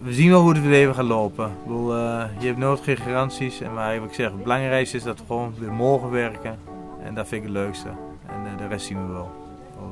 We 0.00 0.12
zien 0.12 0.30
wel 0.30 0.40
hoe 0.40 0.54
het 0.54 0.64
leven 0.64 0.94
gaat 0.94 1.04
lopen. 1.04 1.46
Ik 1.46 1.70
eh, 1.70 2.24
je 2.38 2.46
hebt 2.46 2.58
nooit 2.58 2.80
geen 2.82 2.96
garanties. 2.96 3.60
En 3.60 3.74
maar 3.74 4.00
wat 4.00 4.08
ik 4.08 4.14
zeg, 4.14 4.30
het 4.30 4.42
belangrijkste 4.42 4.96
is 4.96 5.02
dat 5.02 5.18
we 5.18 5.24
gewoon 5.26 5.54
weer 5.58 5.72
morgen 5.72 6.10
werken. 6.10 6.58
En 7.04 7.14
dat 7.14 7.28
vind 7.28 7.42
ik 7.42 7.48
het 7.48 7.56
leukste. 7.56 7.88
En 8.26 8.46
eh, 8.46 8.58
de 8.58 8.66
rest 8.66 8.86
zien 8.86 9.06
we 9.06 9.12
wel. 9.12 9.30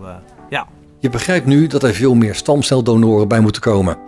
wel 0.00 0.08
eh, 0.08 0.14
ja. 0.50 0.66
Je 0.98 1.10
begrijpt 1.10 1.46
nu 1.46 1.66
dat 1.66 1.82
er 1.82 1.94
veel 1.94 2.14
meer 2.14 2.34
stamceldonoren 2.34 3.28
bij 3.28 3.40
moeten 3.40 3.62
komen. 3.62 3.98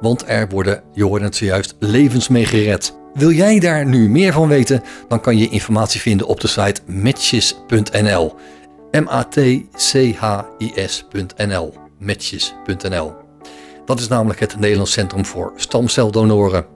Want 0.00 0.28
er 0.28 0.48
worden, 0.48 0.82
je 0.92 1.04
hoorde 1.04 1.24
het 1.24 1.36
zojuist, 1.36 1.76
levens 1.78 2.28
mee 2.28 2.44
gered. 2.44 2.96
Wil 3.14 3.30
jij 3.30 3.58
daar 3.58 3.86
nu 3.86 4.08
meer 4.08 4.32
van 4.32 4.48
weten? 4.48 4.82
Dan 5.08 5.20
kan 5.20 5.38
je 5.38 5.48
informatie 5.48 6.00
vinden 6.00 6.26
op 6.26 6.40
de 6.40 6.48
site 6.48 6.80
matches.nl. 6.86 8.34
M-A-T-C-H-I-S.nl. 8.90 9.64
Matches.nl. 11.98 13.27
Dat 13.88 14.00
is 14.00 14.08
namelijk 14.08 14.40
het 14.40 14.58
Nederlands 14.60 14.92
Centrum 14.92 15.26
voor 15.26 15.52
Stamceldonoren. 15.56 16.66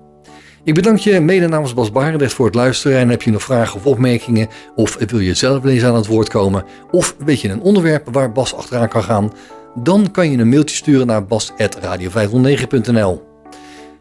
Ik 0.64 0.74
bedank 0.74 0.98
je 0.98 1.20
mede 1.20 1.48
namens 1.48 1.74
Bas 1.74 1.92
Barendrecht 1.92 2.32
voor 2.32 2.46
het 2.46 2.54
luisteren. 2.54 2.98
En 2.98 3.08
heb 3.08 3.22
je 3.22 3.30
nog 3.30 3.42
vragen 3.42 3.76
of 3.76 3.86
opmerkingen? 3.86 4.48
Of 4.74 4.98
wil 5.06 5.18
je 5.18 5.34
zelf 5.34 5.64
eens 5.64 5.84
aan 5.84 5.94
het 5.94 6.06
woord 6.06 6.28
komen? 6.28 6.64
Of 6.90 7.14
weet 7.18 7.40
je 7.40 7.48
een 7.48 7.60
onderwerp 7.60 8.08
waar 8.12 8.32
Bas 8.32 8.54
achteraan 8.54 8.88
kan 8.88 9.02
gaan? 9.02 9.32
Dan 9.74 10.10
kan 10.10 10.30
je 10.30 10.38
een 10.38 10.48
mailtje 10.48 10.76
sturen 10.76 11.06
naar 11.06 11.24
bas.radio509.nl. 11.24 13.22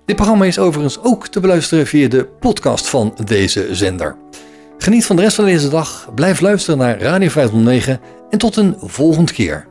Dit 0.06 0.16
programma 0.16 0.46
is 0.46 0.60
overigens 0.60 1.00
ook 1.04 1.28
te 1.28 1.40
beluisteren 1.40 1.88
via 1.88 2.08
de 2.08 2.26
podcast 2.40 2.90
van 2.90 3.14
deze 3.26 3.76
zender. 3.76 4.16
Geniet 4.78 5.06
van 5.06 5.16
de 5.16 5.22
rest 5.22 5.36
van 5.36 5.46
deze 5.46 5.70
dag, 5.70 6.10
blijf 6.16 6.40
luisteren 6.40 6.80
naar 6.80 7.02
Radio 7.02 7.30
509 7.30 8.00
en 8.30 8.38
tot 8.38 8.56
een 8.56 8.76
volgende 8.80 9.34
keer. 9.34 9.71